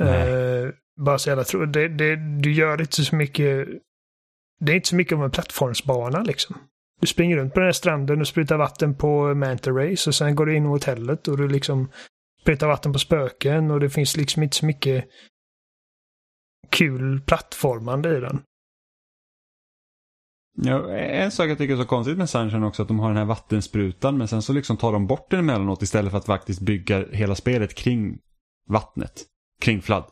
[0.00, 0.70] Eh,
[1.00, 1.66] bara så jävla tro.
[1.66, 3.68] Det, det, du gör inte så mycket.
[4.60, 6.56] Det är inte så mycket om en plattformsbana liksom.
[7.00, 10.34] Du springer runt på den här stranden och sprutar vatten på Manta Race och sen
[10.34, 11.88] går du in i hotellet och du liksom
[12.42, 15.04] sprutar vatten på spöken och det finns liksom inte så mycket
[16.70, 18.42] kul plattformande i den.
[20.62, 23.16] Ja, en sak jag tycker är så konstigt med Sunshine också att de har den
[23.16, 26.60] här vattensprutan men sen så liksom tar de bort den emellanåt istället för att faktiskt
[26.60, 28.18] bygga hela spelet kring
[28.68, 29.24] vattnet.
[29.60, 30.04] Kring flood.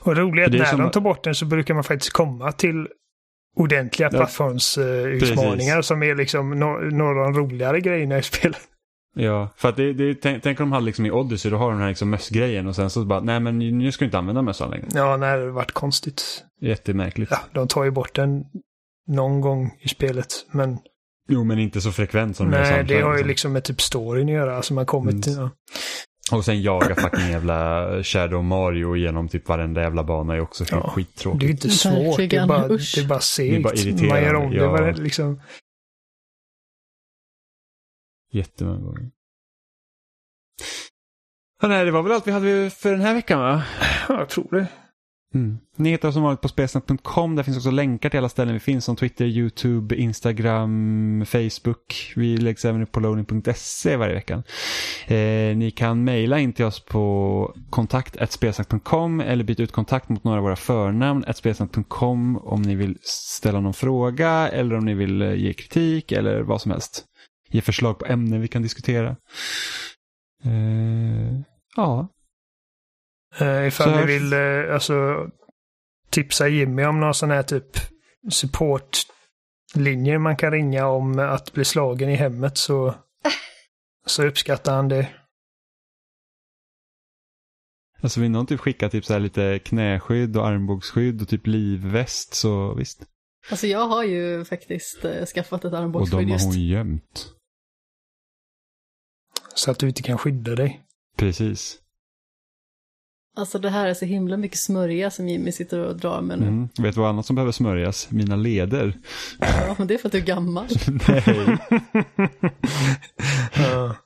[0.00, 2.88] Och är när som- de tar bort den så brukar man faktiskt komma till
[3.56, 4.18] ordentliga Ja.
[4.18, 6.50] plattformsutmaningar som är liksom
[6.92, 8.58] några av de roligare grejerna i spelet.
[9.14, 11.66] Ja, för att det, det, tänk, tänk om de hade liksom i Odyssey, då har
[11.66, 14.18] de den här liksom mössgrejen och sen så bara, nej men nu ska du inte
[14.18, 14.86] använda mössan längre.
[14.94, 16.44] Ja, när det varit konstigt.
[16.60, 17.30] Jättemärkligt.
[17.30, 18.44] Ja, de tar ju bort den
[19.08, 20.26] någon gång i spelet.
[20.52, 20.78] Men
[21.28, 23.28] Jo, men inte så frekvent som nej, det har ju liksom.
[23.28, 24.56] liksom med typ storyn att göra.
[24.56, 25.22] Alltså man kommer Mm.
[25.22, 25.32] till...
[25.36, 25.50] Ja.
[26.32, 30.90] Och sen jaga fucking jävla Shadow Mario genom typ varenda jävla bana är också Ja,
[30.90, 31.40] skittråkigt.
[31.40, 32.92] Det är inte svårt, det är bara, usch.
[32.96, 33.86] det är bara Det är bara segt.
[33.86, 34.56] irriterande, Man gör om det.
[34.56, 34.68] ja.
[34.70, 35.40] Bara, liksom.
[38.32, 39.10] Jättemånga gånger.
[41.62, 43.62] Ja, nej, det var väl allt vi hade för den här veckan va?
[44.08, 44.66] Ja, jag tror det.
[45.34, 45.58] Mm.
[45.76, 47.36] Ni hittar oss som vanligt på spelsnack.com.
[47.36, 52.12] Där finns också länkar till alla ställen vi finns som Twitter, YouTube, Instagram, Facebook.
[52.16, 54.42] Vi läggs även upp på loading.se varje vecka.
[55.06, 60.38] Eh, ni kan mejla in till oss på kontakt.spelsnack.com eller byta ut kontakt mot några
[60.38, 65.34] av våra förnamn spelsnack.com om ni vill ställa någon fråga eller om ni vill eh,
[65.34, 67.04] ge kritik eller vad som helst.
[67.48, 69.16] Ge förslag på ämnen vi kan diskutera.
[70.44, 71.40] Eh,
[71.76, 72.08] ja,
[73.40, 75.28] Uh, ifall Så ni vill eh, alltså,
[76.10, 77.76] tipsa Jimmy om någon sån här typ
[78.30, 82.94] supportlinjer man kan ringa om att bli slagen i hemmet så,
[84.06, 85.08] så uppskattar han det.
[88.02, 92.34] Alltså vill någon typ skicka typ så här lite knäskydd och armbågsskydd och typ livväst
[92.34, 93.04] så visst.
[93.50, 96.46] Alltså jag har ju faktiskt eh, skaffat ett Och armbågsskydd de har just.
[96.46, 97.32] hon gömt.
[99.54, 100.82] Så att du inte kan skydda dig.
[101.16, 101.81] Precis.
[103.36, 106.46] Alltså det här är så himla mycket smörja som Jimmy sitter och drar med nu.
[106.46, 106.68] Mm.
[106.78, 108.10] Vet du vad annat som behöver smörjas?
[108.10, 108.98] Mina leder.
[109.40, 110.66] Ja, men det är för att du är gammal.
[111.08, 111.58] Nej.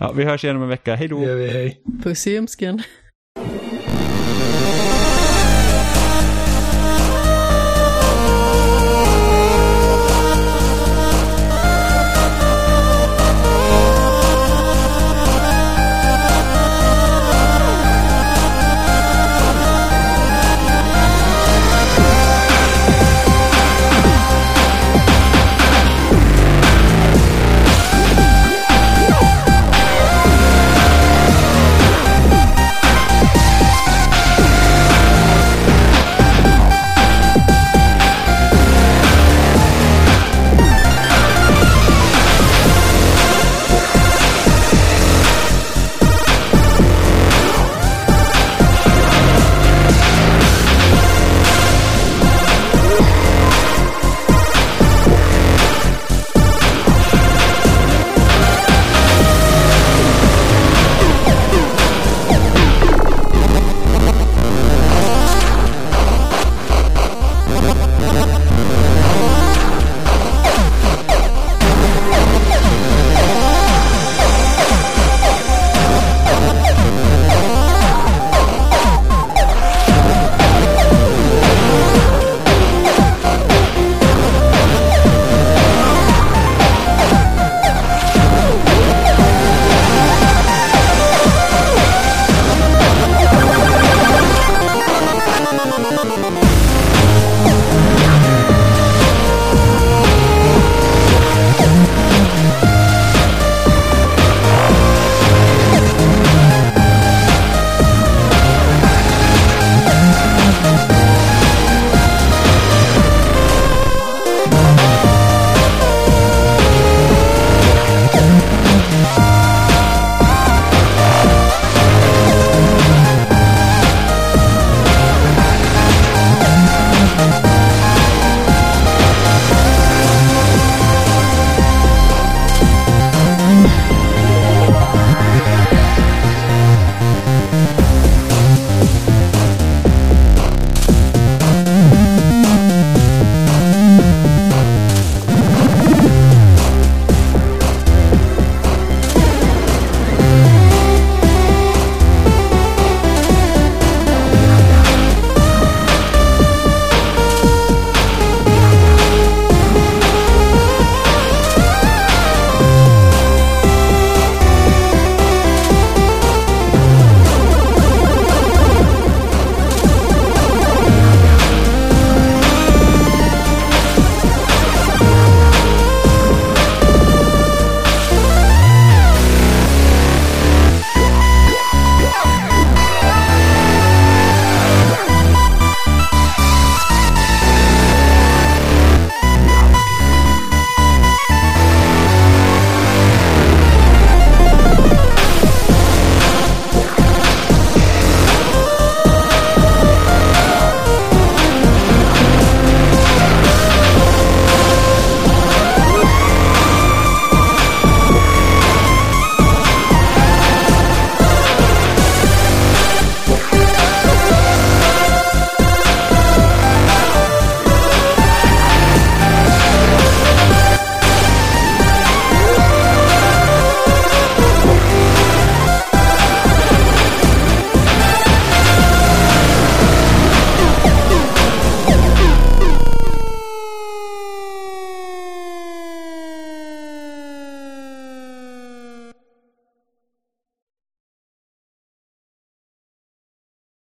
[0.00, 0.94] ja, vi hörs igen om en vecka.
[0.94, 1.18] Hej då!
[1.18, 1.48] det gör vi.
[1.48, 1.80] Hej.
[2.02, 2.82] Puss i ljumsken.